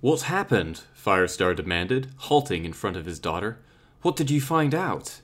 What 0.00 0.22
happened? 0.22 0.84
Firestar 0.94 1.54
demanded, 1.54 2.08
halting 2.16 2.64
in 2.64 2.72
front 2.72 2.96
of 2.96 3.04
his 3.04 3.18
daughter. 3.18 3.58
What 4.00 4.16
did 4.16 4.30
you 4.30 4.40
find 4.40 4.74
out? 4.74 5.20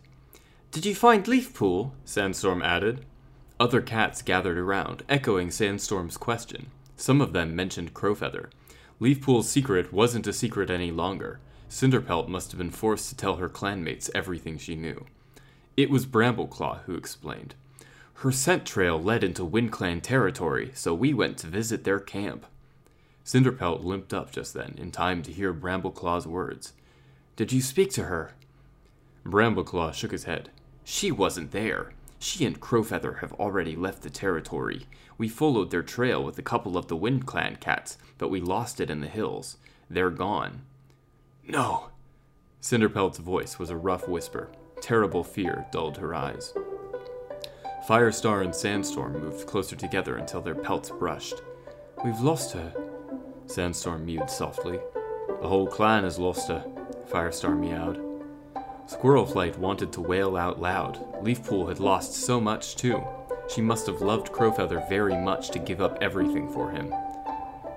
Did 0.70 0.84
you 0.84 0.94
find 0.94 1.24
Leafpool? 1.24 1.92
Sandstorm 2.04 2.60
added. 2.60 3.06
Other 3.58 3.80
cats 3.80 4.20
gathered 4.20 4.58
around, 4.58 5.02
echoing 5.08 5.50
Sandstorm's 5.50 6.18
question. 6.18 6.66
Some 6.94 7.22
of 7.22 7.32
them 7.32 7.56
mentioned 7.56 7.94
Crowfeather. 7.94 8.50
Leafpool's 9.00 9.48
secret 9.48 9.94
wasn't 9.94 10.26
a 10.26 10.32
secret 10.34 10.68
any 10.68 10.90
longer. 10.90 11.40
Cinderpelt 11.70 12.28
must 12.28 12.52
have 12.52 12.58
been 12.58 12.70
forced 12.70 13.08
to 13.08 13.16
tell 13.16 13.36
her 13.36 13.48
clanmates 13.48 14.10
everything 14.14 14.58
she 14.58 14.76
knew. 14.76 15.06
It 15.78 15.88
was 15.88 16.04
Brambleclaw 16.04 16.80
who 16.82 16.96
explained. 16.96 17.54
Her 18.20 18.30
scent 18.30 18.66
trail 18.66 19.00
led 19.02 19.24
into 19.24 19.42
WindClan 19.42 20.02
territory, 20.02 20.72
so 20.74 20.92
we 20.92 21.14
went 21.14 21.38
to 21.38 21.46
visit 21.46 21.84
their 21.84 22.00
camp. 22.00 22.44
Cinderpelt 23.26 23.82
limped 23.82 24.14
up 24.14 24.30
just 24.30 24.54
then, 24.54 24.76
in 24.78 24.92
time 24.92 25.20
to 25.24 25.32
hear 25.32 25.52
Brambleclaw's 25.52 26.28
words. 26.28 26.74
Did 27.34 27.50
you 27.52 27.60
speak 27.60 27.90
to 27.94 28.04
her? 28.04 28.34
Brambleclaw 29.24 29.92
shook 29.92 30.12
his 30.12 30.24
head. 30.24 30.50
She 30.84 31.10
wasn't 31.10 31.50
there. 31.50 31.92
She 32.20 32.46
and 32.46 32.60
Crowfeather 32.60 33.18
have 33.18 33.32
already 33.32 33.74
left 33.74 34.02
the 34.02 34.10
territory. 34.10 34.86
We 35.18 35.28
followed 35.28 35.72
their 35.72 35.82
trail 35.82 36.22
with 36.22 36.38
a 36.38 36.42
couple 36.42 36.76
of 36.76 36.86
the 36.86 36.94
Wind 36.94 37.26
Clan 37.26 37.56
cats, 37.56 37.98
but 38.16 38.28
we 38.28 38.40
lost 38.40 38.80
it 38.80 38.90
in 38.90 39.00
the 39.00 39.08
hills. 39.08 39.56
They're 39.90 40.10
gone. 40.10 40.62
No. 41.46 41.88
Cinderpelt's 42.62 43.18
voice 43.18 43.58
was 43.58 43.70
a 43.70 43.76
rough 43.76 44.06
whisper. 44.06 44.50
Terrible 44.80 45.24
fear 45.24 45.66
dulled 45.72 45.96
her 45.96 46.14
eyes. 46.14 46.54
Firestar 47.88 48.44
and 48.44 48.54
Sandstorm 48.54 49.20
moved 49.20 49.48
closer 49.48 49.74
together 49.74 50.16
until 50.16 50.40
their 50.40 50.54
pelts 50.54 50.90
brushed. 50.90 51.42
We've 52.04 52.20
lost 52.20 52.52
her, 52.52 52.72
Sandstorm 53.46 54.04
mewed 54.04 54.28
softly. 54.28 54.78
The 55.40 55.48
whole 55.48 55.66
clan 55.66 56.04
has 56.04 56.18
lost 56.18 56.48
her, 56.48 56.64
Firestar 57.08 57.58
meowed. 57.58 58.02
Squirrelflight 58.86 59.58
wanted 59.58 59.92
to 59.92 60.00
wail 60.00 60.36
out 60.36 60.60
loud. 60.60 61.22
Leafpool 61.22 61.68
had 61.68 61.80
lost 61.80 62.14
so 62.14 62.40
much, 62.40 62.76
too. 62.76 63.02
She 63.52 63.60
must 63.60 63.86
have 63.86 64.00
loved 64.00 64.32
Crowfeather 64.32 64.88
very 64.88 65.16
much 65.16 65.50
to 65.50 65.58
give 65.58 65.80
up 65.80 65.98
everything 66.00 66.48
for 66.48 66.70
him. 66.70 66.92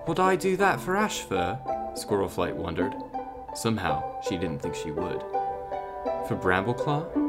Would 0.07 0.19
I 0.19 0.35
do 0.35 0.55
that 0.57 0.79
for 0.79 0.95
Ashfur? 0.95 1.59
Squirrelflight 1.93 2.55
wondered. 2.55 2.93
Somehow, 3.55 4.21
she 4.21 4.37
didn't 4.37 4.59
think 4.59 4.75
she 4.75 4.91
would. 4.91 5.21
For 6.27 6.39
Brambleclaw? 6.39 7.27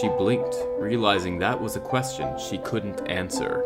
She 0.00 0.08
blinked, 0.08 0.56
realizing 0.78 1.38
that 1.38 1.60
was 1.60 1.76
a 1.76 1.80
question 1.80 2.38
she 2.38 2.58
couldn't 2.58 3.08
answer. 3.08 3.64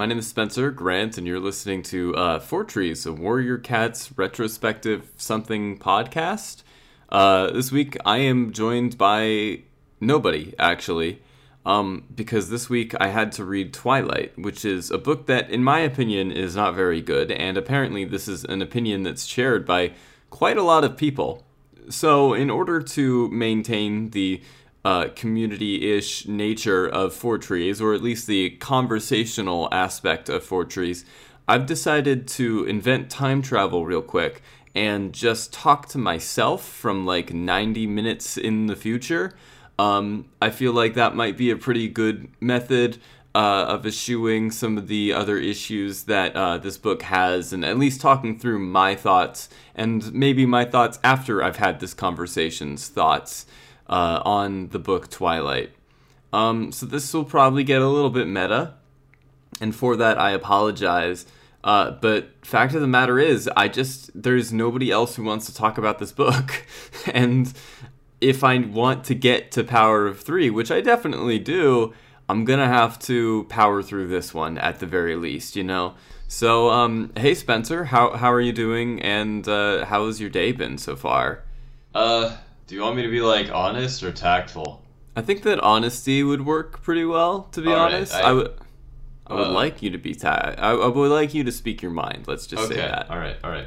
My 0.00 0.06
name 0.06 0.18
is 0.18 0.28
Spencer 0.28 0.70
Grant, 0.70 1.18
and 1.18 1.26
you're 1.26 1.38
listening 1.38 1.82
to 1.82 2.16
uh, 2.16 2.40
Fourtrees, 2.40 3.04
a 3.04 3.12
Warrior 3.12 3.58
Cats 3.58 4.10
retrospective 4.16 5.12
something 5.18 5.78
podcast. 5.78 6.62
Uh, 7.10 7.50
this 7.50 7.70
week, 7.70 7.98
I 8.06 8.16
am 8.16 8.50
joined 8.50 8.96
by 8.96 9.60
nobody, 10.00 10.54
actually, 10.58 11.20
um, 11.66 12.04
because 12.14 12.48
this 12.48 12.70
week 12.70 12.94
I 12.98 13.08
had 13.08 13.30
to 13.32 13.44
read 13.44 13.74
Twilight, 13.74 14.38
which 14.38 14.64
is 14.64 14.90
a 14.90 14.96
book 14.96 15.26
that, 15.26 15.50
in 15.50 15.62
my 15.62 15.80
opinion, 15.80 16.32
is 16.32 16.56
not 16.56 16.74
very 16.74 17.02
good, 17.02 17.30
and 17.30 17.58
apparently, 17.58 18.06
this 18.06 18.26
is 18.26 18.42
an 18.44 18.62
opinion 18.62 19.02
that's 19.02 19.26
shared 19.26 19.66
by 19.66 19.92
quite 20.30 20.56
a 20.56 20.62
lot 20.62 20.82
of 20.82 20.96
people. 20.96 21.44
So, 21.90 22.32
in 22.32 22.48
order 22.48 22.80
to 22.80 23.28
maintain 23.28 24.12
the 24.12 24.40
uh, 24.84 25.08
community-ish 25.14 26.26
nature 26.26 26.88
of 26.88 27.12
Fourtrees, 27.14 27.80
or 27.80 27.94
at 27.94 28.02
least 28.02 28.26
the 28.26 28.50
conversational 28.50 29.68
aspect 29.72 30.28
of 30.28 30.42
Fourtrees, 30.42 31.04
I've 31.46 31.66
decided 31.66 32.28
to 32.28 32.64
invent 32.64 33.10
time 33.10 33.42
travel 33.42 33.84
real 33.84 34.02
quick 34.02 34.42
and 34.74 35.12
just 35.12 35.52
talk 35.52 35.88
to 35.88 35.98
myself 35.98 36.64
from 36.64 37.04
like 37.04 37.34
90 37.34 37.86
minutes 37.86 38.36
in 38.36 38.66
the 38.66 38.76
future. 38.76 39.32
Um, 39.78 40.26
I 40.40 40.50
feel 40.50 40.72
like 40.72 40.94
that 40.94 41.16
might 41.16 41.36
be 41.36 41.50
a 41.50 41.56
pretty 41.56 41.88
good 41.88 42.28
method 42.40 42.98
uh, 43.34 43.66
of 43.68 43.86
eschewing 43.86 44.50
some 44.50 44.76
of 44.76 44.88
the 44.88 45.12
other 45.12 45.38
issues 45.38 46.04
that 46.04 46.34
uh, 46.34 46.58
this 46.58 46.78
book 46.78 47.02
has, 47.02 47.52
and 47.52 47.64
at 47.64 47.78
least 47.78 48.00
talking 48.00 48.38
through 48.38 48.58
my 48.58 48.94
thoughts 48.94 49.48
and 49.74 50.12
maybe 50.12 50.46
my 50.46 50.64
thoughts 50.64 50.98
after 51.04 51.42
I've 51.42 51.56
had 51.56 51.80
this 51.80 51.94
conversation's 51.94 52.88
thoughts 52.88 53.46
uh, 53.90 54.22
on 54.24 54.68
the 54.68 54.78
book 54.78 55.10
Twilight. 55.10 55.72
Um, 56.32 56.72
so 56.72 56.86
this 56.86 57.12
will 57.12 57.24
probably 57.24 57.64
get 57.64 57.82
a 57.82 57.88
little 57.88 58.08
bit 58.08 58.28
meta, 58.28 58.74
and 59.60 59.74
for 59.74 59.96
that 59.96 60.18
I 60.18 60.30
apologize. 60.30 61.26
Uh, 61.62 61.90
but 61.90 62.30
fact 62.42 62.74
of 62.74 62.80
the 62.80 62.86
matter 62.86 63.18
is, 63.18 63.50
I 63.54 63.68
just 63.68 64.10
there's 64.14 64.52
nobody 64.52 64.90
else 64.90 65.16
who 65.16 65.24
wants 65.24 65.44
to 65.46 65.54
talk 65.54 65.76
about 65.76 65.98
this 65.98 66.12
book, 66.12 66.64
and 67.12 67.52
if 68.20 68.44
I 68.44 68.58
want 68.58 69.04
to 69.04 69.14
get 69.14 69.50
to 69.52 69.64
Power 69.64 70.06
of 70.06 70.20
Three, 70.20 70.48
which 70.50 70.70
I 70.70 70.80
definitely 70.80 71.40
do, 71.40 71.92
I'm 72.28 72.44
gonna 72.44 72.68
have 72.68 72.98
to 73.00 73.44
power 73.48 73.82
through 73.82 74.06
this 74.06 74.32
one 74.32 74.56
at 74.56 74.78
the 74.78 74.86
very 74.86 75.16
least, 75.16 75.56
you 75.56 75.64
know. 75.64 75.94
So, 76.28 76.70
um, 76.70 77.12
hey 77.16 77.34
Spencer, 77.34 77.86
how 77.86 78.16
how 78.16 78.32
are 78.32 78.40
you 78.40 78.52
doing, 78.52 79.02
and 79.02 79.46
uh, 79.48 79.84
how 79.86 80.06
has 80.06 80.20
your 80.20 80.30
day 80.30 80.52
been 80.52 80.78
so 80.78 80.94
far? 80.94 81.42
Uh, 81.92 82.36
do 82.70 82.76
you 82.76 82.82
want 82.82 82.94
me 82.94 83.02
to 83.02 83.10
be 83.10 83.20
like 83.20 83.50
honest 83.50 84.00
or 84.04 84.12
tactful? 84.12 84.80
I 85.16 85.22
think 85.22 85.42
that 85.42 85.58
honesty 85.58 86.22
would 86.22 86.46
work 86.46 86.82
pretty 86.82 87.04
well. 87.04 87.48
To 87.50 87.60
be 87.60 87.66
All 87.68 87.74
right, 87.74 87.94
honest, 87.94 88.14
I- 88.14 88.20
I, 88.20 88.32
would. 88.32 88.54
I 89.26 89.34
would 89.34 89.48
Uh, 89.48 89.52
like 89.52 89.82
you 89.82 89.90
to 89.90 89.98
be 89.98 90.14
ta- 90.14 90.54
I, 90.56 90.70
I 90.70 90.86
would 90.86 91.10
like 91.10 91.34
you 91.34 91.42
to 91.42 91.50
speak 91.50 91.82
your 91.82 91.90
mind. 91.90 92.28
Let's 92.28 92.46
just 92.46 92.62
okay. 92.66 92.76
say 92.76 92.80
that. 92.82 93.10
All 93.10 93.18
right. 93.18 93.36
All 93.42 93.50
right. 93.50 93.66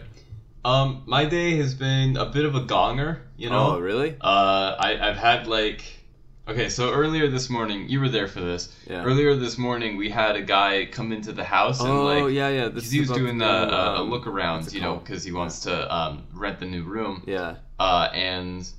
Um, 0.64 1.04
my 1.06 1.26
day 1.26 1.58
has 1.58 1.74
been 1.74 2.16
a 2.16 2.26
bit 2.28 2.46
of 2.46 2.56
a 2.56 2.62
gonger. 2.62 3.20
You 3.36 3.50
know. 3.50 3.76
Oh, 3.76 3.80
really? 3.80 4.16
Uh, 4.22 4.76
I 4.80 4.98
I've 5.10 5.18
had 5.18 5.48
like. 5.48 5.84
Okay, 6.48 6.70
so 6.70 6.92
earlier 6.94 7.30
this 7.30 7.50
morning, 7.50 7.88
you 7.90 8.00
were 8.00 8.10
there 8.10 8.28
for 8.30 8.40
this. 8.40 8.74
Yeah. 8.90 9.04
Earlier 9.04 9.36
this 9.36 9.58
morning, 9.58 9.98
we 9.98 10.10
had 10.10 10.38
a 10.38 10.42
guy 10.42 10.86
come 10.86 11.12
into 11.12 11.34
the 11.34 11.44
house 11.44 11.82
and 11.82 11.90
Oh, 11.90 12.04
like. 12.06 12.34
yeah, 12.34 12.48
yeah. 12.50 12.68
Because 12.70 12.90
he 12.92 13.02
was 13.02 13.10
doing 13.10 13.38
the 13.38 13.46
a, 13.46 13.66
new, 13.66 13.72
a, 13.72 13.76
a 13.76 14.02
um, 14.02 14.10
look 14.10 14.28
around, 14.28 14.72
you 14.74 14.80
know, 14.82 14.96
because 14.96 15.24
he 15.26 15.32
wants 15.34 15.60
to 15.62 15.94
um, 15.94 16.24
rent 16.34 16.60
the 16.60 16.66
new 16.66 16.84
room. 16.84 17.24
Yeah. 17.28 17.56
uh, 17.80 18.08
and 18.14 18.70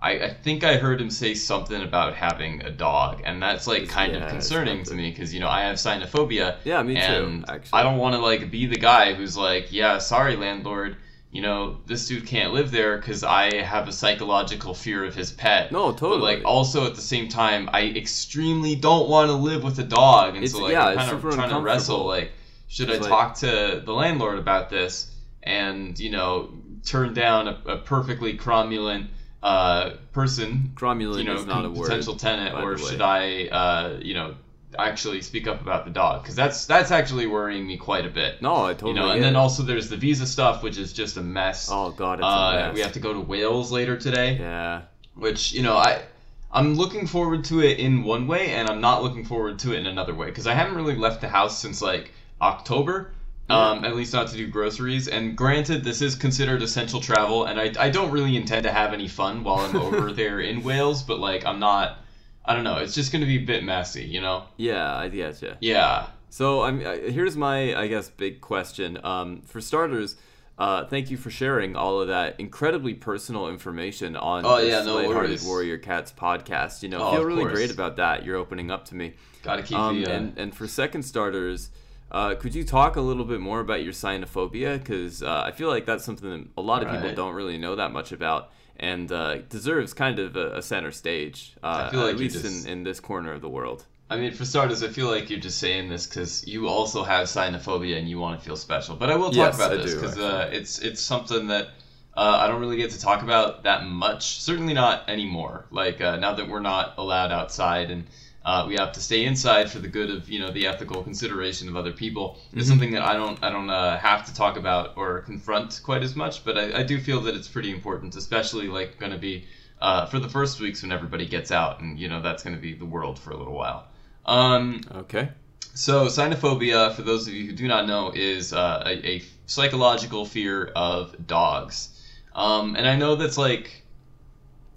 I, 0.00 0.10
I 0.12 0.34
think 0.34 0.62
I 0.62 0.76
heard 0.76 1.00
him 1.00 1.10
say 1.10 1.34
something 1.34 1.82
about 1.82 2.14
having 2.14 2.62
a 2.62 2.70
dog, 2.70 3.22
and 3.24 3.42
that's 3.42 3.66
like 3.66 3.88
kind 3.88 4.12
yeah, 4.12 4.24
of 4.24 4.30
concerning 4.30 4.84
to 4.84 4.94
me 4.94 5.10
because 5.10 5.34
you 5.34 5.40
know 5.40 5.48
I 5.48 5.62
have 5.62 5.76
cynophobia. 5.76 6.56
Yeah, 6.64 6.82
me 6.82 6.94
too, 6.94 7.00
and 7.00 7.44
actually. 7.50 7.80
I 7.80 7.82
don't 7.82 7.98
want 7.98 8.14
to 8.14 8.20
like 8.20 8.50
be 8.50 8.66
the 8.66 8.76
guy 8.76 9.14
who's 9.14 9.36
like, 9.36 9.72
yeah, 9.72 9.98
sorry, 9.98 10.36
landlord, 10.36 10.96
you 11.32 11.42
know 11.42 11.78
this 11.86 12.06
dude 12.06 12.26
can't 12.26 12.52
live 12.52 12.70
there 12.70 12.96
because 12.98 13.24
I 13.24 13.56
have 13.56 13.88
a 13.88 13.92
psychological 13.92 14.72
fear 14.72 15.04
of 15.04 15.16
his 15.16 15.32
pet. 15.32 15.72
No, 15.72 15.90
But 15.90 15.98
totally. 15.98 16.36
like 16.36 16.44
also 16.44 16.86
at 16.86 16.94
the 16.94 17.00
same 17.00 17.28
time, 17.28 17.68
I 17.72 17.86
extremely 17.88 18.76
don't 18.76 19.08
want 19.08 19.28
to 19.30 19.34
live 19.34 19.64
with 19.64 19.80
a 19.80 19.84
dog, 19.84 20.36
and 20.36 20.44
It's- 20.44 20.52
so 20.52 20.60
like 20.62 20.72
yeah, 20.72 20.86
I'm 20.86 20.96
kind 20.98 21.10
of 21.10 21.34
trying 21.34 21.50
to 21.50 21.60
wrestle 21.60 22.06
like, 22.06 22.30
should 22.68 22.88
It's 22.88 22.98
I 22.98 23.00
like- 23.02 23.10
talk 23.10 23.34
to 23.38 23.82
the 23.84 23.92
landlord 23.92 24.38
about 24.38 24.70
this 24.70 25.10
and 25.42 25.98
you 25.98 26.10
know 26.10 26.50
turn 26.84 27.14
down 27.14 27.48
a, 27.48 27.58
a 27.66 27.78
perfectly 27.78 28.38
cromulent 28.38 29.08
uh, 29.42 29.90
person 30.12 30.72
Cromulent 30.74 31.18
you 31.18 31.24
know, 31.24 31.34
is 31.34 31.46
not 31.46 31.64
a 31.64 31.70
word. 31.70 31.88
potential 31.88 32.16
tenant, 32.16 32.56
or 32.56 32.76
should 32.78 33.00
I, 33.00 33.46
uh, 33.46 33.98
you 34.02 34.14
know, 34.14 34.34
actually 34.78 35.22
speak 35.22 35.46
up 35.46 35.60
about 35.60 35.84
the 35.84 35.90
dog? 35.90 36.22
Because 36.22 36.34
that's 36.34 36.66
that's 36.66 36.90
actually 36.90 37.26
worrying 37.26 37.66
me 37.66 37.76
quite 37.76 38.04
a 38.04 38.10
bit. 38.10 38.42
No, 38.42 38.64
I 38.64 38.74
totally. 38.74 38.90
you 38.90 38.96
know, 38.96 39.10
and 39.10 39.22
then 39.22 39.34
it. 39.34 39.38
also 39.38 39.62
there's 39.62 39.88
the 39.88 39.96
visa 39.96 40.26
stuff, 40.26 40.62
which 40.62 40.76
is 40.76 40.92
just 40.92 41.16
a 41.16 41.22
mess. 41.22 41.68
Oh 41.70 41.90
god, 41.90 42.18
it's 42.18 42.24
uh, 42.26 42.28
a 42.28 42.66
mess. 42.68 42.74
we 42.74 42.80
have 42.80 42.92
to 42.92 43.00
go 43.00 43.12
to 43.12 43.20
Wales 43.20 43.70
later 43.70 43.96
today, 43.96 44.36
Yeah. 44.38 44.82
which 45.14 45.52
you 45.52 45.62
know 45.62 45.76
I. 45.76 46.02
I'm 46.50 46.76
looking 46.76 47.06
forward 47.06 47.44
to 47.44 47.60
it 47.60 47.78
in 47.78 48.04
one 48.04 48.26
way, 48.26 48.52
and 48.54 48.70
I'm 48.70 48.80
not 48.80 49.02
looking 49.02 49.22
forward 49.22 49.58
to 49.60 49.74
it 49.74 49.80
in 49.80 49.86
another 49.86 50.14
way 50.14 50.26
because 50.26 50.46
I 50.46 50.54
haven't 50.54 50.76
really 50.76 50.96
left 50.96 51.20
the 51.20 51.28
house 51.28 51.58
since 51.58 51.82
like 51.82 52.10
October, 52.40 53.12
um, 53.48 53.84
at 53.84 53.96
least 53.96 54.12
not 54.12 54.28
to 54.28 54.36
do 54.36 54.46
groceries. 54.46 55.08
And 55.08 55.36
granted, 55.36 55.84
this 55.84 56.02
is 56.02 56.14
considered 56.14 56.62
essential 56.62 57.00
travel, 57.00 57.44
and 57.46 57.58
I, 57.60 57.72
I 57.78 57.88
don't 57.90 58.10
really 58.10 58.36
intend 58.36 58.64
to 58.64 58.72
have 58.72 58.92
any 58.92 59.08
fun 59.08 59.42
while 59.44 59.58
I'm 59.60 59.76
over 59.76 60.12
there 60.22 60.40
in 60.40 60.62
Wales, 60.62 61.02
but 61.02 61.18
like 61.18 61.44
I'm 61.46 61.58
not. 61.60 61.98
I 62.44 62.54
don't 62.54 62.64
know. 62.64 62.78
It's 62.78 62.94
just 62.94 63.12
going 63.12 63.20
to 63.20 63.26
be 63.26 63.36
a 63.36 63.44
bit 63.44 63.62
messy, 63.62 64.04
you 64.04 64.22
know. 64.22 64.44
Yeah, 64.56 64.96
I 64.96 65.10
getcha. 65.10 65.56
Yeah. 65.60 66.06
So 66.30 66.62
I'm 66.62 66.80
uh, 66.86 66.94
here's 66.94 67.36
my 67.36 67.74
I 67.74 67.88
guess 67.88 68.08
big 68.08 68.40
question. 68.40 68.98
Um, 69.04 69.42
for 69.42 69.60
starters, 69.60 70.16
Uh, 70.58 70.84
thank 70.86 71.10
you 71.10 71.16
for 71.16 71.30
sharing 71.30 71.76
all 71.76 72.00
of 72.00 72.08
that 72.08 72.40
incredibly 72.40 72.92
personal 72.94 73.48
information 73.48 74.16
on 74.16 74.44
Oh, 74.44 74.58
yeah, 74.58 74.82
no 74.82 74.96
Lighthearted. 74.96 75.40
Warrior 75.44 75.78
Cats 75.78 76.10
podcast. 76.12 76.82
You 76.82 76.88
know, 76.88 76.98
Oh, 77.02 77.12
feel 77.12 77.24
really 77.24 77.42
course. 77.42 77.52
great 77.54 77.70
about 77.70 77.96
that. 77.96 78.24
You're 78.24 78.36
opening 78.36 78.70
up 78.70 78.84
to 78.86 78.94
me. 78.96 79.14
Gotta 79.42 79.62
keep 79.62 79.78
Um, 79.78 80.02
the. 80.02 80.10
Uh, 80.10 80.16
and, 80.16 80.38
and 80.38 80.54
for 80.54 80.66
second 80.66 81.02
starters, 81.04 81.70
uh, 82.10 82.34
could 82.34 82.54
you 82.54 82.64
talk 82.64 82.96
a 82.96 83.00
little 83.00 83.24
bit 83.24 83.40
more 83.40 83.60
about 83.60 83.82
your 83.82 83.92
cynophobia? 83.92 84.78
Because 84.78 85.22
uh, 85.22 85.42
I 85.44 85.52
feel 85.52 85.68
like 85.68 85.86
that's 85.86 86.04
something 86.04 86.30
that 86.30 86.46
a 86.56 86.62
lot 86.62 86.82
of 86.82 86.90
people 86.90 87.14
don't 87.14 87.34
really 87.34 87.58
know 87.58 87.76
that 87.76 87.92
much 87.92 88.12
about 88.12 88.50
and 88.78 89.10
uh, 89.10 89.38
deserves 89.48 89.92
kind 89.92 90.18
of 90.18 90.36
a, 90.36 90.56
a 90.58 90.62
center 90.62 90.92
stage, 90.92 91.54
uh, 91.62 91.90
feel 91.90 92.00
like 92.00 92.14
at 92.14 92.18
least 92.18 92.42
just- 92.42 92.66
in, 92.66 92.72
in 92.72 92.82
this 92.84 93.00
corner 93.00 93.32
of 93.32 93.40
the 93.40 93.48
world. 93.48 93.84
I 94.10 94.16
mean, 94.16 94.32
for 94.32 94.46
starters, 94.46 94.82
I 94.82 94.88
feel 94.88 95.10
like 95.10 95.28
you're 95.28 95.38
just 95.38 95.58
saying 95.58 95.90
this 95.90 96.06
because 96.06 96.46
you 96.46 96.66
also 96.66 97.02
have 97.04 97.26
cynophobia 97.26 97.98
and 97.98 98.08
you 98.08 98.18
want 98.18 98.38
to 98.40 98.44
feel 98.44 98.56
special. 98.56 98.96
But 98.96 99.10
I 99.10 99.16
will 99.16 99.30
talk 99.30 99.36
Yes, 99.36 99.56
about 99.56 99.72
I 99.72 99.76
this 99.76 99.94
because 99.94 100.16
uh, 100.16 100.48
it's 100.50 100.78
it's 100.78 101.02
something 101.02 101.48
that 101.48 101.68
uh, 102.16 102.38
I 102.40 102.48
don't 102.48 102.58
really 102.58 102.78
get 102.78 102.90
to 102.92 103.00
talk 103.00 103.22
about 103.22 103.64
that 103.64 103.84
much. 103.84 104.40
Certainly 104.40 104.72
not 104.72 105.10
anymore. 105.10 105.66
Like 105.70 106.00
uh, 106.00 106.16
now 106.16 106.32
that 106.32 106.48
we're 106.48 106.60
not 106.60 106.94
allowed 106.96 107.32
outside 107.32 107.90
and 107.90 108.06
uh, 108.44 108.64
we 108.68 108.76
have 108.76 108.92
to 108.92 109.00
stay 109.00 109.24
inside 109.24 109.70
for 109.70 109.78
the 109.78 109.88
good 109.88 110.10
of 110.10 110.28
you 110.28 110.38
know 110.40 110.50
the 110.50 110.66
ethical 110.66 111.02
consideration 111.02 111.68
of 111.68 111.76
other 111.76 111.92
people. 111.92 112.38
It's 112.52 112.68
something 112.68 112.92
that 112.92 113.02
I 113.02 113.14
don't 113.14 113.42
I 113.42 113.50
don't 113.50 113.70
uh, 113.70 113.98
have 113.98 114.26
to 114.26 114.34
talk 114.34 114.56
about 114.56 114.96
or 114.96 115.20
confront 115.20 115.80
quite 115.82 116.02
as 116.02 116.16
much. 116.16 116.44
But 116.44 116.56
I, 116.56 116.78
I 116.78 116.82
do 116.82 116.98
feel 117.00 117.20
that 117.22 117.34
it's 117.34 117.48
pretty 117.48 117.70
important, 117.70 118.16
especially 118.16 118.68
like 118.68 118.98
going 118.98 119.12
to 119.12 119.18
be. 119.18 119.44
Uh, 119.80 120.06
for 120.06 120.18
the 120.18 120.28
first 120.28 120.58
weeks 120.58 120.82
when 120.82 120.90
everybody 120.90 121.24
gets 121.24 121.52
out, 121.52 121.78
and 121.80 122.00
you 122.00 122.08
know 122.08 122.20
that's 122.20 122.42
going 122.42 122.56
to 122.56 122.60
be 122.60 122.74
the 122.74 122.84
world 122.84 123.16
for 123.16 123.30
a 123.30 123.36
little 123.36 123.54
while. 123.54 123.86
Um, 124.26 124.80
Okay. 124.92 125.28
so, 125.72 126.06
cynophobia, 126.06 126.92
for 126.94 127.02
those 127.02 127.28
of 127.28 127.32
you 127.34 127.46
who 127.46 127.52
do 127.52 127.68
not 127.68 127.86
know, 127.86 128.10
is 128.12 128.52
uh, 128.52 128.82
a, 128.84 129.08
a 129.08 129.22
psychological 129.46 130.24
fear 130.24 130.72
of 130.74 131.28
dogs. 131.28 131.90
Um, 132.34 132.74
and 132.74 132.88
I 132.88 132.96
know 132.96 133.14
that's 133.14 133.38
like, 133.38 133.84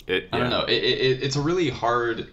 It, 0.05 0.29
I 0.31 0.37
don't 0.37 0.51
know, 0.51 0.65
it, 0.65 0.83
it, 0.83 1.23
it's 1.23 1.35
a 1.35 1.41
really 1.41 1.69
hard. 1.69 2.29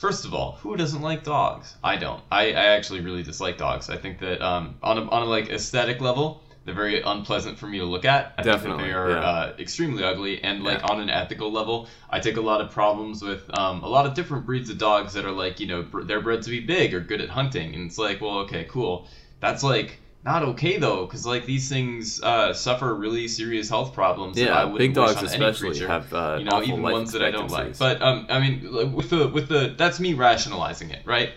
First 0.00 0.24
of 0.24 0.32
all, 0.32 0.52
who 0.62 0.78
doesn't 0.78 1.02
like 1.02 1.24
dogs? 1.24 1.76
I 1.84 1.96
don't. 1.96 2.22
I, 2.32 2.52
I 2.52 2.64
actually 2.76 3.00
really 3.02 3.22
dislike 3.22 3.58
dogs. 3.58 3.90
I 3.90 3.98
think 3.98 4.18
that 4.20 4.40
um, 4.40 4.76
on, 4.82 4.96
a, 4.96 5.02
on 5.10 5.22
a 5.24 5.26
like 5.26 5.50
aesthetic 5.50 6.00
level, 6.00 6.42
they're 6.64 6.74
very 6.74 7.02
unpleasant 7.02 7.58
for 7.58 7.66
me 7.66 7.80
to 7.80 7.84
look 7.84 8.06
at. 8.06 8.32
I 8.38 8.42
think 8.42 8.54
Definitely, 8.54 8.84
that 8.84 8.88
they 8.88 8.94
are 8.94 9.10
yeah. 9.10 9.20
uh, 9.20 9.54
extremely 9.58 10.02
ugly. 10.02 10.42
And 10.42 10.64
like 10.64 10.78
Yeah. 10.78 10.86
on 10.86 11.00
an 11.02 11.10
ethical 11.10 11.52
level, 11.52 11.86
I 12.08 12.18
take 12.18 12.38
a 12.38 12.40
lot 12.40 12.62
of 12.62 12.70
problems 12.70 13.22
with 13.22 13.42
um, 13.58 13.82
a 13.82 13.88
lot 13.88 14.06
of 14.06 14.14
different 14.14 14.46
breeds 14.46 14.70
of 14.70 14.78
dogs 14.78 15.12
that 15.12 15.26
are 15.26 15.32
like, 15.32 15.60
you 15.60 15.66
know, 15.66 15.82
br- 15.82 16.04
they're 16.04 16.22
bred 16.22 16.40
to 16.44 16.50
be 16.50 16.60
big 16.60 16.94
or 16.94 17.00
good 17.00 17.20
at 17.20 17.28
hunting. 17.28 17.74
And 17.74 17.84
it's 17.86 17.98
like, 17.98 18.22
well, 18.22 18.38
okay, 18.40 18.64
cool. 18.70 19.06
That's 19.40 19.62
like 19.62 19.98
not 20.22 20.42
okay 20.42 20.76
though, 20.76 21.06
because 21.06 21.24
like 21.24 21.46
these 21.46 21.68
things 21.68 22.22
uh, 22.22 22.52
suffer 22.52 22.94
really 22.94 23.26
serious 23.26 23.68
health 23.70 23.94
problems. 23.94 24.38
Yeah, 24.38 24.66
big 24.66 24.94
dogs 24.94 25.22
especially 25.22 25.70
creature 25.70 25.88
have 25.88 26.12
uh, 26.12 26.36
you 26.38 26.44
know, 26.44 26.62
even 26.62 26.82
ones 26.82 27.12
that 27.12 27.22
I 27.22 27.30
don't 27.30 27.50
like. 27.50 27.78
But 27.78 28.02
um, 28.02 28.26
I 28.28 28.38
mean, 28.40 28.70
like, 28.70 28.92
with 28.92 29.10
the 29.10 29.28
with 29.28 29.48
the 29.48 29.74
that's 29.76 29.98
me 29.98 30.14
rationalizing 30.14 30.90
it, 30.90 31.06
right? 31.06 31.30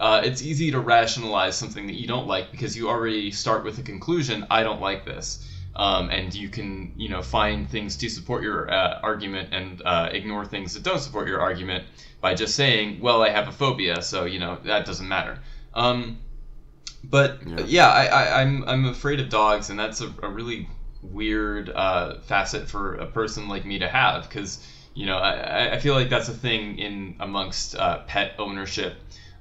Uh, 0.00 0.22
it's 0.24 0.42
easy 0.42 0.72
to 0.72 0.80
rationalize 0.80 1.56
something 1.56 1.86
that 1.86 1.94
you 1.94 2.08
don't 2.08 2.26
like 2.26 2.50
because 2.50 2.76
you 2.76 2.88
already 2.88 3.30
start 3.30 3.64
with 3.64 3.78
a 3.78 3.82
conclusion. 3.82 4.44
I 4.50 4.64
don't 4.64 4.80
like 4.80 5.04
this, 5.04 5.48
um, 5.76 6.10
and 6.10 6.34
you 6.34 6.48
can 6.48 6.92
you 6.96 7.10
know 7.10 7.22
find 7.22 7.70
things 7.70 7.96
to 7.98 8.08
support 8.08 8.42
your 8.42 8.68
uh, 8.68 8.98
argument 9.04 9.50
and 9.52 9.80
uh, 9.84 10.08
ignore 10.10 10.44
things 10.44 10.74
that 10.74 10.82
don't 10.82 10.98
support 10.98 11.28
your 11.28 11.40
argument 11.40 11.84
by 12.20 12.34
just 12.34 12.56
saying, 12.56 13.00
well, 13.00 13.22
I 13.22 13.28
have 13.28 13.46
a 13.46 13.52
phobia, 13.52 14.02
so 14.02 14.24
you 14.24 14.40
know 14.40 14.58
that 14.64 14.86
doesn't 14.86 15.06
matter. 15.06 15.38
Um, 15.72 16.18
but 17.10 17.40
Yeah. 17.46 17.60
yeah, 17.64 17.88
I, 17.88 18.06
I, 18.06 18.40
I'm 18.42 18.64
I'm 18.66 18.86
afraid 18.86 19.20
of 19.20 19.28
dogs, 19.28 19.70
and 19.70 19.78
that's 19.78 20.00
a, 20.00 20.12
a 20.22 20.28
really 20.30 20.68
weird 21.02 21.70
uh, 21.70 22.18
facet 22.20 22.68
for 22.68 22.94
a 22.96 23.06
person 23.06 23.48
like 23.48 23.64
me 23.64 23.78
to 23.78 23.88
have, 23.88 24.28
because 24.28 24.58
you 24.94 25.06
know 25.06 25.18
I, 25.18 25.32
I- 25.32 25.72
I 25.74 25.78
feel 25.78 25.94
like 25.94 26.08
that's 26.08 26.28
a 26.28 26.34
thing 26.34 26.78
in 26.78 27.16
amongst 27.20 27.74
uh, 27.76 27.98
pet 28.06 28.34
ownership. 28.38 28.94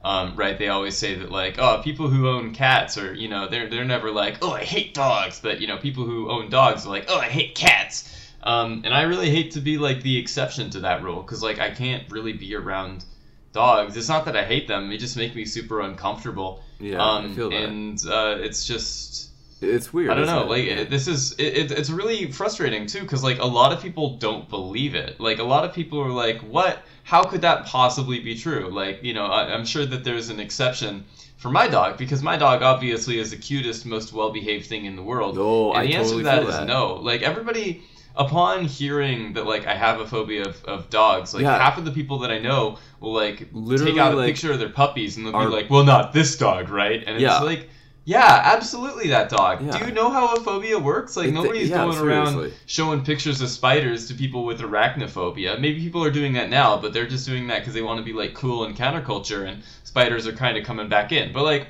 Um, 0.03 0.35
right? 0.35 0.57
They 0.57 0.67
always 0.67 0.97
say 0.97 1.15
that 1.15 1.31
like, 1.31 1.57
oh, 1.59 1.81
people 1.81 2.09
who 2.09 2.27
own 2.27 2.51
cats 2.53 2.97
are, 2.97 3.13
you 3.13 3.29
know, 3.29 3.47
they're 3.47 3.69
they're 3.69 3.85
never 3.85 4.11
like, 4.11 4.37
oh, 4.41 4.51
I 4.51 4.63
hate 4.65 4.93
dogs, 4.93 5.39
but 5.39 5.61
you 5.61 5.67
know, 5.67 5.77
people 5.77 6.03
who 6.05 6.29
own 6.29 6.49
dogs 6.49 6.85
are 6.85 6.89
like, 6.89 7.05
oh, 7.07 7.17
I 7.17 7.29
hate 7.29 7.55
cats. 7.55 8.03
Um, 8.43 8.81
and 8.83 8.93
I 8.93 9.03
really 9.03 9.29
hate 9.29 9.51
to 9.51 9.61
be 9.61 9.77
like 9.77 10.01
the 10.01 10.17
exception 10.17 10.69
to 10.71 10.81
that 10.81 11.01
rule, 11.03 11.21
because 11.21 11.41
like 11.41 11.59
I 11.59 11.69
can't 11.71 12.03
really 12.09 12.33
be 12.33 12.53
around 12.55 13.05
dogs. 13.53 13.95
It's 13.95 14.09
not 14.09 14.25
that 14.25 14.35
I 14.35 14.43
hate 14.43 14.67
them; 14.67 14.89
they 14.89 14.97
just 14.97 15.15
make 15.15 15.35
me 15.35 15.45
super 15.45 15.81
uncomfortable. 15.81 16.63
Yeah, 16.79 16.97
um, 17.01 17.31
I 17.31 17.35
feel 17.35 17.49
that. 17.49 17.63
And 17.63 18.03
uh, 18.07 18.35
it's 18.39 18.65
just 18.65 19.29
it's 19.61 19.93
weird. 19.93 20.09
I 20.11 20.15
don't 20.15 20.25
know. 20.25 20.43
it? 20.43 20.49
Like 20.49 20.65
Yeah. 20.65 20.73
it, 20.81 20.89
this 20.89 21.07
is 21.07 21.33
it, 21.33 21.57
it, 21.57 21.71
it's 21.71 21.89
really 21.89 22.31
frustrating 22.31 22.85
too 22.85 23.01
because 23.01 23.23
like 23.23 23.39
a 23.39 23.45
lot 23.45 23.71
of 23.71 23.81
people 23.81 24.17
don't 24.17 24.49
believe 24.49 24.95
it. 24.95 25.19
Like 25.19 25.39
a 25.39 25.43
lot 25.43 25.63
of 25.63 25.73
people 25.73 25.99
are 26.01 26.11
like, 26.11 26.41
"What? 26.41 26.79
How 27.03 27.23
could 27.23 27.41
that 27.41 27.65
possibly 27.65 28.19
be 28.19 28.37
true?" 28.37 28.69
Like 28.69 29.03
you 29.03 29.13
know, 29.13 29.25
I, 29.27 29.53
I'm 29.53 29.65
sure 29.65 29.85
that 29.85 30.03
there's 30.03 30.29
an 30.29 30.39
exception 30.39 31.05
for 31.37 31.49
my 31.49 31.67
dog 31.67 31.97
because 31.97 32.23
my 32.23 32.37
dog 32.37 32.61
obviously 32.61 33.19
is 33.19 33.31
the 33.31 33.37
cutest, 33.37 33.85
most 33.85 34.13
well-behaved 34.13 34.65
thing 34.65 34.85
in 34.85 34.95
the 34.95 35.03
world. 35.03 35.37
Oh, 35.37 35.71
and 35.71 35.79
I 35.79 35.85
the 35.87 35.93
answer 35.95 36.15
totally 36.15 36.23
to 36.23 36.25
that 36.25 36.41
feel 36.43 36.51
that. 36.51 36.67
no. 36.67 36.95
Like 36.95 37.21
everybody. 37.21 37.83
Upon 38.15 38.65
hearing 38.65 39.33
that, 39.33 39.45
like 39.47 39.65
I 39.65 39.73
have 39.73 39.99
a 39.99 40.05
phobia 40.07 40.43
of, 40.45 40.63
of 40.65 40.89
dogs, 40.91 41.33
like 41.33 41.43
Yeah. 41.43 41.57
half 41.57 41.77
of 41.79 41.85
the 41.85 41.91
people 41.91 42.19
that 42.19 42.29
I 42.31 42.37
know 42.39 42.77
will 42.99 43.13
like 43.13 43.47
Literally, 43.51 43.93
take 43.93 43.99
out 44.01 44.13
a 44.13 44.17
like, 44.17 44.27
picture 44.27 44.51
of 44.51 44.59
their 44.59 44.69
puppies 44.69 45.17
and 45.17 45.25
they'll 45.25 45.35
are- 45.35 45.47
be 45.47 45.53
like, 45.53 45.69
"Well, 45.69 45.83
not 45.83 46.13
this 46.13 46.37
dog, 46.37 46.69
right?" 46.69 47.03
And 47.07 47.19
Yeah. 47.19 47.37
it's 47.37 47.45
like, 47.45 47.69
yeah, 48.05 48.41
absolutely 48.53 49.07
that 49.07 49.29
dog. 49.29 49.65
Yeah. 49.65 49.79
Do 49.79 49.85
you 49.85 49.93
know 49.93 50.11
how 50.11 50.35
a 50.35 50.39
phobia 50.41 50.77
works? 50.77 51.17
Like 51.17 51.29
It- 51.29 51.33
nobody's 51.33 51.69
going 51.71 51.97
around 51.97 52.51
showing 52.67 53.01
pictures 53.01 53.41
of 53.41 53.49
spiders 53.49 54.07
to 54.09 54.13
people 54.13 54.45
with 54.45 54.59
arachnophobia. 54.61 55.59
Maybe 55.59 55.79
people 55.79 56.03
are 56.03 56.11
doing 56.11 56.33
that 56.33 56.49
now, 56.49 56.77
but 56.77 56.93
they're 56.93 57.07
just 57.07 57.25
doing 57.25 57.47
that 57.47 57.59
because 57.59 57.73
they 57.73 57.81
want 57.81 57.97
to 57.99 58.03
be 58.05 58.13
like 58.13 58.33
cool 58.35 58.65
in 58.65 58.75
counterculture, 58.75 59.47
and 59.47 59.63
spiders 59.85 60.27
are 60.27 60.33
kind 60.33 60.55
of 60.57 60.63
coming 60.65 60.87
back 60.89 61.11
in. 61.11 61.31
But 61.33 61.43
like, 61.45 61.67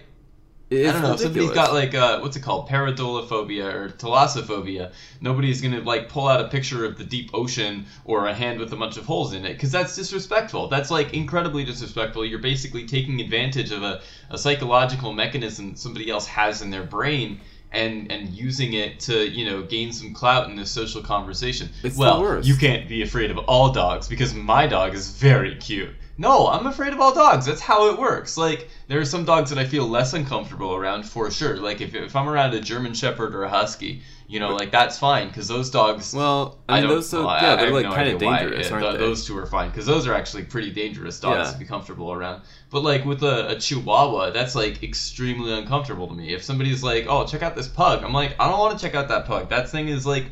It's 0.69 0.89
I 0.89 0.93
don't 0.93 1.01
know, 1.01 1.13
if 1.13 1.19
somebody's 1.19 1.51
got 1.51 1.73
like 1.73 1.93
uh, 1.93 2.19
what's 2.19 2.35
it 2.35 2.41
called, 2.41 2.69
paradolophobia 2.69 3.73
or 3.73 3.89
thalassophobia. 3.89 4.91
Nobody's 5.21 5.61
gonna 5.61 5.81
like 5.81 6.09
pull 6.09 6.27
out 6.27 6.41
a 6.41 6.47
picture 6.47 6.85
of 6.85 6.97
the 6.97 7.03
deep 7.03 7.31
ocean 7.33 7.85
or 8.05 8.27
a 8.27 8.33
hand 8.33 8.59
with 8.59 8.71
a 8.73 8.75
bunch 8.75 8.97
of 8.97 9.05
holes 9.05 9.33
in 9.33 9.45
it 9.45 9.53
because 9.53 9.71
that's 9.71 9.95
disrespectful. 9.95 10.69
That's 10.69 10.89
like 10.89 11.13
incredibly 11.13 11.63
disrespectful. 11.63 12.25
You're 12.25 12.39
basically 12.39 12.87
taking 12.87 13.19
advantage 13.21 13.71
of 13.71 13.83
a, 13.83 14.01
a 14.29 14.37
psychological 14.37 15.13
mechanism 15.13 15.75
somebody 15.75 16.09
else 16.09 16.27
has 16.27 16.61
in 16.61 16.69
their 16.69 16.83
brain. 16.83 17.39
And, 17.75 18.11
and 18.11 18.29
using 18.29 18.73
it 18.73 18.99
to 18.99 19.27
you 19.27 19.45
know 19.45 19.63
gain 19.63 19.93
some 19.93 20.13
clout 20.13 20.47
in 20.47 20.55
this 20.55 20.69
social 20.69 21.01
conversation. 21.01 21.69
It's 21.81 21.97
well, 21.97 22.39
you 22.45 22.55
can't 22.55 22.87
be 22.87 23.01
afraid 23.01 23.31
of 23.31 23.39
all 23.39 23.71
dogs 23.71 24.07
because 24.07 24.31
my 24.31 24.67
dog 24.67 24.93
is 24.93 25.09
very 25.09 25.55
cute. 25.55 25.89
No, 26.15 26.47
I'm 26.47 26.67
afraid 26.67 26.93
of 26.93 26.99
all 27.01 27.13
dogs. 27.13 27.47
That's 27.47 27.59
how 27.61 27.89
it 27.89 27.97
works. 27.97 28.37
Like, 28.37 28.69
there 28.87 28.99
are 28.99 29.05
some 29.05 29.25
dogs 29.25 29.49
that 29.49 29.57
I 29.57 29.65
feel 29.65 29.87
less 29.87 30.13
uncomfortable 30.13 30.75
around 30.75 31.03
for 31.03 31.31
sure. 31.31 31.57
Like, 31.57 31.81
if, 31.81 31.95
if 31.95 32.15
I'm 32.15 32.29
around 32.29 32.53
a 32.53 32.61
German 32.61 32.93
Shepherd 32.93 33.33
or 33.33 33.43
a 33.43 33.49
Husky, 33.49 34.03
you 34.27 34.39
know, 34.39 34.53
like, 34.55 34.69
that's 34.71 34.99
fine 34.99 35.29
because 35.29 35.47
those 35.47 35.71
dogs. 35.71 36.13
Well, 36.13 36.59
I 36.69 36.75
mean, 36.75 36.83
don't- 36.83 36.91
those 36.97 37.09
so 37.09 37.25
well, 37.25 37.41
yeah, 37.41 37.53
I 37.53 37.55
they're 37.55 37.71
like 37.71 37.85
no 37.85 37.93
kind 37.93 38.09
of 38.09 38.21
why. 38.21 38.39
dangerous, 38.39 38.69
aren't 38.71 38.83
th- 38.85 38.93
they? 38.93 38.99
Those 38.99 39.25
two 39.25 39.35
are 39.39 39.47
fine 39.47 39.69
because 39.71 39.87
those 39.87 40.05
are 40.07 40.13
actually 40.13 40.43
pretty 40.43 40.69
dangerous 40.71 41.19
dogs 41.19 41.47
Yeah. 41.47 41.53
to 41.53 41.57
be 41.57 41.65
comfortable 41.65 42.11
around. 42.13 42.43
But 42.69 42.83
like 42.83 43.05
with 43.05 43.23
a, 43.23 43.49
a 43.49 43.59
Chihuahua, 43.59 44.29
that's 44.31 44.53
like 44.53 44.83
extremely 44.83 45.51
uncomfortable 45.51 46.07
to 46.07 46.13
me. 46.13 46.31
If 46.33 46.43
somebody's 46.43 46.83
like, 46.83 47.05
"Oh, 47.09 47.25
check 47.25 47.41
out 47.41 47.55
this 47.55 47.67
pug," 47.67 48.03
I'm 48.03 48.13
like, 48.13 48.35
"I 48.39 48.47
don't 48.49 48.59
want 48.59 48.77
to 48.77 48.83
check 48.85 48.93
out 48.95 49.07
that 49.09 49.25
pug. 49.25 49.49
That 49.49 49.67
thing 49.69 49.87
is 49.87 50.05
like." 50.05 50.25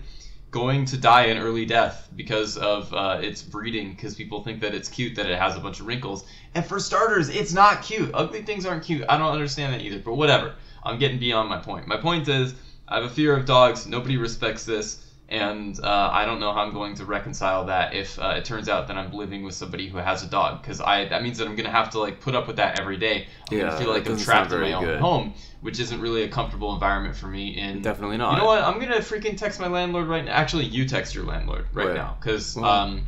Going 0.52 0.84
to 0.84 0.98
die 0.98 1.24
an 1.24 1.38
early 1.38 1.66
death 1.66 2.10
because 2.16 2.58
of 2.58 2.94
uh, 2.94 3.18
its 3.22 3.42
breeding 3.42 3.94
because 3.94 4.16
people 4.16 4.44
think 4.44 4.60
that 4.60 4.76
it's 4.76 4.90
cute 4.90 5.16
that 5.16 5.26
it 5.26 5.40
has 5.40 5.56
a 5.56 5.62
bunch 5.62 5.80
of 5.80 5.88
wrinkles. 5.88 6.26
And 6.54 6.66
for 6.66 6.80
starters 6.80 7.30
it's 7.30 7.54
not 7.54 7.82
cute. 7.82 8.12
Ugly 8.14 8.44
things 8.44 8.66
aren't 8.66 8.84
cute. 8.84 9.06
I 9.08 9.18
don't 9.18 9.32
understand 9.32 9.74
that 9.74 9.82
either 9.82 10.00
but 10.00 10.14
whatever. 10.14 10.54
I'm 10.84 11.00
getting 11.00 11.20
beyond 11.20 11.48
my 11.48 11.58
point. 11.58 11.88
My 11.88 11.98
point 11.98 12.28
is 12.28 12.54
i 12.88 12.96
have 12.96 13.06
a 13.06 13.10
fear 13.10 13.36
of 13.36 13.46
dogs. 13.46 13.88
Nobody 13.88 14.18
respects 14.18 14.66
this 14.66 15.06
and 15.32 15.80
uh, 15.82 16.10
I 16.12 16.26
don't 16.26 16.42
know 16.42 16.52
how 16.52 16.60
I'm 16.60 16.74
going 16.74 16.94
to 16.96 17.06
reconcile 17.06 17.66
that 17.68 17.94
if 17.96 18.20
uh, 18.20 18.34
it 18.38 18.44
turns 18.44 18.68
out 18.68 18.90
that 18.90 18.98
I'm 18.98 19.14
living 19.14 19.44
with 19.44 19.56
somebody 19.56 19.88
who 19.88 19.98
has 19.98 20.24
a 20.24 20.28
dog, 20.28 20.62
because 20.62 20.82
I 20.82 21.06
that 21.08 21.24
means 21.24 21.38
that 21.38 21.48
I'm 21.48 21.56
gonna 21.56 21.72
have 21.72 21.90
to 21.92 22.00
like 22.00 22.20
put 22.20 22.36
up 22.36 22.48
with 22.48 22.58
that 22.58 22.78
every 22.80 22.98
day. 22.98 23.28
I'm 23.50 23.58
Yeah, 23.58 23.66
gonna 23.68 23.78
feel 23.78 23.90
like 23.90 24.08
I'm 24.08 24.18
trapped 24.18 24.52
in 24.52 24.60
my 24.60 24.74
own 24.74 24.84
good. 24.84 25.00
home, 25.00 25.34
which 25.62 25.80
isn't 25.80 26.02
really 26.02 26.24
a 26.24 26.28
comfortable 26.28 26.74
environment 26.74 27.16
for 27.16 27.28
me. 27.28 27.58
And 27.58 27.82
Definitely 27.82 28.18
not. 28.18 28.34
you 28.34 28.40
know 28.40 28.46
what? 28.46 28.62
I'm 28.62 28.78
gonna 28.80 28.98
freaking 28.98 29.38
text 29.38 29.60
my 29.60 29.68
landlord 29.68 30.08
right 30.08 30.26
now. 30.26 30.34
Actually, 30.34 30.66
you 30.66 30.86
text 30.86 31.16
your 31.16 31.24
landlord 31.24 31.66
right 31.74 31.94
now, 31.94 32.18
because 32.20 32.58
um, 32.58 33.06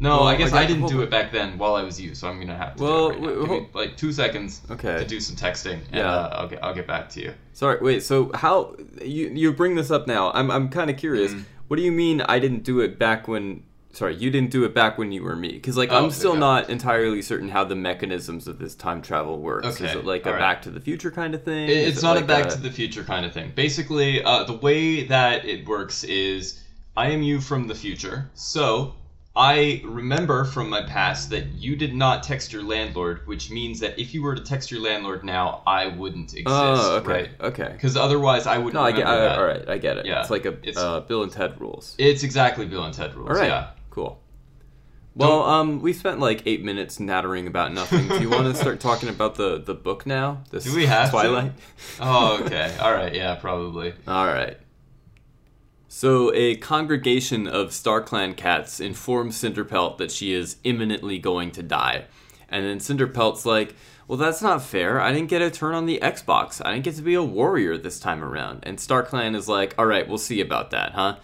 no, 0.00 0.10
Well, 0.18 0.22
I 0.28 0.36
guess 0.36 0.52
I 0.52 0.62
I, 0.62 0.66
didn't 0.66 0.80
hold 0.82 0.92
do 0.92 1.00
it 1.02 1.10
back 1.10 1.32
then 1.32 1.58
while 1.58 1.74
I 1.74 1.82
was 1.82 2.00
you, 2.00 2.14
so 2.14 2.28
I'm 2.28 2.38
gonna 2.40 2.56
have 2.56 2.76
to. 2.76 2.82
Well, 2.82 3.10
right 3.10 3.20
now. 3.20 3.26
wait, 3.28 3.40
Give 3.40 3.48
me, 3.50 3.68
like 3.74 3.96
two 3.96 4.12
seconds 4.12 4.62
Okay. 4.70 4.98
to 4.98 5.04
do 5.04 5.20
some 5.20 5.36
texting, 5.36 5.80
and 5.90 5.94
Yeah. 5.94 6.10
uh, 6.12 6.28
I'll 6.40 6.48
get 6.48 6.62
I'll 6.64 6.74
get 6.74 6.86
back 6.86 7.08
to 7.10 7.20
you. 7.22 7.34
Sorry, 7.52 7.78
wait. 7.80 8.02
So 8.02 8.30
how 8.34 8.76
you 9.02 9.28
you 9.28 9.52
bring 9.52 9.74
this 9.74 9.90
up 9.90 10.06
now? 10.06 10.30
I'm 10.32 10.50
I'm 10.50 10.68
kind 10.68 10.88
of 10.90 10.96
curious. 10.96 11.32
Mm. 11.32 11.44
What 11.68 11.76
do 11.76 11.82
you 11.82 11.92
mean 11.92 12.20
I 12.22 12.38
didn't 12.38 12.62
do 12.64 12.80
it 12.80 12.98
back 12.98 13.28
when 13.28 13.64
sorry, 13.92 14.14
you 14.14 14.30
didn't 14.30 14.50
do 14.50 14.64
it 14.64 14.72
back 14.74 14.96
when 14.98 15.10
you 15.10 15.24
were 15.24 15.34
me, 15.34 15.52
because 15.52 15.76
like 15.76 15.90
Oh, 15.90 16.04
I'm 16.04 16.10
still 16.12 16.36
not 16.36 16.70
entirely 16.70 17.20
certain 17.20 17.48
how 17.48 17.64
the 17.64 17.74
mechanisms 17.74 18.46
of 18.46 18.58
this 18.60 18.76
time 18.76 19.02
travel 19.02 19.40
works. 19.40 19.66
Is 19.66 19.80
Okay, 19.82 19.98
it 19.98 20.04
like 20.04 20.24
a 20.24 20.28
alright. 20.28 20.40
Back 20.40 20.62
to 20.62 20.70
the 20.70 20.80
Future 20.80 21.10
kind 21.10 21.34
of 21.34 21.42
thing? 21.42 21.64
It- 21.68 21.76
Is 21.76 21.88
it's 21.94 21.98
it 21.98 22.02
not 22.06 22.16
a 22.16 22.20
like 22.20 22.28
Back 22.28 22.48
to 22.50 22.58
the 22.60 22.70
Future 22.70 23.02
kind 23.02 23.26
of 23.26 23.32
thing. 23.32 23.50
Basically, 23.56 24.22
uh, 24.22 24.44
the 24.44 24.52
way 24.52 25.04
that 25.08 25.44
it 25.44 25.66
works 25.66 26.04
is 26.04 26.62
I 26.96 27.10
am 27.10 27.22
you 27.22 27.40
from 27.40 27.66
the 27.66 27.74
future. 27.74 28.30
So 28.34 28.94
I 29.38 29.80
remember 29.84 30.44
from 30.44 30.68
my 30.68 30.82
past 30.82 31.30
that 31.30 31.46
you 31.54 31.76
did 31.76 31.94
not 31.94 32.24
text 32.24 32.52
your 32.52 32.64
landlord, 32.64 33.24
which 33.28 33.50
means 33.52 33.78
that 33.78 33.96
if 33.98 34.12
you 34.12 34.20
were 34.22 34.34
to 34.34 34.42
text 34.42 34.70
your 34.72 34.80
landlord 34.80 35.22
now, 35.24 35.62
I 35.64 35.86
wouldn't 35.86 36.32
exist. 36.34 36.46
Oh, 36.48 36.96
okay, 36.96 37.08
Right? 37.08 37.30
okay. 37.40 37.68
Because 37.72 37.96
otherwise, 37.96 38.48
I 38.48 38.58
wouldn't 38.58 38.74
No, 38.74 38.82
I 38.82 38.90
get. 38.90 39.06
I, 39.06 39.16
that. 39.16 39.38
all 39.38 39.44
right, 39.46 39.68
I 39.68 39.78
get 39.78 39.96
it. 39.96 40.06
Yeah, 40.06 40.20
it's 40.22 40.30
like 40.30 40.44
a 40.44 40.54
it's- 40.54 40.76
uh, 40.76 41.00
Bill 41.00 41.22
and 41.22 41.30
Ted 41.30 41.60
rules. 41.60 41.94
It's 41.98 42.24
exactly 42.24 42.66
Bill 42.66 42.82
and 42.82 42.92
Ted 42.92 43.14
rules. 43.14 43.30
All 43.30 43.36
right, 43.36 43.46
Yeah. 43.48 43.70
cool. 43.90 44.20
Well, 45.14 45.42
um, 45.44 45.80
we 45.82 45.92
spent 45.92 46.20
like 46.20 46.42
eight 46.46 46.62
minutes 46.64 46.98
nattering 47.00 47.46
about 47.48 47.72
nothing. 47.72 48.06
Do 48.08 48.20
you 48.20 48.30
want 48.30 48.44
to 48.46 48.54
start 48.54 48.78
talking 48.80 49.08
about 49.08 49.34
the 49.36 49.58
the 49.64 49.74
book 49.74 50.04
now? 50.06 50.42
This 50.50 50.64
Do 50.64 50.74
we 50.76 50.86
have 50.86 51.06
to? 51.06 51.10
Twilight? 51.10 51.52
Oh, 52.00 52.40
okay. 52.44 52.76
All 52.80 52.92
right. 52.92 53.12
Yeah, 53.14 53.34
probably. 53.36 53.94
All 54.06 54.26
right. 54.26 54.56
So, 55.90 56.30
a 56.34 56.56
congregation 56.56 57.46
of 57.46 57.68
StarClan 57.70 58.36
cats 58.36 58.78
informs 58.78 59.40
Cinderpelt 59.40 59.96
that 59.96 60.12
she 60.12 60.34
is 60.34 60.58
imminently 60.62 61.18
going 61.18 61.50
to 61.52 61.62
die. 61.62 62.04
And 62.50 62.66
then 62.66 62.78
Cinderpelt's 62.78 63.46
like, 63.46 63.74
Well, 64.06 64.18
that's 64.18 64.42
not 64.42 64.62
fair. 64.62 65.00
I 65.00 65.12
didn't 65.12 65.30
get 65.30 65.40
a 65.40 65.50
turn 65.50 65.74
on 65.74 65.86
the 65.86 65.98
Xbox. 66.02 66.60
I 66.62 66.72
didn't 66.72 66.84
get 66.84 66.96
to 66.96 67.02
be 67.02 67.14
a 67.14 67.22
warrior 67.22 67.78
this 67.78 67.98
time 67.98 68.22
around. 68.22 68.64
And 68.64 68.76
StarClan 68.76 69.34
is 69.34 69.48
like, 69.48 69.78
Alright, 69.78 70.08
we'll 70.08 70.18
see 70.18 70.42
about 70.42 70.70
that, 70.72 70.92
huh? 70.92 71.16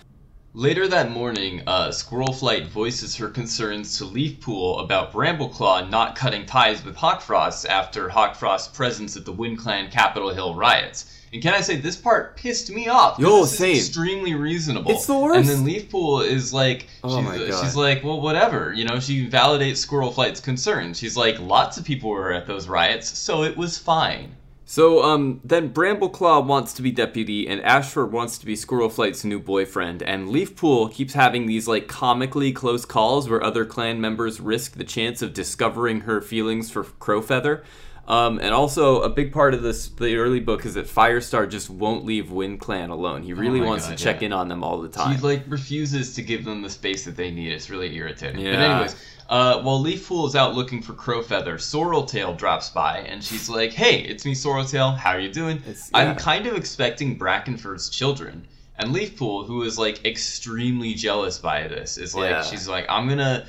Later 0.56 0.86
that 0.86 1.10
morning, 1.10 1.62
uh, 1.66 1.88
Squirrelflight 1.88 2.68
voices 2.68 3.16
her 3.16 3.28
concerns 3.28 3.98
to 3.98 4.04
Leafpool 4.04 4.84
about 4.84 5.12
Brambleclaw 5.12 5.90
not 5.90 6.14
cutting 6.14 6.46
ties 6.46 6.84
with 6.84 6.94
Hawkfrost 6.94 7.68
after 7.68 8.08
Hawkfrost's 8.08 8.68
presence 8.68 9.16
at 9.16 9.24
the 9.24 9.32
WindClan 9.32 9.90
Capitol 9.90 10.32
Hill 10.32 10.54
riots. 10.54 11.06
And 11.32 11.42
can 11.42 11.54
I 11.54 11.60
say 11.60 11.74
this 11.74 11.96
part 11.96 12.36
pissed 12.36 12.70
me 12.70 12.86
off? 12.86 13.18
Yo, 13.18 13.46
same. 13.46 13.74
extremely 13.74 14.36
reasonable. 14.36 14.92
It's 14.92 15.06
the 15.06 15.18
worst. 15.18 15.50
And 15.50 15.66
then 15.66 15.66
Leafpool 15.66 16.24
is 16.24 16.52
like, 16.52 16.86
Oh 17.02 17.16
she's, 17.16 17.24
my 17.24 17.36
God. 17.48 17.64
she's 17.64 17.74
like, 17.74 18.04
well, 18.04 18.20
whatever. 18.20 18.72
You 18.72 18.84
know, 18.84 19.00
she 19.00 19.28
validates 19.28 19.84
Squirrelflight's 19.84 20.38
concerns. 20.38 21.00
She's 21.00 21.16
like, 21.16 21.36
lots 21.40 21.78
of 21.78 21.84
people 21.84 22.10
were 22.10 22.32
at 22.32 22.46
those 22.46 22.68
riots, 22.68 23.18
so 23.18 23.42
it 23.42 23.56
was 23.56 23.76
fine. 23.76 24.36
So, 24.66 25.02
um, 25.02 25.40
then 25.44 25.74
Brambleclaw 25.74 26.46
wants 26.46 26.72
to 26.74 26.82
be 26.82 26.90
deputy, 26.90 27.46
and 27.46 27.60
Ashfur 27.62 28.06
wants 28.06 28.38
to 28.38 28.46
be 28.46 28.54
Squirrelflight's 28.54 29.22
new 29.22 29.38
boyfriend, 29.38 30.02
and 30.02 30.28
Leafpool 30.28 30.90
keeps 30.90 31.12
having 31.12 31.44
these, 31.44 31.68
like, 31.68 31.86
comically 31.86 32.50
close 32.50 32.86
calls 32.86 33.28
where 33.28 33.44
other 33.44 33.66
clan 33.66 34.00
members 34.00 34.40
risk 34.40 34.76
the 34.76 34.84
chance 34.84 35.20
of 35.20 35.34
discovering 35.34 36.02
her 36.02 36.22
feelings 36.22 36.70
for 36.70 36.84
Crowfeather. 36.84 37.62
Um, 38.06 38.38
and 38.38 38.52
also, 38.52 39.00
a 39.00 39.08
big 39.08 39.32
part 39.32 39.54
of 39.54 39.62
this, 39.62 39.88
the 39.88 40.16
early 40.16 40.40
book, 40.40 40.66
is 40.66 40.74
that 40.74 40.86
Firestar 40.86 41.48
just 41.48 41.70
won't 41.70 42.04
leave 42.04 42.30
Wind 42.30 42.60
Clan 42.60 42.90
alone. 42.90 43.22
He 43.22 43.32
really 43.32 43.60
Oh 43.60 43.64
wants 43.64 43.88
God, 43.88 43.96
to 43.96 44.04
check 44.04 44.20
yeah. 44.20 44.26
in 44.26 44.32
on 44.32 44.48
them 44.48 44.62
all 44.62 44.80
the 44.80 44.88
time. 44.90 45.16
He 45.16 45.22
like 45.22 45.44
refuses 45.48 46.14
to 46.14 46.22
give 46.22 46.44
them 46.44 46.60
the 46.60 46.68
space 46.68 47.04
that 47.06 47.16
they 47.16 47.30
need. 47.30 47.52
It's 47.52 47.70
really 47.70 47.94
irritating. 47.96 48.40
Yeah. 48.40 48.52
But 48.52 48.60
anyways, 48.60 48.96
uh, 49.30 49.62
while 49.62 49.82
Leafpool 49.82 50.26
is 50.26 50.36
out 50.36 50.54
looking 50.54 50.82
for 50.82 50.92
Crowfeather, 50.92 51.54
Sorreltail 51.54 52.36
drops 52.36 52.68
by 52.68 52.98
and 52.98 53.24
she's 53.24 53.48
like, 53.48 53.72
"Hey, 53.72 54.00
it's 54.00 54.26
me, 54.26 54.34
Sorreltail. 54.34 54.98
How 54.98 55.12
are 55.12 55.20
you 55.20 55.32
doing? 55.32 55.62
Yeah. 55.66 55.74
I'm 55.94 56.16
kind 56.16 56.46
of 56.46 56.56
expecting 56.56 57.18
Brackenfur's 57.18 57.88
children." 57.88 58.46
And 58.76 58.92
Leafpool, 58.94 59.46
who 59.46 59.62
is 59.62 59.78
like 59.78 60.04
extremely 60.04 60.92
jealous 60.94 61.38
by 61.38 61.68
this, 61.68 61.96
is 61.96 62.14
like, 62.14 62.44
she's 62.44 62.68
like, 62.68 62.84
"I'm 62.90 63.08
gonna." 63.08 63.46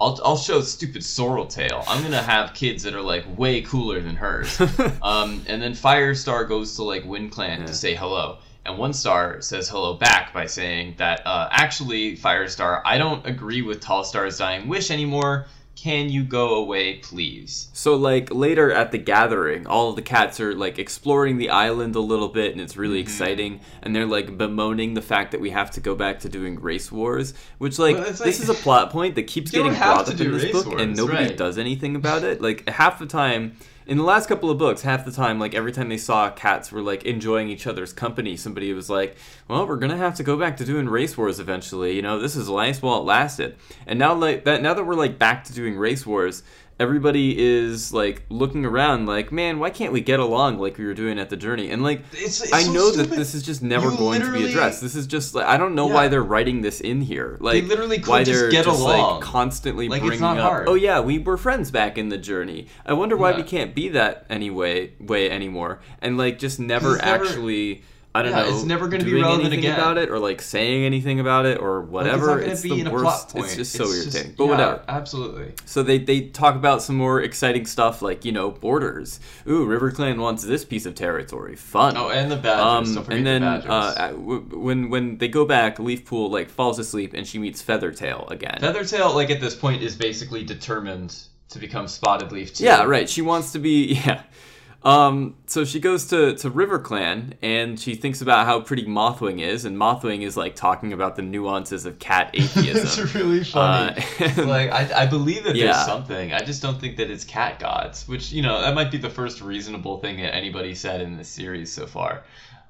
I'll, 0.00 0.20
I'll 0.24 0.36
show 0.36 0.60
stupid 0.60 1.02
Sorreltail. 1.02 1.84
I'm 1.88 2.02
gonna 2.02 2.22
have 2.22 2.54
kids 2.54 2.84
that 2.84 2.94
are 2.94 3.00
like 3.02 3.24
way 3.38 3.62
cooler 3.62 4.00
than 4.00 4.14
hers. 4.16 4.60
um, 5.02 5.42
and 5.48 5.60
then 5.60 5.72
Firestar 5.72 6.46
goes 6.48 6.76
to 6.76 6.82
like 6.84 7.04
Wind 7.04 7.32
Clan 7.32 7.60
Yeah. 7.60 7.66
to 7.66 7.74
say 7.74 7.94
hello. 7.94 8.38
And 8.64 8.76
one 8.78 8.92
star 8.92 9.40
says 9.40 9.68
hello 9.68 9.94
back 9.94 10.32
by 10.34 10.44
saying 10.46 10.94
that 10.98 11.26
uh, 11.26 11.48
actually, 11.50 12.16
Firestar, 12.16 12.82
I 12.84 12.98
don't 12.98 13.26
agree 13.26 13.62
with 13.62 13.80
Tall 13.80 14.04
Star's 14.04 14.38
dying 14.38 14.68
wish 14.68 14.90
anymore. 14.90 15.46
Can 15.82 16.08
you 16.08 16.24
go 16.24 16.56
away, 16.56 16.94
please? 16.96 17.68
So 17.72 17.94
like 17.94 18.34
later 18.34 18.72
at 18.72 18.90
the 18.90 18.98
gathering, 18.98 19.66
all 19.66 19.90
of 19.90 19.96
the 19.96 20.02
cats 20.02 20.40
are 20.40 20.52
like 20.54 20.76
exploring 20.78 21.38
the 21.38 21.50
island 21.50 21.94
a 21.94 22.00
little 22.00 22.28
bit, 22.28 22.50
and 22.52 22.60
it's 22.60 22.76
really 22.76 22.98
Mm-hmm. 22.98 23.02
exciting. 23.08 23.60
And 23.82 23.94
they're 23.94 24.04
like 24.06 24.36
bemoaning 24.36 24.94
the 24.94 25.02
fact 25.02 25.30
that 25.32 25.40
we 25.40 25.50
have 25.50 25.70
to 25.72 25.80
go 25.80 25.94
back 25.94 26.18
to 26.20 26.28
doing 26.28 26.60
race 26.60 26.90
wars, 26.90 27.32
which 27.58 27.78
like, 27.78 27.94
Well, 27.96 28.06
it's 28.08 28.18
this 28.18 28.40
like- 28.40 28.48
is 28.48 28.48
a 28.48 28.60
plot 28.62 28.90
point 28.90 29.14
that 29.14 29.28
keeps 29.28 29.50
getting 29.52 29.72
brought 29.72 30.08
up 30.08 30.20
in 30.20 30.32
this 30.32 30.50
book, 30.50 30.80
and 30.80 30.96
nobody 30.96 31.26
right. 31.28 31.36
does 31.36 31.58
anything 31.58 31.94
about 31.94 32.24
it. 32.24 32.42
Like 32.42 32.68
half 32.68 32.98
the 32.98 33.06
time. 33.06 33.56
In 33.88 33.96
the 33.96 34.04
last 34.04 34.28
couple 34.28 34.50
of 34.50 34.58
books, 34.58 34.82
half 34.82 35.06
the 35.06 35.10
time, 35.10 35.40
like 35.40 35.54
every 35.54 35.72
time 35.72 35.88
they 35.88 35.96
saw 35.96 36.28
cats 36.28 36.70
were 36.70 36.82
like 36.82 37.04
enjoying 37.04 37.48
each 37.48 37.66
other's 37.66 37.90
company, 37.90 38.36
somebody 38.36 38.70
was 38.74 38.90
like, 38.90 39.16
"Well, 39.48 39.66
we're 39.66 39.76
gonna 39.76 39.96
have 39.96 40.14
to 40.16 40.22
go 40.22 40.36
back 40.36 40.58
to 40.58 40.64
doing 40.66 40.90
race 40.90 41.16
wars 41.16 41.40
eventually." 41.40 41.96
You 41.96 42.02
know, 42.02 42.18
this 42.18 42.36
is 42.36 42.50
nice 42.50 42.82
while 42.82 42.98
it 42.98 43.04
lasted. 43.04 43.56
And 43.86 43.98
now, 43.98 44.12
like 44.12 44.44
that, 44.44 44.60
now 44.60 44.74
that 44.74 44.84
we're 44.84 44.94
like 44.94 45.18
back 45.18 45.42
to 45.44 45.54
doing 45.54 45.74
race 45.74 46.04
wars, 46.04 46.42
everybody 46.80 47.34
is 47.38 47.92
like 47.92 48.22
looking 48.28 48.64
around 48.64 49.06
like 49.06 49.32
man 49.32 49.58
why 49.58 49.68
can't 49.70 49.92
we 49.92 50.00
get 50.00 50.20
along 50.20 50.58
like 50.58 50.78
we 50.78 50.84
were 50.86 50.94
doing 50.94 51.18
at 51.18 51.28
the 51.30 51.36
journey? 51.36 51.70
And 51.70 51.82
like 51.82 52.02
It's, 52.12 52.40
it's 52.42 52.52
i 52.52 52.62
so 52.62 52.72
know 52.72 52.90
that 52.92 53.10
this 53.10 53.34
is 53.34 53.42
just 53.42 53.62
never 53.62 53.90
You 53.90 53.96
going 53.96 54.20
to 54.22 54.32
be 54.32 54.46
addressed. 54.48 54.80
This 54.80 54.94
is 54.94 55.06
just 55.06 55.34
like 55.34 55.46
i 55.46 55.56
don't 55.56 55.74
know 55.74 55.86
why 55.86 56.08
they're 56.08 56.22
writing 56.22 56.62
this 56.62 56.80
in 56.80 57.00
here 57.00 57.36
like 57.40 57.64
literally 57.64 57.98
could 57.98 58.08
why 58.08 58.24
just 58.24 58.38
they're 58.40 58.50
get 58.50 58.64
just 58.64 58.80
along. 58.80 59.14
like 59.20 59.22
constantly 59.22 59.88
Like, 59.88 60.02
bringing 60.02 60.22
up 60.24 60.38
hard. 60.38 60.68
oh 60.68 60.74
yeah 60.74 61.00
we 61.00 61.18
were 61.18 61.36
friends 61.36 61.70
back 61.70 61.98
in 61.98 62.08
the 62.10 62.18
journey. 62.18 62.68
I 62.86 62.92
wonder 62.92 63.16
why 63.16 63.32
we 63.36 63.42
can't 63.42 63.74
be 63.74 63.88
that 63.90 64.26
anyway 64.30 64.92
way 65.00 65.30
anymore. 65.30 65.80
And 66.00 66.16
like 66.16 66.38
just 66.38 66.60
never 66.60 66.94
It's 66.96 67.04
never- 67.04 67.24
actually 67.24 67.82
I 68.18 68.22
don't 68.22 68.32
Yeah, 68.32 68.42
know. 68.50 68.54
it's 68.56 68.64
never 68.64 68.88
gonna 68.88 69.04
be 69.04 69.14
relevant 69.14 69.52
again. 69.54 69.74
about 69.74 69.96
it, 69.98 70.10
or 70.10 70.18
like 70.18 70.42
saying 70.42 70.84
anything 70.84 71.20
about 71.20 71.46
it, 71.46 71.58
or 71.60 71.80
Like, 71.82 71.90
whatever. 71.90 72.40
it's 72.40 72.52
It's, 72.52 72.62
be 72.62 72.82
the 72.82 72.90
worst. 72.90 73.34
It's 73.36 73.56
just 73.56 73.72
so 73.72 73.84
It's 73.84 73.96
irritating. 74.14 74.34
but 74.36 74.44
yeah, 74.44 74.50
whatever. 74.50 74.82
Absolutely. 74.88 75.52
So 75.64 75.82
they, 75.82 75.98
they 75.98 76.22
talk 76.22 76.54
about 76.56 76.82
some 76.82 76.96
more 76.96 77.20
exciting 77.22 77.66
stuff 77.66 78.02
like, 78.02 78.24
you 78.24 78.32
know, 78.32 78.50
borders. 78.50 79.20
Ooh, 79.48 79.66
RiverClan 79.66 80.18
wants 80.18 80.42
this 80.44 80.64
piece 80.64 80.86
of 80.86 80.94
territory. 80.94 81.56
Fun. 81.56 81.96
Oh, 81.96 82.08
and 82.10 82.30
the 82.30 82.36
Badgers. 82.36 82.96
Um, 82.96 83.06
and 83.10 83.26
then 83.26 83.42
the 83.42 83.70
uh, 83.72 84.12
when 84.12 84.90
when 84.90 85.18
they 85.18 85.28
go 85.28 85.44
back, 85.44 85.78
Leafpool 85.78 86.30
like 86.30 86.50
falls 86.50 86.78
asleep 86.78 87.14
and 87.14 87.26
she 87.26 87.38
meets 87.38 87.62
Feathertail 87.62 88.28
again. 88.30 88.58
Feathertail, 88.60 89.14
like 89.14 89.30
at 89.30 89.40
this 89.40 89.54
point, 89.54 89.82
is 89.82 89.94
basically 89.96 90.44
determined 90.44 91.14
to 91.50 91.58
become 91.58 91.88
Spotted 91.88 92.30
Leaf 92.32 92.52
too. 92.54 92.64
yeah, 92.64 92.84
right. 92.84 93.08
She 93.08 93.22
wants 93.22 93.52
to 93.52 93.58
be 93.58 93.94
yeah. 94.06 94.22
Um, 94.84 95.34
so 95.46 95.64
she 95.64 95.80
goes 95.80 96.06
to 96.06 96.34
to 96.36 96.50
River 96.50 96.78
Clan 96.78 97.34
and 97.42 97.78
she 97.80 97.96
thinks 97.96 98.22
about 98.22 98.46
how 98.46 98.60
pretty 98.60 98.84
Mothwing 98.86 99.40
is, 99.40 99.64
and 99.64 99.76
Mothwing 99.76 100.22
is 100.22 100.36
like 100.36 100.54
talking 100.54 100.92
about 100.92 101.16
the 101.16 101.22
nuances 101.22 101.84
of 101.84 101.98
cat 101.98 102.30
atheism. 102.34 103.02
it's 103.04 103.14
really 103.14 103.42
funny. 103.42 103.96
Uh, 103.96 104.02
It's 104.20 104.38
like 104.38 104.70
I, 104.70 105.02
I 105.02 105.06
believe 105.06 105.44
that 105.44 105.56
Yeah. 105.56 105.72
there's 105.72 105.84
something. 105.84 106.32
I 106.32 106.40
just 106.40 106.62
don't 106.62 106.80
think 106.80 106.96
that 106.98 107.10
it's 107.10 107.24
cat 107.24 107.58
gods, 107.58 108.06
which 108.06 108.30
you 108.30 108.40
know 108.42 108.60
that 108.60 108.74
might 108.74 108.92
be 108.92 108.98
the 108.98 109.10
first 109.10 109.40
reasonable 109.40 109.98
thing 109.98 110.18
that 110.18 110.32
anybody 110.34 110.74
said 110.76 111.00
in 111.00 111.16
this 111.16 111.28
series 111.28 111.72
so 111.72 111.86
far. 111.86 112.22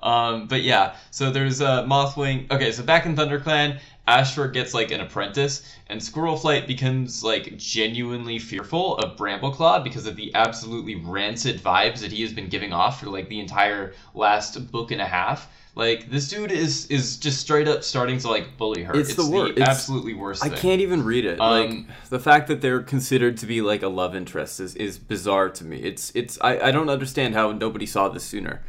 Um, 0.03 0.47
but 0.47 0.63
yeah, 0.63 0.95
so 1.11 1.31
there's 1.31 1.61
uh, 1.61 1.85
Mothwing. 1.85 2.51
Okay, 2.53 2.71
so 2.73 2.85
back 2.85 3.05
in 3.05 3.17
ThunderClan, 3.17 3.81
Ashfur 4.09 4.49
gets 4.49 4.73
like 4.73 4.91
an 4.91 5.03
apprentice, 5.03 5.63
and 5.89 6.01
Squirrelflight 6.01 6.67
becomes 6.67 7.23
like 7.23 7.57
genuinely 7.59 8.39
fearful 8.39 8.97
of 8.99 9.17
Brambleclaw 9.19 9.85
because 9.85 10.07
of 10.07 10.17
the 10.17 10.35
absolutely 10.35 10.95
rancid 10.95 11.61
vibes 11.61 12.01
that 12.01 12.11
he 12.11 12.23
has 12.23 12.33
been 12.33 12.49
giving 12.49 12.73
off 12.73 13.01
for 13.01 13.07
like 13.11 13.29
the 13.29 13.39
entire 13.39 13.93
last 14.15 14.73
book 14.73 14.91
and 14.93 15.01
a 15.03 15.07
half. 15.07 15.53
Like 15.75 16.11
this 16.11 16.27
dude 16.29 16.51
is 16.51 16.87
is 16.87 17.19
just 17.19 17.39
straight 17.41 17.69
up 17.69 17.85
starting 17.85 18.19
to 18.21 18.29
like 18.29 18.57
bully 18.57 18.83
her. 18.83 18.97
It's 18.97 19.15
the 19.15 19.27
wor- 19.27 19.49
it's- 19.49 19.69
absolutely 19.69 20.15
worst. 20.15 20.43
I 20.43 20.49
thing. 20.49 20.59
can't 20.59 20.81
even 20.81 21.05
read 21.05 21.25
it. 21.27 21.39
Um, 21.39 21.51
like 21.51 22.09
the 22.09 22.19
fact 22.19 22.49
that 22.49 22.63
they're 22.63 22.81
considered 22.83 23.37
to 23.37 23.47
be 23.47 23.61
like 23.61 23.83
a 23.83 23.89
love 23.89 24.17
interest 24.17 24.59
is, 24.59 24.75
is 24.75 24.99
bizarre 24.99 25.51
to 25.51 25.65
me. 25.65 25.77
It's 25.83 26.11
it's 26.17 26.39
I, 26.41 26.59
I 26.59 26.71
don't 26.73 26.89
understand 26.89 27.35
how 27.35 27.53
nobody 27.53 27.85
saw 27.87 28.09
this 28.09 28.25
sooner. 28.25 28.63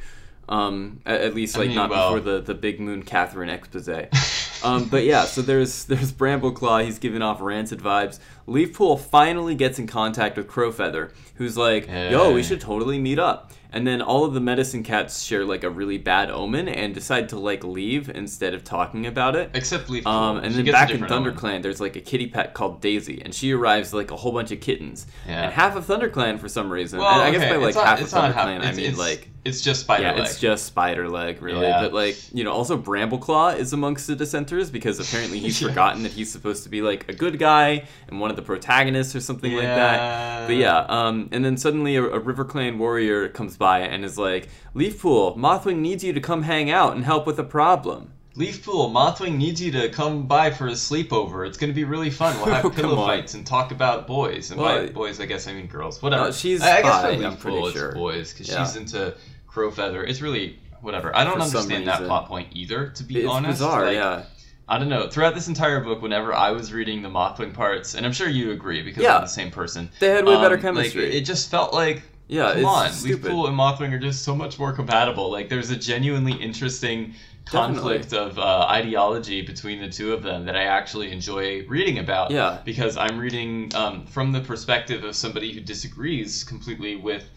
Um, 0.50 1.02
at, 1.06 1.22
at 1.22 1.36
least 1.36 1.56
I 1.56 1.60
like 1.62 1.68
mean, 1.70 1.78
not 1.78 1.90
well- 1.90 2.14
before 2.14 2.20
the 2.34 2.42
the 2.42 2.54
big 2.56 2.80
moon 2.80 3.04
Catherine 3.04 3.50
expose. 3.50 3.88
um, 4.64 4.86
but 4.86 5.04
yeah, 5.04 5.26
so 5.26 5.42
there's 5.42 5.86
there's 5.86 6.12
Brambleclaw. 6.12 6.84
He's 6.86 7.00
giving 7.00 7.22
off 7.22 7.42
rancid 7.42 7.80
vibes. 7.80 8.20
Leafpool 8.48 9.00
finally 9.00 9.56
gets 9.56 9.80
in 9.80 9.88
contact 9.88 10.38
with 10.38 10.48
Crowfeather, 10.48 11.12
who's 11.36 11.58
like, 11.58 11.88
"Yo, 11.88 12.34
we 12.34 12.44
should 12.44 12.62
totally 12.62 13.00
meet 13.00 13.20
up." 13.20 13.52
And 13.72 13.86
then 13.86 14.02
all 14.02 14.26
of 14.26 14.34
the 14.34 14.40
medicine 14.40 14.82
cats 14.82 15.22
share 15.24 15.46
like 15.46 15.64
a 15.64 15.70
really 15.70 16.00
bad 16.00 16.32
omen 16.32 16.68
and 16.68 16.94
decide 16.94 17.30
to 17.30 17.40
like 17.40 17.64
leave 17.64 18.10
instead 18.10 18.54
of 18.56 18.64
talking 18.64 19.06
about 19.06 19.36
it. 19.36 19.52
Except 19.54 19.90
leave. 19.90 20.08
Um, 20.08 20.38
and 20.38 20.56
She 20.56 20.64
then 20.64 20.72
back 20.72 20.90
in 20.90 21.04
omen. 21.04 21.36
ThunderClan, 21.36 21.62
there's 21.62 21.80
like 21.80 21.96
a 21.96 22.02
kitty 22.02 22.26
pet 22.28 22.56
called 22.56 22.82
Daisy, 22.82 23.22
and 23.24 23.34
she 23.34 23.52
arrives 23.54 23.94
like 23.94 24.10
a 24.10 24.16
whole 24.16 24.32
bunch 24.32 24.52
of 24.52 24.60
kittens. 24.60 25.06
Yeah. 25.28 25.44
And 25.44 25.54
half 25.54 25.76
of 25.76 25.86
ThunderClan 25.86 26.40
for 26.40 26.50
some 26.50 26.72
reason. 26.72 27.00
Well, 27.00 27.10
and 27.12 27.22
I 27.22 27.32
guess 27.32 27.42
okay, 27.44 27.52
by 27.52 27.58
like 27.58 27.68
it's 27.70 27.76
not- 27.78 27.86
half 27.86 27.98
of 28.00 28.04
it's 28.06 28.14
half- 28.14 28.34
ThunderClan, 28.36 28.66
I 28.66 28.72
mean 28.72 28.80
it's- 28.80 28.98
like 28.98 29.30
It's 29.46 29.62
just 29.62 29.82
spider 29.82 30.04
yeah, 30.04 30.12
leg. 30.14 30.22
it's 30.26 30.40
just 30.40 30.66
spider 30.66 31.08
leg, 31.08 31.42
really. 31.42 31.62
Yeah. 31.68 31.82
But 31.82 31.94
like, 31.94 32.18
you 32.34 32.44
know, 32.44 32.52
also 32.52 32.78
Brambleclaw 32.78 33.58
is 33.58 33.72
amongst 33.72 34.08
the 34.08 34.16
dissenters 34.16 34.70
because 34.72 35.00
apparently 35.00 35.40
he's 35.40 35.62
Yeah. 35.62 35.70
forgotten 35.70 36.04
that 36.04 36.12
he's 36.12 36.30
supposed 36.32 36.64
to 36.64 36.70
be 36.70 36.82
like 36.82 37.08
a 37.08 37.14
good 37.14 37.40
guy 37.40 37.86
and 38.10 38.20
one 38.20 38.32
of 38.32 38.36
the 38.36 38.42
protagonists 38.42 39.16
or 39.16 39.22
something 39.22 39.54
like 39.54 39.64
that. 39.64 40.48
But 40.48 40.56
yeah, 40.58 40.80
um, 40.90 41.30
and 41.32 41.46
then 41.46 41.56
suddenly 41.56 41.96
a, 41.96 42.04
a 42.04 42.20
River 42.20 42.44
Clan 42.46 42.78
warrior 42.80 43.30
comes 43.30 43.56
by 43.60 43.82
it 43.84 43.94
and 43.94 44.04
is 44.04 44.18
like, 44.18 44.50
Leafpool, 44.74 45.38
Mothwing 45.38 45.78
needs 45.78 46.04
you 46.04 46.14
to 46.14 46.22
come 46.22 46.42
hang 46.42 46.72
out 46.72 46.96
and 46.96 47.06
help 47.06 47.28
with 47.28 47.38
a 47.38 47.44
problem. 47.44 48.12
Leafpool, 48.36 48.92
Mothwing 48.92 49.36
needs 49.38 49.62
you 49.62 49.72
to 49.74 49.90
come 49.90 50.26
by 50.26 50.50
for 50.50 50.68
a 50.68 50.72
sleepover. 50.72 51.46
It's 51.46 51.58
going 51.58 51.70
to 51.70 51.76
be 51.76 51.84
really 51.84 52.10
fun. 52.10 52.36
We'll 52.38 52.54
have 52.56 52.66
Oh, 52.70 52.70
pillow 52.70 52.96
fights 53.06 53.34
and 53.34 53.46
talk 53.46 53.72
about 53.72 54.08
boys. 54.08 54.50
And 54.52 54.60
Well, 54.62 54.88
by 54.88 54.92
boys, 54.92 55.20
I 55.20 55.26
guess 55.26 55.48
I 55.48 55.54
mean 55.54 55.68
girls. 55.68 56.02
Whatever. 56.02 56.24
Uh, 56.30 56.32
she's 56.32 56.62
I, 56.62 56.78
I 56.78 56.82
guess 56.82 57.02
for 57.02 57.08
I'm 57.26 57.38
pretty 57.38 57.58
Leafpool, 57.58 57.68
it's 57.68 57.78
sure. 57.78 57.92
boys 57.94 58.32
because 58.34 58.50
Yeah. 58.50 58.66
she's 58.66 58.76
into 58.78 59.14
crow 59.46 59.70
feather. 59.70 60.04
It's 60.04 60.22
really 60.22 60.58
whatever. 60.82 61.14
I 61.16 61.26
don't 61.26 61.36
For 61.38 61.42
understand 61.42 61.86
that 61.88 62.04
plot 62.04 62.28
point 62.28 62.48
either. 62.54 62.88
To 62.90 63.04
be 63.04 63.20
It's 63.20 63.28
honest, 63.30 63.60
bizarre, 63.60 63.86
Like, 63.86 63.96
yeah. 63.96 64.24
I 64.70 64.78
don't 64.78 64.88
know. 64.90 65.10
Throughout 65.10 65.34
this 65.36 65.48
entire 65.50 65.82
book, 65.84 66.02
whenever 66.02 66.34
I 66.34 66.52
was 66.52 66.72
reading 66.72 67.02
the 67.02 67.10
Mothwing 67.10 67.54
parts, 67.54 67.96
and 67.96 68.06
I'm 68.06 68.14
sure 68.14 68.30
you 68.30 68.52
agree 68.52 68.84
because 68.84 69.04
Yeah. 69.04 69.16
we're 69.16 69.22
the 69.22 69.28
same 69.28 69.50
person. 69.52 69.90
They 70.00 70.10
had 70.10 70.24
way 70.26 70.36
better 70.36 70.56
um, 70.56 70.62
chemistry. 70.62 71.06
Like, 71.08 71.14
it 71.16 71.22
just 71.22 71.50
felt 71.50 71.74
like 71.74 72.04
Yeah, 72.30 72.50
come 72.50 72.58
it's 72.60 72.68
on, 72.68 72.92
stupid. 72.92 73.32
And 73.32 73.58
Mothwing 73.58 73.92
are 73.92 74.00
just 74.00 74.24
so 74.24 74.36
much 74.36 74.60
more 74.60 74.72
compatible. 74.72 75.32
Like 75.32 75.50
there's 75.50 75.72
a 75.72 75.76
genuinely 75.76 76.34
interesting 76.34 77.16
conflict 77.46 78.14
of 78.14 78.38
uh, 78.38 78.68
ideology 78.70 79.42
between 79.42 79.82
the 79.82 79.90
two 79.90 80.14
of 80.14 80.22
them 80.22 80.46
that 80.46 80.56
I 80.56 80.64
actually 80.64 81.12
enjoy 81.12 81.66
reading 81.68 81.98
about. 81.98 82.30
Yeah. 82.30 82.60
Because 82.64 82.98
I'm 82.98 83.18
reading 83.18 83.72
um, 83.74 84.06
from 84.06 84.32
the 84.32 84.42
perspective 84.42 85.04
of 85.04 85.16
somebody 85.16 85.52
who 85.52 85.60
disagrees 85.60 86.44
completely 86.44 86.96
with 86.96 87.28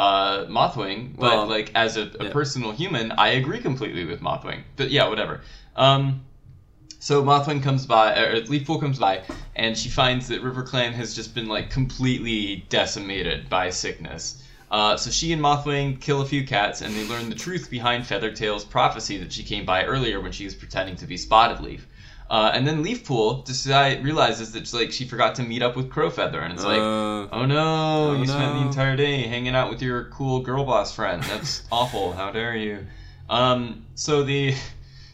uh, 0.00 0.46
Mothwing, 0.46 1.14
but 1.16 1.22
Well, 1.22 1.46
like 1.46 1.70
as 1.76 1.96
a, 1.96 2.10
a 2.18 2.24
yeah. 2.24 2.32
personal 2.32 2.72
human, 2.72 3.12
I 3.12 3.28
agree 3.28 3.60
completely 3.60 4.04
with 4.04 4.20
Mothwing. 4.20 4.62
But 4.76 4.90
yeah, 4.90 5.08
whatever. 5.08 5.42
Um, 5.76 6.24
so 7.00 7.24
Mothwing 7.24 7.62
comes 7.62 7.86
by, 7.86 8.16
or 8.16 8.40
Leafpool 8.42 8.78
comes 8.78 8.98
by, 8.98 9.22
and 9.56 9.76
she 9.76 9.88
finds 9.88 10.28
that 10.28 10.42
River 10.42 10.62
Clan 10.62 10.92
has 10.92 11.14
just 11.14 11.34
been 11.34 11.48
like 11.48 11.70
completely 11.70 12.66
decimated 12.68 13.48
by 13.48 13.70
sickness. 13.70 14.44
Uh, 14.70 14.96
so 14.96 15.10
she 15.10 15.32
and 15.32 15.42
Mothwing 15.42 15.98
kill 16.00 16.20
a 16.20 16.26
few 16.26 16.46
cats, 16.46 16.82
and 16.82 16.94
they 16.94 17.08
learn 17.08 17.28
the 17.28 17.34
truth 17.34 17.70
behind 17.70 18.04
Feathertail's 18.04 18.64
prophecy 18.64 19.16
that 19.16 19.32
she 19.32 19.42
came 19.42 19.64
by 19.64 19.84
earlier 19.84 20.20
when 20.20 20.30
she 20.30 20.44
was 20.44 20.54
pretending 20.54 20.94
to 20.96 21.06
be 21.06 21.16
Spotted 21.16 21.60
Leaf. 21.60 21.88
Uh, 22.28 22.52
and 22.54 22.64
then 22.64 22.84
Leafpool 22.84 23.44
decide, 23.44 24.04
realizes 24.04 24.52
that 24.52 24.72
like 24.72 24.92
she 24.92 25.04
forgot 25.04 25.34
to 25.34 25.42
meet 25.42 25.62
up 25.62 25.74
with 25.74 25.90
Crowfeather, 25.90 26.40
and 26.44 26.52
it's 26.52 26.62
like, 26.62 26.78
Uh, 26.78 27.26
oh 27.32 27.46
no, 27.46 28.10
oh 28.10 28.16
you 28.20 28.26
spent 28.26 28.54
the 28.54 28.60
entire 28.60 28.94
day 28.94 29.22
hanging 29.22 29.56
out 29.56 29.70
with 29.70 29.82
your 29.82 30.04
cool 30.10 30.40
girl 30.40 30.64
boss 30.64 30.94
friend. 30.94 31.22
That's 31.24 31.62
awful. 31.72 32.12
How 32.12 32.30
dare 32.30 32.54
you? 32.54 32.86
Um, 33.28 33.86
so 33.96 34.22
the 34.22 34.54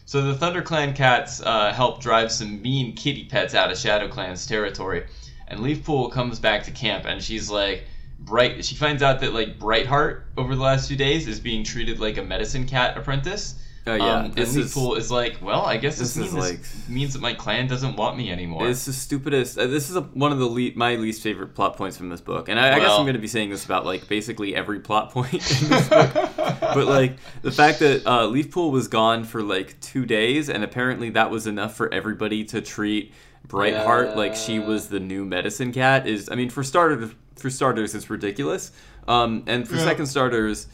so 0.07 0.21
the 0.21 0.33
Thunder 0.33 0.61
Clan 0.61 0.93
cats 0.93 1.41
uh, 1.41 1.73
help 1.73 2.01
drive 2.01 2.31
some 2.31 2.61
mean 2.61 2.95
kitty 2.95 3.25
pets 3.25 3.53
out 3.53 3.69
of 3.69 3.77
Shadow 3.77 4.07
Clan's 4.07 4.45
territory, 4.45 5.05
and 5.49 5.59
Leafpool 5.59 6.13
comes 6.13 6.39
back 6.39 6.63
to 6.63 6.71
camp, 6.71 7.05
and 7.05 7.21
she's 7.21 7.49
like, 7.49 7.83
bright. 8.17 8.63
She 8.63 8.75
finds 8.75 9.03
out 9.03 9.19
that 9.19 9.33
like 9.33 9.59
Brightheart 9.59 10.21
over 10.37 10.55
the 10.55 10.61
last 10.61 10.87
few 10.87 10.95
days 10.95 11.27
is 11.27 11.41
being 11.41 11.65
treated 11.65 11.99
like 11.99 12.17
a 12.17 12.23
medicine 12.23 12.65
cat 12.65 12.97
apprentice. 12.97 13.55
Oh 13.87 13.95
yeah, 13.95 14.03
um, 14.19 14.25
and 14.25 14.35
this 14.35 14.55
is 14.55 14.73
Leafpool 14.75 14.97
is 14.97 15.09
like, 15.11 15.37
well, 15.41 15.61
I 15.65 15.77
guess 15.77 15.97
this, 15.97 16.13
this 16.13 16.33
means, 16.33 16.49
like- 16.49 16.89
means 16.89 17.13
that 17.13 17.21
my 17.21 17.33
clan 17.33 17.67
doesn't 17.67 17.95
want 17.95 18.17
me 18.17 18.31
anymore. 18.31 18.67
It's 18.69 18.85
the 18.85 18.93
stupidest. 18.93 19.57
Uh, 19.57 19.67
this 19.67 19.89
is 19.89 19.95
a, 19.95 20.01
one 20.01 20.31
of 20.31 20.39
the 20.39 20.45
le- 20.45 20.75
my 20.75 20.95
least 20.95 21.21
favorite 21.21 21.55
plot 21.55 21.77
points 21.77 21.97
from 21.97 22.09
this 22.09 22.21
book, 22.21 22.49
and 22.49 22.59
I, 22.59 22.75
I 22.75 22.79
guess 22.79 22.91
I'm 22.91 23.03
going 23.03 23.13
to 23.15 23.19
be 23.19 23.27
saying 23.27 23.49
this 23.49 23.65
about 23.65 23.85
like 23.85 24.07
basically 24.07 24.55
every 24.55 24.79
plot 24.79 25.11
point 25.13 25.33
in 25.33 25.69
this 25.69 25.89
book. 25.89 26.13
but 26.35 26.85
like 26.87 27.17
the 27.41 27.51
fact 27.51 27.79
that 27.79 28.05
uh, 28.05 28.27
Leafpool 28.27 28.71
was 28.71 28.87
gone 28.87 29.23
for 29.23 29.41
like 29.41 29.79
two 29.79 30.05
days, 30.05 30.49
and 30.49 30.63
apparently 30.63 31.09
that 31.11 31.31
was 31.31 31.47
enough 31.47 31.75
for 31.75 31.93
everybody 31.93 32.43
to 32.45 32.61
treat 32.61 33.13
Brightheart 33.47 34.15
like 34.15 34.35
she 34.35 34.59
was 34.59 34.89
the 34.89 34.99
new 34.99 35.25
medicine 35.25 35.71
cat 35.71 36.07
is. 36.07 36.29
I 36.29 36.35
mean, 36.35 36.49
for 36.49 36.63
starters, 36.63 37.11
for 37.35 37.49
starters, 37.49 37.95
it's 37.95 38.09
ridiculous. 38.09 38.71
Um, 39.07 39.43
and 39.47 39.65
for 39.67 39.75
Yeah. 39.75 39.85
second 39.85 40.07
starters, 40.07 40.67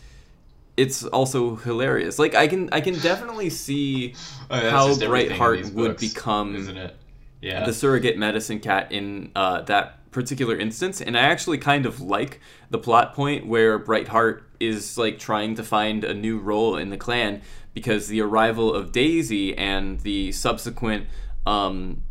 it's 0.78 1.04
also 1.06 1.56
hilarious. 1.56 2.18
Like 2.20 2.36
I 2.36 2.48
can 2.48 2.70
I 2.72 2.82
can 2.82 2.96
definitely 3.00 3.50
see 3.50 4.16
Oh, 4.50 4.60
that's 4.60 4.72
how 4.72 4.88
Brightheart 5.08 5.74
would 5.74 5.92
books, 5.92 6.02
become 6.02 6.56
isn't 6.56 6.78
it? 6.78 6.96
Yeah. 7.42 7.66
the 7.66 7.74
surrogate 7.74 8.18
medicine 8.18 8.60
cat 8.60 8.92
in 8.92 9.32
uh, 9.36 9.62
that 9.64 10.10
particular 10.12 10.56
instance, 10.58 11.02
and 11.02 11.18
I 11.18 11.22
actually 11.22 11.58
kind 11.58 11.86
of 11.86 12.00
like 12.00 12.40
the 12.70 12.78
plot 12.78 13.14
point 13.14 13.46
where 13.46 13.78
Brightheart 13.78 14.44
is 14.60 14.98
like 14.98 15.20
trying 15.20 15.56
to 15.56 15.64
find 15.64 16.04
a 16.04 16.14
new 16.14 16.40
role 16.40 16.78
in 16.78 16.90
the 16.90 16.98
clan 16.98 17.42
because 17.74 18.08
the 18.08 18.22
arrival 18.22 18.74
of 18.74 18.92
Daisy 18.92 19.58
and 19.58 20.00
the 20.02 20.32
subsequent, 20.32 21.08
um, 21.46 22.04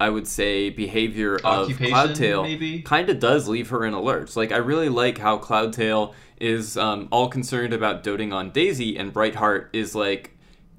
I 0.00 0.10
would 0.10 0.26
say, 0.26 0.68
behavior 0.70 1.36
of 1.36 1.70
Occupation, 1.70 1.94
Cloudtail 1.94 2.84
kind 2.84 3.08
of 3.08 3.20
does 3.20 3.48
leave 3.48 3.70
her 3.70 3.84
in 3.84 3.94
alerts. 3.94 4.36
Like 4.36 4.52
I 4.52 4.56
really 4.58 4.88
like 4.88 5.18
how 5.18 5.38
Cloudtail 5.38 6.12
is 6.40 6.76
um, 6.76 7.08
all 7.10 7.28
concerned 7.28 7.72
about 7.72 8.02
doting 8.02 8.32
on 8.32 8.50
Daisy, 8.50 8.96
and 8.96 9.12
Brightheart 9.12 9.68
is 9.72 9.94
like 9.94 10.36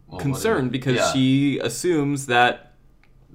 Well, 0.07 0.19
concerned 0.19 0.71
because 0.71 0.97
yeah. 0.97 1.13
she 1.13 1.59
assumes 1.59 2.27
that 2.27 2.64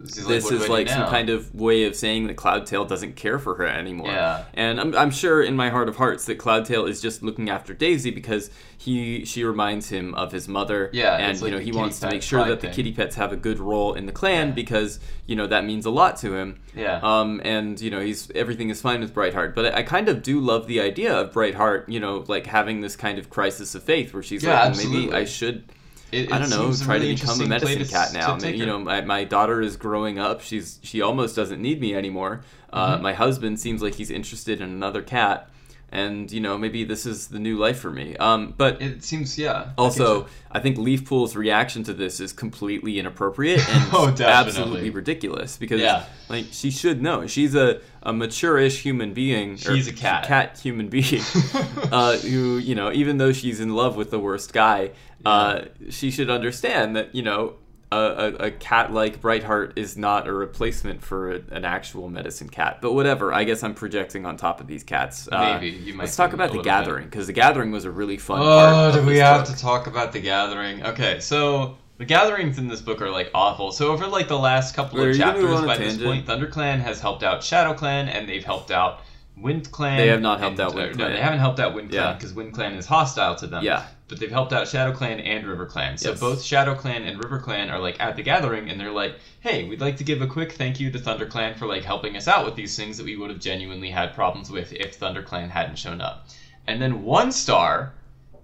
this 0.00 0.44
what 0.44 0.50
do 0.50 0.58
I 0.58 0.62
is 0.62 0.68
like 0.68 0.88
some 0.88 1.08
kind 1.08 1.28
of 1.30 1.54
way 1.54 1.84
of 1.84 1.94
saying 1.94 2.26
that 2.28 2.36
Cloudtail 2.36 2.88
doesn't 2.88 3.16
care 3.16 3.38
for 3.38 3.54
her 3.56 3.66
anymore. 3.66 4.08
Yeah. 4.08 4.44
And 4.54 4.80
I'm, 4.80 4.94
I'm 4.96 5.10
sure 5.10 5.42
in 5.42 5.56
my 5.56 5.68
heart 5.68 5.88
of 5.88 5.96
hearts 5.96 6.24
that 6.26 6.38
Cloudtail 6.38 6.88
is 6.88 7.00
just 7.00 7.22
looking 7.22 7.50
after 7.50 7.74
Daisy 7.74 8.10
because 8.10 8.50
he 8.78 9.24
she 9.26 9.44
reminds 9.44 9.90
him 9.90 10.14
of 10.14 10.32
his 10.32 10.48
mother. 10.48 10.88
Yeah, 10.92 11.16
And 11.16 11.32
it's 11.32 11.42
you 11.42 11.50
know 11.50 11.58
he 11.58 11.72
wants 11.72 12.00
to 12.00 12.08
make 12.08 12.22
sure 12.22 12.44
that 12.46 12.60
the 12.60 12.68
kitty 12.68 12.92
pets 12.92 13.14
have 13.16 13.32
a 13.32 13.36
good 13.36 13.58
role 13.58 13.94
in 13.94 14.06
the 14.06 14.12
clan 14.12 14.48
Yeah. 14.48 14.54
because 14.54 15.00
you 15.26 15.36
know 15.36 15.46
that 15.46 15.64
means 15.64 15.84
a 15.86 15.90
lot 15.90 16.16
to 16.18 16.34
him. 16.34 16.60
Yeah. 16.74 17.00
Um. 17.02 17.40
And 17.44 17.80
you 17.80 17.90
know 17.90 18.00
he's 18.00 18.30
everything 18.34 18.70
is 18.70 18.80
fine 18.80 19.00
with 19.00 19.12
Brightheart, 19.14 19.54
but 19.54 19.74
I, 19.74 19.78
I 19.78 19.82
kind 19.82 20.08
of 20.08 20.22
do 20.22 20.40
love 20.40 20.66
the 20.66 20.80
idea 20.80 21.14
of 21.14 21.32
Brightheart. 21.32 21.88
You 21.88 22.00
know, 22.00 22.24
like 22.26 22.46
having 22.46 22.80
this 22.80 22.96
kind 22.96 23.18
of 23.18 23.28
crisis 23.28 23.74
of 23.74 23.82
faith 23.82 24.14
where 24.14 24.22
she's 24.22 24.42
Yeah, 24.42 24.64
like, 24.64 24.76
well, 24.76 24.88
maybe 24.90 25.12
I 25.12 25.24
should 25.24 25.64
It- 26.12 26.32
I 26.32 26.38
don't 26.38 26.50
know, 26.50 26.72
try 26.74 26.94
really 26.96 27.14
to 27.14 27.20
become 27.22 27.40
a 27.40 27.46
medicine 27.46 27.84
cat 27.86 28.12
now. 28.12 28.34
to 28.36 28.40
take 28.40 28.56
you 28.56 28.66
know, 28.66 28.78
my, 28.78 29.00
my 29.02 29.24
daughter 29.24 29.60
is 29.62 29.76
growing 29.76 30.18
up. 30.18 30.40
She's 30.40 30.78
she 30.82 31.00
almost 31.02 31.36
doesn't 31.36 31.60
need 31.62 31.80
me 31.80 31.94
anymore. 31.94 32.42
Uh, 32.72 32.94
Mm-hmm. 32.94 33.02
my 33.02 33.12
husband 33.12 33.58
seems 33.60 33.82
like 33.82 33.94
he's 33.94 34.10
interested 34.10 34.60
in 34.60 34.68
another 34.70 35.02
cat, 35.02 35.48
and 35.92 36.30
you 36.30 36.40
know 36.40 36.56
maybe 36.56 36.84
this 36.84 37.04
is 37.06 37.28
the 37.28 37.38
new 37.38 37.56
life 37.58 37.78
for 37.80 37.90
me. 37.90 38.16
Um, 38.16 38.54
but 38.56 38.80
It 38.80 39.02
seems, 39.02 39.36
yeah. 39.38 39.52
I 39.52 39.72
also, 39.76 40.22
so. 40.22 40.26
I 40.52 40.60
think 40.60 40.78
Leafpool's 40.78 41.34
reaction 41.36 41.82
to 41.84 41.92
this 41.92 42.20
is 42.20 42.32
completely 42.32 42.98
inappropriate 42.98 43.60
and 43.68 43.84
Oh, 43.92 44.14
absolutely 44.18 44.90
ridiculous 44.90 45.56
because 45.56 45.80
Yeah. 45.80 46.04
like 46.28 46.46
she 46.52 46.70
should 46.70 47.02
know 47.02 47.26
she's 47.26 47.54
a, 47.54 47.80
a 48.02 48.12
mature-ish 48.12 48.82
human 48.82 49.12
being. 49.14 49.56
She's 49.56 49.88
a 49.88 49.92
cat. 49.92 50.24
cat 50.26 50.58
human 50.58 50.88
being 50.88 51.22
uh, 51.92 52.16
who 52.18 52.58
you 52.58 52.74
know 52.74 52.92
even 52.92 53.18
though 53.18 53.32
she's 53.32 53.60
in 53.60 53.74
love 53.74 53.96
with 53.96 54.10
the 54.10 54.18
worst 54.18 54.52
guy, 54.52 54.90
uh, 55.26 55.62
she 55.90 56.10
should 56.10 56.30
understand 56.30 56.96
that 56.96 57.14
you 57.14 57.22
know. 57.22 57.54
A, 57.92 57.96
a, 57.96 58.26
a 58.46 58.50
cat 58.52 58.92
like 58.92 59.20
Brightheart 59.20 59.72
is 59.74 59.96
not 59.96 60.28
a 60.28 60.32
replacement 60.32 61.02
for 61.02 61.32
a, 61.32 61.40
an 61.50 61.64
actual 61.64 62.08
medicine 62.08 62.48
cat, 62.48 62.78
but 62.80 62.92
whatever. 62.92 63.32
I 63.32 63.42
guess 63.42 63.64
I'm 63.64 63.74
projecting 63.74 64.24
on 64.26 64.36
top 64.36 64.60
of 64.60 64.68
these 64.68 64.84
cats. 64.84 65.28
Uh, 65.30 65.54
Maybe, 65.60 65.76
you 65.76 65.94
might 65.94 66.04
Let's 66.04 66.14
talk 66.14 66.32
about 66.32 66.52
the 66.52 66.62
gathering 66.62 67.06
because 67.06 67.26
the 67.26 67.32
gathering 67.32 67.72
was 67.72 67.84
a 67.86 67.90
really 67.90 68.16
fun 68.16 68.38
part. 68.38 68.72
Oh, 68.72 68.88
of 68.90 68.94
do 68.94 69.10
we 69.10 69.18
have 69.18 69.44
book. 69.44 69.56
to 69.56 69.60
talk 69.60 69.88
about 69.88 70.12
the 70.12 70.20
gathering? 70.20 70.84
Okay, 70.84 71.18
so 71.18 71.78
the 71.98 72.04
gatherings 72.04 72.58
in 72.58 72.68
this 72.68 72.80
book 72.80 73.02
are 73.02 73.10
like 73.10 73.28
awful. 73.34 73.72
So 73.72 73.90
over 73.90 74.06
like 74.06 74.28
the 74.28 74.38
last 74.38 74.76
couple 74.76 75.00
Wait, 75.00 75.10
of 75.10 75.16
chapters, 75.16 75.42
go 75.46 75.56
on 75.56 75.64
a 75.64 75.66
by 75.66 75.76
this 75.76 76.00
point, 76.00 76.26
ThunderClan 76.26 76.78
has 76.82 77.00
helped 77.00 77.24
out 77.24 77.42
Shadow 77.42 77.74
Clan, 77.74 78.08
and 78.08 78.28
they've 78.28 78.44
helped 78.44 78.70
out 78.70 79.00
Wind 79.36 79.72
Clan. 79.72 79.96
They 79.96 80.06
have 80.08 80.20
not 80.20 80.38
helped 80.38 80.60
and- 80.60 80.68
out 80.68 80.74
Wind 80.76 80.90
uh, 80.90 80.92
No, 80.92 80.96
Clan. 81.06 81.12
they 81.12 81.20
haven't 81.20 81.40
helped 81.40 81.58
out 81.58 81.74
Wind 81.74 81.90
Clan 81.90 82.02
Yeah. 82.10 82.12
because 82.12 82.32
Wind 82.34 82.52
Clan 82.54 82.74
is 82.74 82.86
hostile 82.86 83.34
to 83.34 83.48
them. 83.48 83.64
Yeah. 83.64 83.84
But 84.10 84.18
they've 84.18 84.30
helped 84.30 84.52
out 84.52 84.66
Shadow 84.68 84.92
Clan 84.92 85.20
and 85.20 85.46
River 85.46 85.64
Clan. 85.66 85.96
So 85.96 86.10
Yes. 86.10 86.20
both 86.20 86.42
Shadow 86.42 86.74
Clan 86.74 87.04
and 87.04 87.22
River 87.22 87.38
Clan 87.38 87.70
are 87.70 87.78
like 87.78 88.00
at 88.00 88.16
the 88.16 88.22
gathering, 88.22 88.68
and 88.68 88.78
they're 88.78 88.90
like, 88.90 89.14
"Hey, 89.38 89.68
we'd 89.68 89.80
like 89.80 89.96
to 89.98 90.04
give 90.04 90.20
a 90.20 90.26
quick 90.26 90.52
thank 90.52 90.80
you 90.80 90.90
to 90.90 90.98
Thunder 90.98 91.26
Clan 91.26 91.54
for 91.54 91.66
like 91.66 91.84
helping 91.84 92.16
us 92.16 92.26
out 92.26 92.44
with 92.44 92.56
these 92.56 92.76
things 92.76 92.96
that 92.98 93.06
we 93.06 93.16
would 93.16 93.30
have 93.30 93.38
genuinely 93.38 93.88
had 93.90 94.12
problems 94.12 94.50
with 94.50 94.72
if 94.72 94.96
Thunder 94.96 95.22
Clan 95.22 95.48
hadn't 95.48 95.78
shown 95.78 96.00
up." 96.00 96.26
And 96.66 96.82
then 96.82 97.04
One 97.04 97.30
Star 97.30 97.94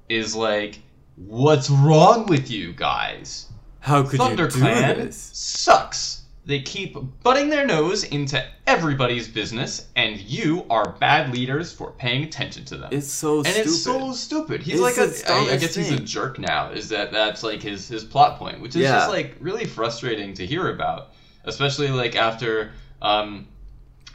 is 0.09 0.37
like, 0.37 0.79
"What's 1.17 1.69
wrong 1.69 2.27
with 2.27 2.49
you 2.51 2.73
guys? 2.73 3.47
How 3.81 4.03
could 4.05 4.21
you 4.21 4.37
do 4.37 4.47
ThunderClan 4.47 4.97
this? 4.97 5.31
sucks. 5.33 6.23
They 6.47 6.61
keep 6.63 6.97
butting 7.25 7.51
their 7.51 7.67
nose 7.67 8.05
into 8.05 8.43
everybody's 8.69 9.27
business, 9.27 9.89
and 9.97 10.17
you 10.21 10.65
are 10.71 10.93
bad 11.01 11.33
leaders 11.35 11.73
for 11.73 11.91
paying 11.91 12.23
attention 12.23 12.65
to 12.67 12.77
them." 12.77 12.89
It's 12.93 13.11
so 13.13 13.43
stupid. 13.43 13.59
and 13.61 13.71
stupid. 13.71 13.71
it's 13.71 13.83
so 13.83 14.13
stupid. 14.13 14.63
He's 14.63 14.75
It's 14.81 14.83
like 14.83 14.97
a, 14.97 15.33
I, 15.33 15.55
I 15.55 15.57
guess 15.57 15.75
he's 15.75 15.91
a 15.91 15.99
jerk 15.99 16.39
now. 16.39 16.71
Is 16.71 16.89
that 16.91 17.11
that's 17.11 17.43
like 17.43 17.61
his 17.63 17.89
his 17.89 18.05
plot 18.05 18.39
point, 18.39 18.61
which 18.61 18.77
is 18.77 18.83
Yeah. 18.83 18.93
just 18.93 19.11
like 19.11 19.37
really 19.41 19.65
frustrating 19.65 20.35
to 20.35 20.47
hear 20.47 20.73
about, 20.73 21.09
especially 21.45 21.89
like 21.89 22.15
after 22.15 22.71
um 23.03 23.49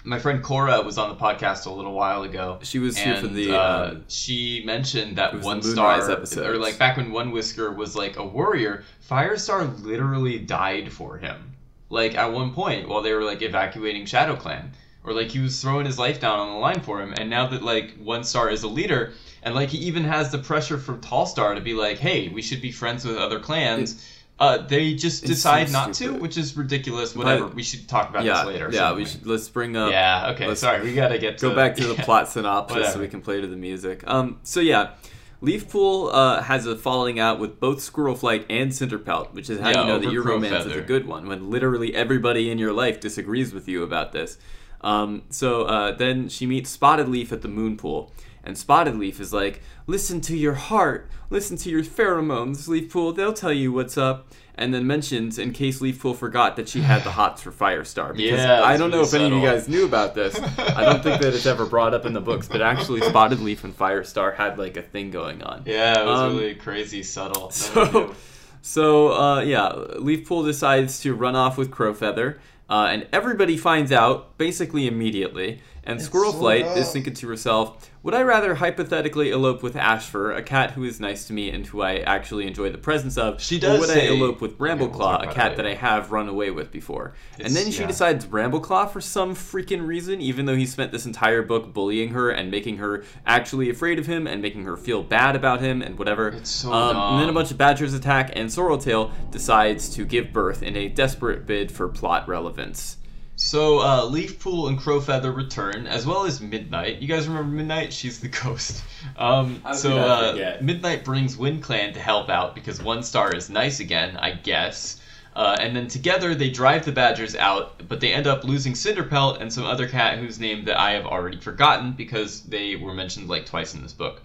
my 0.03 0.17
friend 0.17 0.41
Cora 0.41 0.81
was 0.81 0.97
on 0.97 1.09
the 1.09 1.15
podcast 1.15 1.67
a 1.67 1.69
little 1.69 1.93
while 1.93 2.23
ago. 2.23 2.59
She 2.63 2.79
was 2.79 2.97
here 2.97 3.17
for 3.17 3.27
the. 3.27 3.53
uh, 3.55 3.89
um, 3.91 4.05
she 4.07 4.63
mentioned 4.65 5.17
that 5.17 5.39
one 5.41 5.61
star, 5.61 5.99
episodes. 6.09 6.37
or 6.47 6.57
like 6.57 6.79
back 6.79 6.97
when 6.97 7.11
One 7.11 7.29
Whisker 7.31 7.71
was 7.71 7.95
like 7.95 8.17
a 8.17 8.25
warrior, 8.25 8.83
Firestar 9.07 9.83
literally 9.83 10.39
died 10.39 10.91
for 10.91 11.17
him. 11.17 11.50
Like 11.91 12.15
at 12.15 12.31
one 12.31 12.53
point 12.53 12.87
while 12.87 13.01
they 13.01 13.13
were 13.13 13.23
like 13.23 13.41
evacuating 13.41 14.05
Shadow 14.05 14.35
Clan, 14.35 14.71
or 15.03 15.13
like 15.13 15.29
he 15.29 15.39
was 15.39 15.61
throwing 15.61 15.85
his 15.85 15.99
life 15.99 16.19
down 16.19 16.39
on 16.39 16.53
the 16.53 16.59
line 16.59 16.79
for 16.79 17.01
him. 17.01 17.13
And 17.17 17.29
now 17.29 17.47
that 17.47 17.61
like 17.61 17.97
One 17.97 18.23
Star 18.23 18.49
is 18.49 18.63
a 18.63 18.67
leader, 18.67 19.13
and 19.43 19.53
like 19.53 19.69
he 19.69 19.77
even 19.79 20.03
has 20.05 20.31
the 20.31 20.37
pressure 20.37 20.77
from 20.77 21.01
Tall 21.01 21.25
Star 21.25 21.53
to 21.53 21.61
be 21.61 21.73
like, 21.73 21.97
hey, 21.97 22.29
we 22.29 22.41
should 22.41 22.61
be 22.61 22.71
friends 22.71 23.05
with 23.05 23.17
other 23.17 23.39
clans. 23.39 24.07
uh, 24.39 24.57
they 24.57 24.95
just 24.95 25.25
decide 25.25 25.67
so 25.67 25.73
not 25.73 25.93
to, 25.93 26.13
which 26.13 26.37
is 26.37 26.57
ridiculous. 26.57 27.15
Whatever. 27.15 27.45
But- 27.45 27.55
we 27.55 27.63
should 27.63 27.87
talk 27.87 28.09
about 28.09 28.23
yeah, 28.23 28.37
this 28.37 28.45
later. 28.45 28.69
yeah. 28.71 28.93
We 28.93 29.05
should 29.05 29.25
let's 29.27 29.49
bring 29.49 29.75
up. 29.75 29.91
Yeah. 29.91 30.31
Okay. 30.31 30.55
Sorry, 30.55 30.81
we 30.81 30.95
gotta 30.95 31.19
get 31.19 31.37
to 31.39 31.49
go 31.49 31.55
back 31.55 31.75
to 31.75 31.87
the 31.87 31.95
plot 31.95 32.29
synopsis 32.29 32.93
so 32.93 32.99
we 32.99 33.07
can 33.07 33.21
play 33.21 33.41
to 33.41 33.47
the 33.47 33.57
music. 33.57 34.03
Um, 34.07 34.39
so 34.43 34.59
yeah, 34.61 34.93
Leafpool 35.41 36.13
uh, 36.13 36.41
has 36.43 36.67
a 36.67 36.75
falling 36.75 37.19
out 37.19 37.39
with 37.39 37.59
both 37.59 37.79
Squirrelflight 37.79 38.45
and 38.49 38.71
Cinderpelt, 38.71 39.33
which 39.33 39.49
is 39.49 39.59
how 39.59 39.69
Yeah, 39.69 39.81
you 39.81 39.87
know 39.87 39.99
that 39.99 40.11
your 40.11 40.23
romance 40.23 40.65
is 40.65 40.75
a 40.75 40.81
good 40.81 41.07
one 41.07 41.27
when 41.27 41.49
literally 41.49 41.95
everybody 41.95 42.51
in 42.51 42.59
your 42.59 42.73
life 42.73 42.99
disagrees 42.99 43.53
with 43.53 43.67
you 43.67 43.81
about 43.81 44.11
this. 44.11 44.37
Um, 44.81 45.23
so 45.29 45.63
uh, 45.63 45.91
then 45.93 46.29
she 46.29 46.45
meets 46.45 46.69
Spotted 46.69 47.09
Leaf 47.09 47.31
at 47.31 47.41
the 47.41 47.47
moon 47.47 47.75
pool. 47.75 48.13
And 48.43 48.57
Spotted 48.57 48.95
Leaf 48.95 49.19
is 49.19 49.33
like, 49.33 49.61
listen 49.85 50.21
to 50.21 50.35
your 50.35 50.55
heart, 50.55 51.09
listen 51.29 51.57
to 51.57 51.69
your 51.69 51.83
pheromones, 51.83 52.67
Leafpool, 52.67 53.15
they'll 53.15 53.33
tell 53.33 53.53
you 53.53 53.71
what's 53.71 53.97
up. 53.97 54.27
And 54.55 54.73
then 54.73 54.85
mentions, 54.85 55.39
in 55.39 55.53
case 55.53 55.79
Leafpool 55.81 56.15
forgot 56.15 56.55
that 56.57 56.67
she 56.69 56.81
had 56.81 57.03
the 57.03 57.11
hots 57.11 57.41
for 57.41 57.51
Firestar. 57.51 58.13
Because 58.15 58.39
Yeah, 58.39 58.61
I 58.63 58.77
don't 58.77 58.91
know 58.91 59.01
if 59.01 59.13
any 59.13 59.25
of 59.25 59.31
you 59.33 59.41
guys 59.41 59.67
knew 59.69 59.85
about 59.85 60.13
this. 60.13 60.37
I 60.57 60.83
don't 60.85 61.01
think 61.01 61.21
that 61.21 61.33
it's 61.33 61.45
ever 61.45 61.65
brought 61.65 61.93
up 61.93 62.05
in 62.05 62.13
the 62.13 62.21
books, 62.21 62.47
but 62.47 62.61
actually 62.61 63.01
Spotted 63.01 63.39
Leaf 63.39 63.63
and 63.63 63.75
Firestar 63.77 64.35
had 64.35 64.59
like 64.59 64.77
a 64.77 64.81
thing 64.81 65.09
going 65.09 65.41
on. 65.41 65.63
Yeah, 65.65 66.01
it 66.01 66.05
was 66.05 66.19
Um, 66.19 66.37
really 66.37 66.55
crazy 66.55 67.01
subtle. 67.03 67.51
So, 67.61 68.15
so 68.61 69.13
uh, 69.13 69.41
yeah, 69.41 69.71
Leafpool 69.97 70.45
decides 70.45 70.99
to 71.01 71.15
run 71.15 71.35
off 71.35 71.57
with 71.57 71.71
Crowfeather, 71.71 72.37
uh, 72.69 72.87
and 72.91 73.07
everybody 73.11 73.57
finds 73.57 73.91
out 73.91 74.37
basically 74.37 74.85
immediately. 74.87 75.61
And 75.83 75.99
Squirrelflight 75.99 76.77
is 76.77 76.91
thinking 76.91 77.15
to 77.15 77.27
herself, 77.27 77.89
"Would 78.03 78.13
I 78.13 78.21
rather 78.21 78.55
hypothetically 78.55 79.31
elope 79.31 79.63
with 79.63 79.75
Ashfur, 79.75 80.31
a 80.31 80.43
cat 80.43 80.71
who 80.71 80.83
is 80.83 80.99
nice 80.99 81.25
to 81.25 81.33
me 81.33 81.49
and 81.49 81.65
who 81.65 81.81
I 81.81 81.97
actually 81.97 82.45
enjoy 82.45 82.69
the 82.69 82.77
presence 82.77 83.17
of, 83.17 83.41
She 83.41 83.57
or 83.57 83.61
does 83.61 83.79
would 83.79 83.89
I 83.89 84.01
elope 84.01 84.41
with 84.41 84.51
Yeah, 84.51 84.75
we'll 84.75 84.89
Brambleclaw, 84.89 85.27
a 85.27 85.33
cat 85.33 85.57
that 85.57 85.65
I 85.65 85.73
have 85.73 86.11
run 86.11 86.29
away 86.29 86.51
with 86.51 86.71
before?" 86.71 87.13
and 87.39 87.55
then 87.55 87.71
she 87.71 87.81
yeah. 87.81 87.87
decides 87.87 88.25
Brambleclaw 88.25 88.91
for 88.91 89.01
some 89.01 89.33
freaking 89.33 89.87
reason, 89.87 90.21
even 90.21 90.45
though 90.45 90.55
he 90.55 90.67
spent 90.67 90.91
this 90.91 91.07
entire 91.07 91.41
book 91.41 91.73
bullying 91.73 92.09
her 92.09 92.29
and 92.29 92.51
making 92.51 92.77
her 92.77 93.03
actually 93.25 93.69
afraid 93.71 93.97
of 93.97 94.05
him 94.05 94.27
and 94.27 94.39
making 94.39 94.65
her 94.65 94.77
feel 94.77 95.01
bad 95.01 95.35
about 95.35 95.61
him 95.61 95.81
and 95.81 95.97
whatever. 95.97 96.27
It's 96.29 96.51
so 96.51 96.71
um, 96.71 96.95
and 96.95 97.21
then 97.23 97.29
a 97.29 97.33
bunch 97.33 97.49
of 97.49 97.57
badgers 97.57 97.95
attack, 97.95 98.31
and 98.35 98.49
Sorreltail 98.49 99.11
decides 99.31 99.89
to 99.95 100.05
give 100.05 100.31
birth 100.31 100.61
in 100.61 100.75
a 100.75 100.89
desperate 100.89 101.47
bid 101.47 101.71
for 101.71 101.87
plot 101.87 102.27
relevance. 102.27 102.97
So 103.43 103.79
uh, 103.79 104.03
Leafpool 104.03 104.69
and 104.69 104.77
Crowfeather 104.77 105.35
return, 105.35 105.87
as 105.87 106.05
well 106.05 106.25
as 106.25 106.39
Midnight. 106.39 107.01
You 107.01 107.07
guys 107.07 107.27
remember 107.27 107.51
Midnight? 107.51 107.91
She's 107.91 108.19
the 108.19 108.27
ghost. 108.43 108.83
Um, 109.17 109.63
so 109.73 109.97
uh. 109.97 110.57
Midnight 110.61 111.03
brings 111.03 111.35
Wind 111.35 111.63
Clan 111.63 111.91
to 111.93 111.99
help 111.99 112.29
out 112.29 112.53
because 112.53 112.83
One 112.83 113.01
Star 113.01 113.35
is 113.35 113.49
nice 113.49 113.79
again, 113.79 114.15
I 114.15 114.33
guess. 114.33 115.01
Uh, 115.35 115.57
and 115.59 115.75
then 115.75 115.87
together 115.87 116.35
they 116.35 116.51
drive 116.51 116.85
the 116.85 116.91
Badgers 116.91 117.35
out, 117.35 117.87
but 117.89 117.99
they 117.99 118.13
end 118.13 118.27
up 118.27 118.43
losing 118.43 118.73
Cinderpelt 118.73 119.41
and 119.41 119.51
some 119.51 119.65
other 119.65 119.87
cat 119.87 120.19
whose 120.19 120.39
name 120.39 120.63
that 120.65 120.79
I 120.79 120.91
have 120.91 121.07
already 121.07 121.37
forgotten 121.37 121.93
because 121.93 122.43
they 122.43 122.75
were 122.75 122.93
mentioned 122.93 123.27
like 123.27 123.47
twice 123.47 123.73
in 123.73 123.81
this 123.81 123.91
book. 123.91 124.21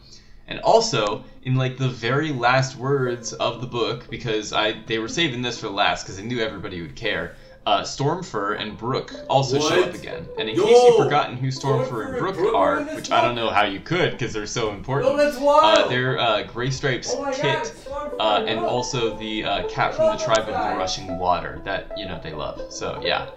And 0.46 0.60
also, 0.60 1.24
in 1.42 1.56
like 1.56 1.78
the 1.78 1.88
very 1.88 2.32
last 2.32 2.76
words 2.76 3.32
of 3.32 3.62
the 3.62 3.66
book, 3.66 4.10
because 4.10 4.52
I 4.52 4.72
they 4.86 4.98
were 4.98 5.08
saving 5.08 5.40
this 5.40 5.58
for 5.58 5.70
last 5.70 6.02
because 6.04 6.18
they 6.18 6.22
knew 6.22 6.40
everybody 6.40 6.82
would 6.82 6.94
care. 6.94 7.34
Uh, 7.66 7.82
Stormfur 7.82 8.60
and 8.60 8.78
Brook 8.78 9.12
also 9.28 9.58
show 9.58 9.82
up 9.82 9.92
again. 9.92 10.24
And 10.38 10.48
in 10.48 10.54
Yo! 10.54 10.64
case 10.64 10.82
you've 10.84 11.04
forgotten 11.04 11.36
who 11.36 11.48
Stormfur 11.48 11.86
Stormfur 11.86 12.06
and 12.06 12.18
Brook 12.18 12.36
Brook 12.36 12.54
are, 12.54 12.76
are 12.76 12.80
in 12.80 12.86
this 12.86 12.94
which 12.94 13.10
I 13.10 13.20
don't 13.20 13.34
know 13.34 13.50
how 13.50 13.64
you 13.64 13.80
could 13.80 14.12
because 14.12 14.32
they're 14.32 14.46
so 14.46 14.72
important. 14.72 15.16
No! 15.16 15.48
Uh, 15.48 15.88
they're 15.88 16.18
uh, 16.18 16.44
Gray 16.44 16.70
Stripes 16.70 17.10
Oh 17.12 17.24
God, 17.24 17.34
Kit, 17.34 17.74
uh, 18.20 18.44
and 18.46 18.50
and 18.50 18.60
also 18.60 19.16
the 19.18 19.44
uh, 19.44 19.68
cat 19.68 19.94
from 19.94 20.16
the 20.16 20.24
tribe 20.24 20.48
of 20.48 20.54
the 20.54 20.78
rushing 20.78 21.18
water 21.18 21.60
that 21.64 21.90
you 21.96 22.06
know 22.06 22.20
they 22.22 22.32
love. 22.32 22.72
So 22.72 23.00
yeah. 23.02 23.30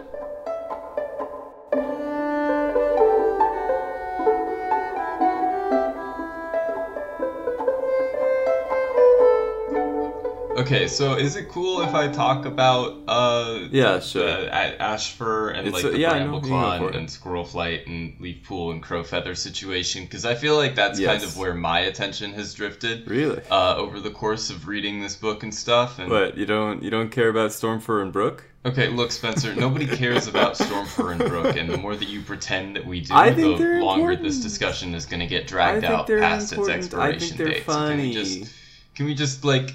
Okay, 10.60 10.88
so 10.88 11.14
is 11.16 11.36
it 11.36 11.48
cool 11.48 11.82
if 11.82 11.94
I 11.94 12.08
talk 12.10 12.46
about 12.46 12.98
uh 13.08 13.68
Yeah, 13.72 14.00
sure. 14.00 14.28
uh, 14.28 14.74
Ashfur 14.80 15.50
and 15.50 15.68
It's 15.68 15.74
like 15.76 15.86
a- 15.86 15.92
the 15.92 16.00
yeah, 16.00 16.12
I 16.12 16.20
know, 16.20 16.36
you 16.36 16.42
go 16.42 16.48
Brambleclaw 16.48 16.78
for 16.80 16.88
and, 16.88 16.96
it. 16.96 17.00
and 17.00 17.08
Squirrelflight 17.08 17.86
and 17.88 18.20
Leafpool 18.20 18.72
and 18.72 18.84
Crowfeather 18.84 19.38
situation? 19.38 20.04
Because 20.04 20.26
I 20.26 20.36
feel 20.36 20.58
like 20.58 20.76
that's 20.76 21.00
kind 21.00 21.24
of 21.24 21.38
where 21.38 21.54
my 21.54 21.80
attention 21.82 22.34
has 22.34 22.54
drifted 22.54 23.08
Really? 23.08 23.42
uh, 23.50 23.76
over 23.78 24.00
the 24.00 24.10
course 24.10 24.50
of 24.50 24.68
reading 24.68 25.02
this 25.02 25.16
book 25.16 25.44
and 25.44 25.54
stuff. 25.56 25.98
And 26.00 26.10
What 26.12 26.38
you 26.38 26.46
don't 26.46 26.84
you 26.84 26.90
don't 26.90 27.10
care 27.10 27.30
about 27.30 27.52
Stormfur 27.52 28.02
and 28.02 28.12
Brook? 28.12 28.44
okay, 28.66 28.90
look, 28.90 29.12
Spencer, 29.14 29.56
nobody 29.56 29.88
cares 30.02 30.28
about 30.28 30.56
Stormfur 30.56 31.12
and 31.14 31.24
Brook, 31.30 31.56
and 31.56 31.70
the 31.70 31.78
more 31.78 31.96
that 31.96 32.10
you 32.10 32.22
pretend 32.22 32.76
that 32.76 32.86
we 32.86 33.00
do, 33.02 33.14
I 33.14 33.30
the 33.30 33.48
longer 33.48 33.80
important. 34.12 34.24
this 34.24 34.40
discussion 34.42 34.94
is 34.94 35.06
going 35.06 35.22
to 35.22 35.28
get 35.28 35.48
dragged 35.48 35.86
out 35.86 36.08
past 36.08 36.52
important. 36.52 36.84
its 36.86 36.94
I 36.94 37.12
think 37.12 37.22
expiration 37.32 37.38
they're 37.38 37.48
date. 37.48 37.66
So 37.66 37.74
can 37.88 37.98
we 38.02 38.12
just 38.14 38.54
can 38.96 39.06
we 39.06 39.14
just 39.16 39.46
like 39.46 39.70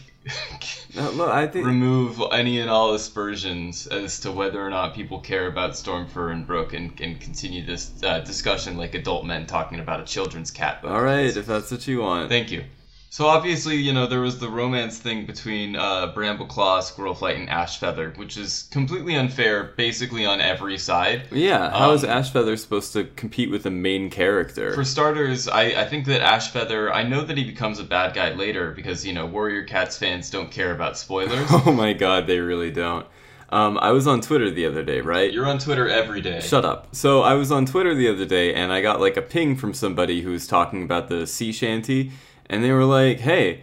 No, 0.95 1.11
look, 1.11 1.29
I 1.29 1.47
think 1.49 1.67
remove 1.67 2.23
any 2.33 2.61
and 2.61 2.71
all 2.71 2.95
aspersions 2.95 3.87
as 3.89 4.21
to 4.21 4.31
whether 4.31 4.65
or 4.65 4.71
not 4.71 4.95
people 4.95 5.19
care 5.19 5.49
about 5.49 5.73
Stormfur 5.73 6.33
and 6.33 6.47
Brook 6.47 6.73
and, 6.73 6.99
and 7.01 7.21
continue 7.21 7.67
this 7.67 7.91
uh, 8.05 8.21
discussion 8.21 8.77
like 8.77 8.95
adult 8.95 9.27
men 9.27 9.47
talking 9.47 9.81
about 9.81 10.01
a 10.01 10.05
children's 10.05 10.51
cat 10.51 10.83
book. 10.83 10.93
all 10.93 11.03
right 11.03 11.37
if 11.37 11.47
that's 11.47 11.71
what 11.71 11.87
you 11.89 12.01
want. 12.01 12.29
Thank 12.29 12.53
you. 12.53 12.65
So 13.15 13.29
obviously, 13.29 13.77
you 13.77 13.93
know, 13.93 14.09
there 14.09 14.23
was 14.23 14.41
the 14.41 14.49
romance 14.49 14.99
thing 14.99 15.25
between 15.25 15.77
uh, 15.77 16.13
Brambleclaw, 16.13 16.81
Squirrelflight, 16.83 17.37
and 17.37 17.49
Ashfeather, 17.49 18.19
which 18.19 18.37
is 18.37 18.67
completely 18.73 19.15
unfair, 19.15 19.73
basically 19.77 20.27
on 20.27 20.41
every 20.41 20.79
side. 20.79 21.29
yeah, 21.31 21.71
how 21.71 21.93
is 21.93 22.03
Um, 22.03 22.11
Ashfeather 22.11 22.59
supposed 22.59 22.93
to 22.95 23.05
compete 23.15 23.53
with 23.53 23.63
the 23.63 23.71
main 23.71 24.11
character? 24.11 24.75
For 24.75 24.83
starters, 24.83 25.47
I, 25.47 25.63
I 25.83 25.85
think 25.85 26.07
that 26.07 26.23
Ashfeather, 26.23 26.93
I 26.93 27.05
know 27.05 27.21
that 27.21 27.39
he 27.39 27.45
becomes 27.45 27.79
a 27.79 27.85
bad 27.85 28.17
guy 28.17 28.33
later 28.33 28.73
because, 28.73 29.07
you 29.07 29.13
know, 29.13 29.27
Warrior 29.27 29.63
Cats 29.63 29.97
fans 29.97 30.29
don't 30.29 30.51
care 30.51 30.75
about 30.75 30.99
spoilers. 30.99 31.47
oh 31.51 31.71
my 31.71 31.93
god, 31.93 32.27
they 32.27 32.41
really 32.41 32.73
don't. 32.73 33.07
Um, 33.51 33.79
I 33.79 33.93
was 33.93 34.09
on 34.09 34.23
Twitter 34.23 34.51
the 34.51 34.67
other 34.67 34.83
day, 34.83 35.01
right? 35.01 35.33
You're 35.33 35.47
on 35.47 35.61
Twitter 35.61 35.89
every 35.89 36.21
day. 36.21 36.41
Shut 36.41 36.65
up. 36.65 36.97
So 36.97 37.23
I 37.23 37.35
was 37.35 37.53
on 37.53 37.65
Twitter 37.65 37.95
the 37.95 38.09
other 38.09 38.25
day 38.25 38.55
and 38.55 38.73
I 38.73 38.81
got 38.83 38.99
like 38.99 39.17
a 39.17 39.23
ping 39.23 39.55
from 39.55 39.73
somebody 39.73 40.23
who 40.23 40.33
was 40.33 40.49
talking 40.49 40.83
about 40.83 41.09
the 41.09 41.29
sea 41.29 41.53
shanty 41.53 42.11
and 42.47 42.63
they 42.63 42.73
were 42.73 42.85
like, 42.85 43.21
"Hey, 43.21 43.63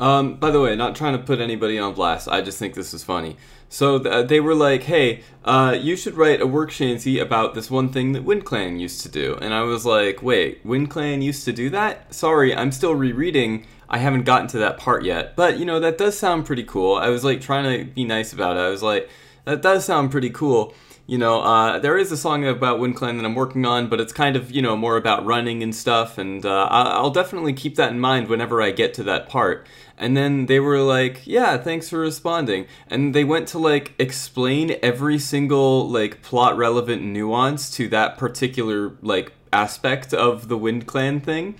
um, 0.00 0.36
by 0.36 0.50
the 0.50 0.60
way, 0.60 0.74
not 0.76 0.96
trying 0.96 1.16
to 1.16 1.22
put 1.22 1.40
anybody 1.40 1.78
on 1.78 1.94
blast. 1.94 2.28
I 2.28 2.40
just 2.40 2.58
think 2.58 2.74
this 2.74 2.92
is 2.94 3.04
funny." 3.04 3.36
So 3.68 3.98
th- 3.98 4.28
they 4.28 4.40
were 4.40 4.54
like, 4.54 4.82
"Hey, 4.82 5.22
uh, 5.44 5.76
you 5.80 5.96
should 5.96 6.16
write 6.16 6.40
a 6.42 6.46
work 6.46 6.70
shanty 6.70 7.18
about 7.18 7.54
this 7.54 7.70
one 7.70 7.88
thing 7.88 8.12
that 8.12 8.24
Wind 8.24 8.44
Clan 8.44 8.78
used 8.78 9.00
to 9.02 9.08
do." 9.08 9.38
And 9.40 9.54
I 9.54 9.62
was 9.62 9.86
like, 9.86 10.22
"Wait, 10.22 10.60
Wind 10.64 10.90
Clan 10.90 11.22
used 11.22 11.44
to 11.46 11.52
do 11.52 11.70
that?" 11.70 12.14
Sorry, 12.14 12.54
I'm 12.54 12.72
still 12.72 12.94
rereading. 12.94 13.66
I 13.92 13.98
haven't 13.98 14.24
gotten 14.24 14.48
to 14.48 14.58
that 14.58 14.78
part 14.78 15.04
yet. 15.04 15.36
But, 15.36 15.58
you 15.58 15.66
know, 15.66 15.78
that 15.80 15.98
does 15.98 16.18
sound 16.18 16.46
pretty 16.46 16.64
cool. 16.64 16.96
I 16.96 17.10
was 17.10 17.24
like 17.24 17.42
trying 17.42 17.64
to 17.64 17.84
be 17.84 18.04
nice 18.04 18.32
about 18.32 18.56
it. 18.56 18.60
I 18.60 18.70
was 18.70 18.82
like, 18.82 19.08
that 19.44 19.60
does 19.60 19.84
sound 19.84 20.10
pretty 20.10 20.30
cool. 20.30 20.74
You 21.06 21.18
know, 21.18 21.40
uh, 21.40 21.80
there 21.80 21.98
is 21.98 22.12
a 22.12 22.16
song 22.16 22.46
about 22.46 22.78
Wind 22.78 22.94
Clan 22.94 23.16
that 23.16 23.26
I'm 23.26 23.34
working 23.34 23.66
on, 23.66 23.88
but 23.88 24.00
it's 24.00 24.12
kind 24.12 24.36
of, 24.36 24.52
you 24.52 24.62
know, 24.62 24.76
more 24.76 24.96
about 24.96 25.26
running 25.26 25.62
and 25.62 25.74
stuff, 25.74 26.16
and 26.16 26.46
uh, 26.46 26.68
I'll 26.70 27.10
definitely 27.10 27.52
keep 27.54 27.74
that 27.74 27.90
in 27.90 27.98
mind 27.98 28.28
whenever 28.28 28.62
I 28.62 28.70
get 28.70 28.94
to 28.94 29.02
that 29.04 29.28
part. 29.28 29.66
And 29.98 30.16
then 30.16 30.46
they 30.46 30.60
were 30.60 30.80
like, 30.80 31.26
yeah, 31.26 31.56
thanks 31.58 31.88
for 31.88 31.98
responding. 31.98 32.66
And 32.88 33.14
they 33.14 33.24
went 33.24 33.48
to, 33.48 33.58
like, 33.58 33.94
explain 33.98 34.76
every 34.80 35.18
single, 35.18 35.88
like, 35.88 36.22
plot 36.22 36.56
relevant 36.56 37.02
nuance 37.02 37.68
to 37.72 37.88
that 37.88 38.16
particular, 38.16 38.96
like, 39.02 39.32
aspect 39.52 40.14
of 40.14 40.46
the 40.46 40.56
Wind 40.56 40.86
Clan 40.86 41.20
thing. 41.20 41.56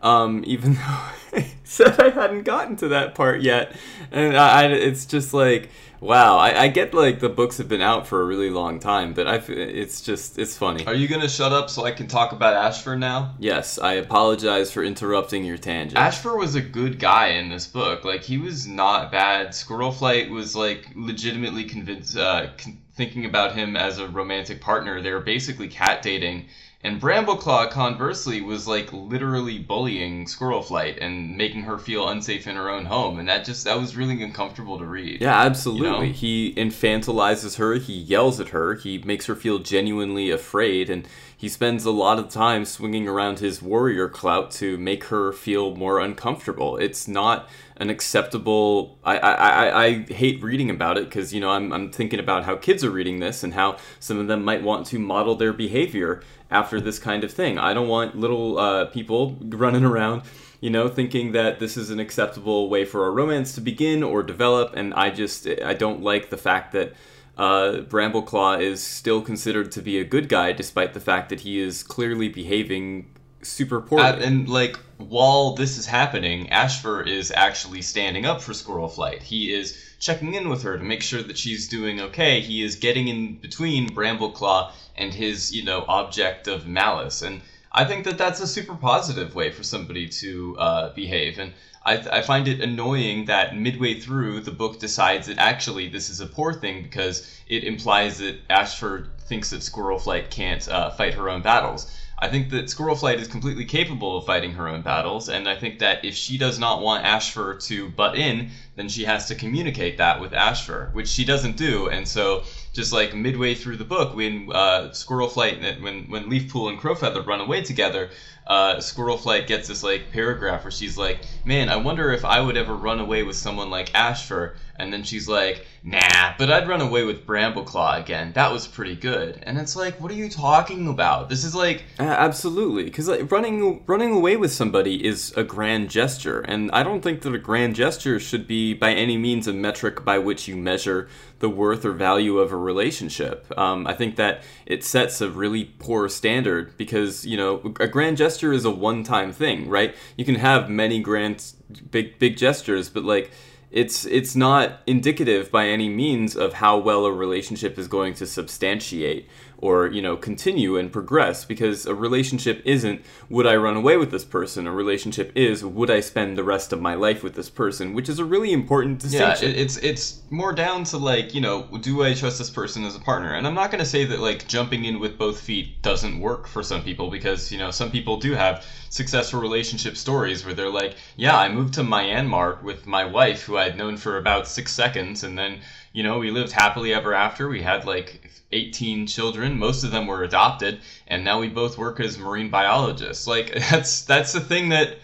Um, 0.00 0.42
even 0.46 0.74
though 1.32 1.44
said 1.68 2.00
I 2.00 2.10
hadn't 2.10 2.44
gotten 2.44 2.76
to 2.76 2.88
that 2.88 3.14
part 3.14 3.40
yet. 3.42 3.72
And 4.12 4.36
I, 4.36 4.62
I- 4.62 4.66
it's 4.68 5.04
just 5.04 5.34
like, 5.34 5.70
wow, 6.00 6.36
I, 6.38 6.62
I 6.64 6.68
get 6.68 6.94
like 6.94 7.18
the 7.18 7.28
books 7.28 7.58
have 7.58 7.68
been 7.68 7.80
out 7.80 8.06
for 8.06 8.20
a 8.20 8.24
really 8.24 8.50
long 8.50 8.78
time, 8.78 9.14
but 9.14 9.26
I, 9.26 9.36
it's 9.48 10.00
just, 10.00 10.38
it's 10.38 10.56
funny. 10.56 10.86
Are 10.86 10.94
you 10.94 11.08
going 11.08 11.22
to 11.22 11.28
shut 11.28 11.52
up 11.52 11.68
so 11.68 11.84
I 11.84 11.90
can 11.90 12.06
talk 12.06 12.30
about 12.32 12.54
Ashfur 12.54 12.96
now? 12.96 13.34
Yes, 13.40 13.78
I 13.80 13.94
apologize 13.94 14.70
for 14.70 14.84
interrupting 14.84 15.44
your 15.44 15.58
tangent. 15.58 15.98
Ashfur 15.98 16.36
was 16.36 16.54
a 16.54 16.60
good 16.60 17.00
guy 17.00 17.28
in 17.28 17.48
this 17.48 17.66
book. 17.66 18.04
Like 18.04 18.22
he 18.22 18.38
was 18.38 18.66
not 18.68 19.10
bad. 19.10 19.48
Squirrelflight 19.48 20.30
was 20.30 20.54
like 20.54 20.86
legitimately 20.94 21.64
convinced, 21.64 22.16
uh, 22.16 22.48
con- 22.58 22.78
thinking 22.94 23.24
about 23.26 23.54
him 23.56 23.76
as 23.76 23.98
a 23.98 24.06
romantic 24.08 24.60
partner. 24.60 25.02
They 25.02 25.10
were 25.12 25.20
basically 25.20 25.68
cat 25.68 26.00
dating. 26.02 26.46
And 26.82 27.00
Brambleclaw, 27.00 27.70
conversely, 27.70 28.40
was 28.42 28.68
like 28.68 28.92
literally 28.92 29.58
bullying 29.58 30.26
Squirrelflight 30.26 30.98
and 31.00 31.36
making 31.36 31.62
her 31.62 31.78
feel 31.78 32.08
unsafe 32.08 32.46
in 32.46 32.54
her 32.54 32.70
own 32.70 32.84
home, 32.84 33.18
and 33.18 33.28
that 33.28 33.44
just 33.44 33.64
that 33.64 33.78
was 33.78 33.96
really 33.96 34.22
uncomfortable 34.22 34.78
to 34.78 34.84
read. 34.84 35.20
Yeah, 35.20 35.40
absolutely. 35.40 35.86
You 35.86 35.92
know? 35.92 36.12
He 36.12 36.54
infantilizes 36.54 37.56
her, 37.56 37.74
he 37.74 37.94
yells 37.94 38.38
at 38.40 38.50
her, 38.50 38.74
he 38.74 38.98
makes 38.98 39.26
her 39.26 39.34
feel 39.34 39.58
genuinely 39.58 40.30
afraid, 40.30 40.90
and 40.90 41.08
he 41.36 41.48
spends 41.48 41.84
a 41.84 41.90
lot 41.90 42.18
of 42.18 42.30
time 42.30 42.64
swinging 42.64 43.06
around 43.06 43.40
his 43.40 43.60
warrior 43.60 44.08
clout 44.08 44.50
to 44.52 44.78
make 44.78 45.04
her 45.04 45.32
feel 45.32 45.76
more 45.76 46.00
uncomfortable. 46.00 46.78
It's 46.78 47.06
not 47.06 47.48
an 47.76 47.90
acceptable. 47.90 48.98
I 49.04 49.18
I, 49.18 49.84
I, 49.84 50.02
hate 50.04 50.42
reading 50.42 50.70
about 50.70 50.96
it 50.96 51.04
because 51.04 51.34
you 51.34 51.40
know 51.40 51.50
I'm 51.50 51.72
I'm 51.72 51.92
thinking 51.92 52.20
about 52.20 52.44
how 52.44 52.56
kids 52.56 52.82
are 52.82 52.90
reading 52.90 53.20
this 53.20 53.42
and 53.42 53.52
how 53.52 53.76
some 54.00 54.18
of 54.18 54.28
them 54.28 54.44
might 54.44 54.62
want 54.62 54.86
to 54.86 54.98
model 54.98 55.34
their 55.34 55.52
behavior 55.52 56.22
after 56.50 56.80
this 56.80 56.98
kind 56.98 57.22
of 57.22 57.32
thing. 57.32 57.58
I 57.58 57.74
don't 57.74 57.88
want 57.88 58.16
little 58.16 58.58
uh, 58.58 58.86
people 58.86 59.36
running 59.42 59.84
around 59.84 60.22
you 60.60 60.70
know, 60.70 60.88
thinking 60.88 61.32
that 61.32 61.58
this 61.58 61.76
is 61.76 61.90
an 61.90 62.00
acceptable 62.00 62.70
way 62.70 62.84
for 62.84 63.06
a 63.06 63.10
romance 63.10 63.54
to 63.54 63.60
begin 63.60 64.02
or 64.02 64.22
develop, 64.22 64.74
and 64.74 64.94
I 64.94 65.10
just 65.10 65.46
I 65.46 65.74
don't 65.74 66.02
like 66.02 66.30
the 66.30 66.36
fact 66.36 66.72
that 66.72 66.94
uh, 67.36 67.82
Brambleclaw 67.88 68.60
is 68.60 68.82
still 68.82 69.20
considered 69.20 69.72
to 69.72 69.82
be 69.82 69.98
a 69.98 70.04
good 70.04 70.28
guy, 70.28 70.52
despite 70.52 70.94
the 70.94 71.00
fact 71.00 71.28
that 71.28 71.40
he 71.40 71.60
is 71.60 71.82
clearly 71.82 72.28
behaving 72.28 73.10
super 73.42 73.80
poorly. 73.80 74.04
Uh, 74.04 74.16
and 74.16 74.48
like 74.48 74.78
while 74.98 75.54
this 75.54 75.76
is 75.76 75.86
happening, 75.86 76.50
Ashfur 76.50 77.02
is 77.02 77.30
actually 77.30 77.82
standing 77.82 78.24
up 78.24 78.40
for 78.40 78.52
Squirrelflight. 78.52 79.22
He 79.22 79.52
is 79.52 79.82
checking 79.98 80.34
in 80.34 80.48
with 80.48 80.62
her 80.62 80.78
to 80.78 80.84
make 80.84 81.02
sure 81.02 81.22
that 81.22 81.36
she's 81.36 81.68
doing 81.68 82.00
okay. 82.00 82.40
He 82.40 82.62
is 82.62 82.76
getting 82.76 83.08
in 83.08 83.36
between 83.36 83.90
Brambleclaw 83.90 84.72
and 84.96 85.12
his, 85.12 85.54
you 85.54 85.64
know, 85.64 85.84
object 85.88 86.48
of 86.48 86.66
malice. 86.66 87.22
And 87.22 87.42
I 87.72 87.84
think 87.84 88.04
that 88.04 88.16
that's 88.16 88.40
a 88.40 88.46
super 88.46 88.74
positive 88.74 89.34
way 89.34 89.50
for 89.50 89.62
somebody 89.62 90.08
to 90.08 90.56
uh, 90.58 90.94
behave. 90.94 91.38
And 91.38 91.52
I, 91.86 92.02
I 92.12 92.20
find 92.20 92.48
it 92.48 92.60
annoying 92.60 93.26
that 93.26 93.54
midway 93.54 93.94
through 93.94 94.40
the 94.40 94.50
book 94.50 94.80
decides 94.80 95.28
that 95.28 95.38
actually 95.38 95.88
this 95.88 96.10
is 96.10 96.20
a 96.20 96.26
poor 96.26 96.52
thing 96.52 96.82
because 96.82 97.22
it 97.46 97.62
implies 97.62 98.18
that 98.18 98.40
Ashfur 98.50 99.06
thinks 99.20 99.50
that 99.50 99.60
Squirrelflight 99.60 100.28
can't 100.30 100.66
uh, 100.68 100.90
fight 100.90 101.14
her 101.14 101.30
own 101.30 101.42
battles. 101.42 101.86
I 102.18 102.28
think 102.28 102.50
that 102.50 102.66
Squirrelflight 102.66 103.18
is 103.18 103.28
completely 103.28 103.64
capable 103.64 104.16
of 104.16 104.24
fighting 104.24 104.54
her 104.54 104.68
own 104.68 104.82
battles, 104.82 105.28
and 105.28 105.48
I 105.48 105.54
think 105.54 105.78
that 105.78 106.04
if 106.04 106.14
she 106.16 106.38
does 106.38 106.58
not 106.58 106.80
want 106.80 107.04
Ashfur 107.04 107.54
to 107.54 107.88
butt 107.90 108.16
in, 108.16 108.50
then 108.76 108.88
she 108.88 109.04
has 109.04 109.26
to 109.26 109.34
communicate 109.34 109.98
that 109.98 110.20
with 110.20 110.32
Ashfur, 110.34 110.90
which 110.92 111.08
she 111.08 111.24
doesn't 111.24 111.56
do. 111.56 111.88
And 111.88 112.06
so, 112.06 112.44
just 112.72 112.92
like 112.92 113.14
midway 113.14 113.54
through 113.54 113.78
the 113.78 113.84
book, 113.84 114.14
when 114.14 114.48
uh, 114.52 114.90
Squirrelflight, 114.92 115.82
when 115.82 116.04
when 116.10 116.24
Leafpool 116.30 116.68
and 116.68 116.78
Crowfeather 116.78 117.26
run 117.26 117.40
away 117.40 117.62
together, 117.62 118.10
uh, 118.46 118.76
Squirrelflight 118.76 119.46
gets 119.46 119.66
this 119.68 119.82
like 119.82 120.12
paragraph 120.12 120.62
where 120.62 120.70
she's 120.70 120.96
like, 120.96 121.20
"Man, 121.44 121.68
I 121.68 121.76
wonder 121.76 122.12
if 122.12 122.24
I 122.24 122.40
would 122.40 122.56
ever 122.56 122.74
run 122.74 123.00
away 123.00 123.22
with 123.22 123.36
someone 123.36 123.70
like 123.70 123.94
Ashfur." 123.94 124.56
And 124.78 124.92
then 124.92 125.04
she's 125.04 125.26
like, 125.26 125.66
"Nah, 125.82 126.34
but 126.36 126.50
I'd 126.50 126.68
run 126.68 126.82
away 126.82 127.04
with 127.04 127.26
Brambleclaw 127.26 127.98
again. 127.98 128.32
That 128.34 128.52
was 128.52 128.66
pretty 128.66 128.94
good." 128.94 129.42
And 129.44 129.58
it's 129.58 129.74
like, 129.74 129.98
"What 130.00 130.12
are 130.12 130.14
you 130.14 130.28
talking 130.28 130.86
about? 130.86 131.30
This 131.30 131.44
is 131.44 131.54
like 131.54 131.84
Uh, 131.98 132.02
absolutely, 132.02 132.84
because 132.84 133.08
like, 133.08 133.32
running 133.32 133.82
running 133.86 134.12
away 134.12 134.36
with 134.36 134.52
somebody 134.52 135.04
is 135.04 135.32
a 135.34 135.42
grand 135.42 135.88
gesture, 135.88 136.40
and 136.40 136.70
I 136.72 136.82
don't 136.82 137.00
think 137.00 137.22
that 137.22 137.34
a 137.34 137.38
grand 137.38 137.74
gesture 137.74 138.20
should 138.20 138.46
be 138.46 138.65
by 138.74 138.92
any 138.92 139.16
means 139.16 139.46
a 139.46 139.52
metric 139.52 140.04
by 140.04 140.18
which 140.18 140.48
you 140.48 140.56
measure 140.56 141.08
the 141.38 141.48
worth 141.48 141.84
or 141.84 141.92
value 141.92 142.38
of 142.38 142.52
a 142.52 142.56
relationship. 142.56 143.46
Um, 143.58 143.86
I 143.86 143.94
think 143.94 144.16
that 144.16 144.42
it 144.64 144.84
sets 144.84 145.20
a 145.20 145.30
really 145.30 145.64
poor 145.78 146.08
standard 146.08 146.76
because 146.76 147.26
you 147.26 147.36
know 147.36 147.74
a 147.80 147.86
grand 147.86 148.16
gesture 148.16 148.52
is 148.52 148.64
a 148.64 148.70
one 148.70 149.04
time 149.04 149.32
thing, 149.32 149.68
right? 149.68 149.94
You 150.16 150.24
can 150.24 150.36
have 150.36 150.70
many 150.70 151.00
grand 151.00 151.44
big 151.90 152.18
big 152.18 152.36
gestures, 152.36 152.88
but 152.88 153.04
like 153.04 153.30
it's 153.70 154.06
it's 154.06 154.36
not 154.36 154.80
indicative 154.86 155.50
by 155.50 155.66
any 155.66 155.88
means 155.88 156.36
of 156.36 156.54
how 156.54 156.78
well 156.78 157.04
a 157.04 157.12
relationship 157.12 157.78
is 157.78 157.88
going 157.88 158.14
to 158.14 158.26
substantiate 158.26 159.28
or 159.58 159.86
you 159.86 160.02
know 160.02 160.16
continue 160.16 160.76
and 160.76 160.92
progress 160.92 161.44
because 161.44 161.86
a 161.86 161.94
relationship 161.94 162.62
isn't 162.64 163.02
would 163.28 163.46
I 163.46 163.56
run 163.56 163.76
away 163.76 163.96
with 163.96 164.10
this 164.10 164.24
person? 164.24 164.66
A 164.66 164.72
relationship 164.72 165.32
is 165.34 165.64
would 165.64 165.90
I 165.90 166.00
spend 166.00 166.36
the 166.36 166.44
rest 166.44 166.72
of 166.72 166.80
my 166.80 166.94
life 166.94 167.22
with 167.22 167.34
this 167.34 167.50
person? 167.50 167.94
Which 167.94 168.08
is 168.08 168.18
a 168.18 168.24
really 168.24 168.52
important 168.52 168.98
distinction 168.98 169.50
it, 169.50 169.56
it's 169.56 169.76
it's 169.78 170.22
more 170.30 170.52
down 170.52 170.84
to 170.84 170.98
like 170.98 171.34
you 171.34 171.40
know, 171.40 171.62
do 171.80 172.02
I 172.02 172.14
trust 172.14 172.38
this 172.38 172.50
person 172.50 172.84
as 172.84 172.96
a 172.96 173.00
partner? 173.00 173.34
And 173.34 173.46
I'm 173.46 173.54
not 173.54 173.70
gonna 173.70 173.84
say 173.84 174.04
that 174.04 174.20
like 174.20 174.46
jumping 174.46 174.84
in 174.84 175.00
with 175.00 175.18
both 175.18 175.40
feet 175.40 175.82
doesn't 175.82 176.20
work 176.20 176.46
for 176.46 176.62
some 176.62 176.82
people 176.82 177.10
because 177.10 177.50
you 177.50 177.58
know 177.58 177.70
some 177.70 177.90
people 177.90 178.18
do 178.18 178.32
have 178.32 178.64
successful 178.90 179.40
relationship 179.40 179.96
stories 179.96 180.44
where 180.44 180.54
they're 180.54 180.70
like, 180.70 180.96
yeah, 181.16 181.36
I 181.36 181.48
moved 181.48 181.74
to 181.74 181.82
Myanmar 181.82 182.62
with 182.62 182.86
my 182.86 183.04
wife 183.04 183.42
who 183.42 183.58
I'd 183.58 183.76
known 183.76 183.96
for 183.96 184.18
about 184.18 184.46
six 184.46 184.72
seconds, 184.72 185.24
and 185.24 185.36
then 185.36 185.60
you 185.96 186.02
know 186.02 186.18
we 186.18 186.30
lived 186.30 186.52
happily 186.52 186.92
ever 186.92 187.14
after. 187.14 187.48
We 187.48 187.62
had 187.62 187.86
like 187.86 188.30
18 188.52 189.06
children, 189.06 189.58
most 189.58 189.82
of 189.82 189.92
them 189.92 190.06
were 190.06 190.22
adopted, 190.22 190.80
and 191.06 191.24
now 191.24 191.40
we 191.40 191.48
both 191.48 191.78
work 191.78 192.00
as 192.00 192.18
marine 192.18 192.50
biologists. 192.50 193.26
Like 193.26 193.54
that's 193.70 194.02
that's 194.02 194.34
a 194.34 194.40
thing 194.40 194.68
that 194.68 194.98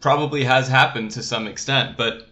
probably 0.00 0.44
has 0.44 0.68
happened 0.68 1.10
to 1.12 1.22
some 1.24 1.48
extent, 1.48 1.96
but 1.96 2.28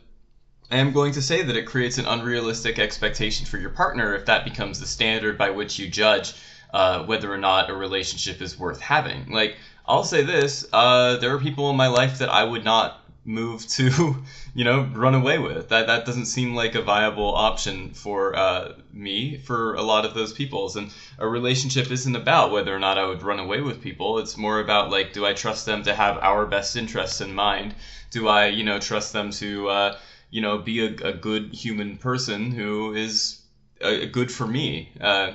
I 0.71 0.77
am 0.77 0.93
going 0.93 1.13
to 1.15 1.23
say 1.23 1.43
that 1.43 1.57
it 1.57 1.67
creates 1.67 1.99
an 1.99 2.07
unrealistic 2.07 2.79
expectation 2.79 3.47
for 3.47 3.59
your 3.59 3.71
partner 3.71 4.15
if 4.15 4.27
that 4.27 4.45
becomes 4.45 4.79
the 4.79 4.87
standard 4.87 5.37
by 5.37 5.51
which 5.51 5.77
you 5.81 5.89
judge 5.89 6.35
uh, 6.73 7.03
whether 7.03 7.33
or 7.33 7.39
not 7.39 7.69
a 7.69 7.75
relationship 7.75 8.41
is 8.41 8.57
worth 8.57 8.81
having. 8.81 9.29
Like, 9.33 9.57
I'll 9.87 10.05
say 10.05 10.23
this 10.23 10.65
uh, 10.73 11.17
there 11.17 11.35
are 11.35 11.41
people 11.41 11.69
in 11.71 11.77
my 11.77 11.89
life 11.89 12.19
that 12.19 12.29
I 12.29 12.45
would 12.45 12.65
not 12.65 13.08
move 13.29 13.67
to, 13.69 14.17
you 14.55 14.64
know, 14.64 14.88
run 14.95 15.14
away 15.14 15.38
with. 15.38 15.69
That, 15.69 15.87
that 15.87 16.07
doesn't 16.07 16.27
seem 16.27 16.55
like 16.55 16.75
a 16.75 16.83
viable 16.83 17.35
option 17.35 17.91
for 17.93 18.37
uh, 18.37 18.73
me, 18.93 19.37
for 19.37 19.75
a 19.75 19.83
lot 19.83 20.05
of 20.05 20.14
those 20.14 20.33
people's. 20.33 20.75
And 20.77 20.91
a 21.19 21.29
relationship 21.29 21.91
isn't 21.91 22.17
about 22.17 22.51
whether 22.51 22.75
or 22.75 22.79
not 22.81 22.99
I 22.99 23.07
would 23.07 23.23
run 23.23 23.38
away 23.38 23.61
with 23.61 23.83
people. 23.83 24.19
It's 24.19 24.37
more 24.37 24.61
about, 24.61 24.91
like, 24.91 25.12
do 25.12 25.27
I 25.27 25.35
trust 25.35 25.67
them 25.67 25.83
to 25.85 25.95
have 25.95 26.17
our 26.19 26.47
best 26.47 26.75
interests 26.75 27.21
in 27.21 27.35
mind? 27.35 27.75
Do 28.11 28.29
I, 28.29 28.47
you 28.47 28.64
know, 28.64 28.81
trust 28.81 29.12
them 29.12 29.31
to, 29.33 29.69
uh, 29.69 29.99
you 30.31 30.41
know, 30.41 30.59
be 30.59 30.85
a, 30.85 30.95
a 31.07 31.12
good 31.12 31.53
human 31.53 31.97
person 31.97 32.51
who 32.51 32.95
is 32.95 33.43
uh, 33.81 34.07
good 34.11 34.33
for 34.33 34.47
me. 34.47 34.91
Uh, 35.01 35.33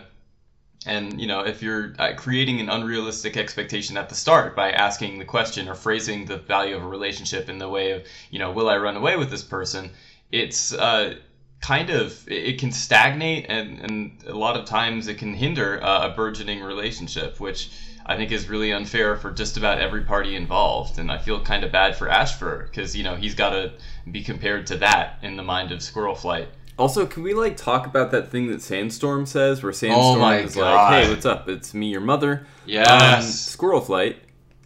and 0.85 1.19
you 1.19 1.27
know, 1.27 1.41
if 1.41 1.61
you're 1.61 1.93
uh, 1.99 2.13
creating 2.15 2.59
an 2.59 2.69
unrealistic 2.69 3.37
expectation 3.37 3.97
at 3.97 4.09
the 4.09 4.15
start 4.15 4.55
by 4.55 4.71
asking 4.71 5.19
the 5.19 5.25
question 5.25 5.69
or 5.69 5.75
phrasing 5.75 6.25
the 6.25 6.37
value 6.37 6.75
of 6.75 6.83
a 6.83 6.87
relationship 6.87 7.49
in 7.49 7.57
the 7.57 7.69
way 7.69 7.91
of, 7.91 8.03
you 8.29 8.39
know, 8.39 8.51
will 8.51 8.69
I 8.69 8.77
run 8.77 8.97
away 8.97 9.15
with 9.15 9.29
this 9.29 9.43
person? 9.43 9.91
It's 10.31 10.73
uh, 10.73 11.15
kind 11.61 11.89
of 11.89 12.23
it 12.27 12.59
can 12.59 12.71
stagnate, 12.71 13.45
and 13.49 13.79
and 13.79 14.23
a 14.27 14.37
lot 14.37 14.57
of 14.57 14.65
times 14.65 15.07
it 15.07 15.17
can 15.17 15.33
hinder 15.33 15.81
uh, 15.83 16.07
a 16.07 16.09
burgeoning 16.09 16.61
relationship, 16.61 17.39
which. 17.39 17.69
I 18.05 18.17
think 18.17 18.33
is 18.33 18.49
really 18.49 18.73
unfair 18.73 19.15
for 19.15 19.31
just 19.31 19.55
about 19.55 19.79
every 19.79 20.01
party 20.01 20.35
involved, 20.35 20.99
and 20.99 21.09
I 21.09 21.17
feel 21.17 21.39
kind 21.39 21.63
of 21.63 21.71
bad 21.71 21.95
for 21.95 22.09
Ashfur 22.09 22.67
because 22.69 22.93
you 22.97 23.01
know 23.01 23.15
he's 23.15 23.33
got 23.33 23.51
to 23.51 23.71
be 24.11 24.21
compared 24.21 24.67
to 24.67 24.75
that 24.75 25.19
in 25.21 25.37
the 25.37 25.41
mind 25.43 25.71
of 25.71 25.81
Squirrel 25.81 26.13
Flight. 26.13 26.49
Also, 26.77 27.05
can 27.05 27.21
we 27.23 27.33
like 27.33 27.55
talk 27.55 27.85
about 27.85 28.11
that 28.11 28.29
thing 28.29 28.47
that 28.47 28.61
Sandstorm 28.61 29.25
says, 29.25 29.61
where 29.61 29.71
Sandstorm 29.73 30.21
Oh 30.21 30.31
is 30.33 30.55
God. 30.55 30.91
like, 30.91 31.03
"Hey, 31.05 31.09
what's 31.09 31.25
up? 31.25 31.47
It's 31.47 31.73
me, 31.73 31.87
your 31.89 32.01
mother." 32.01 32.47
Yes. 32.65 33.25
Um, 33.25 33.31
Squirrel 33.31 33.81
Flight. 33.81 34.17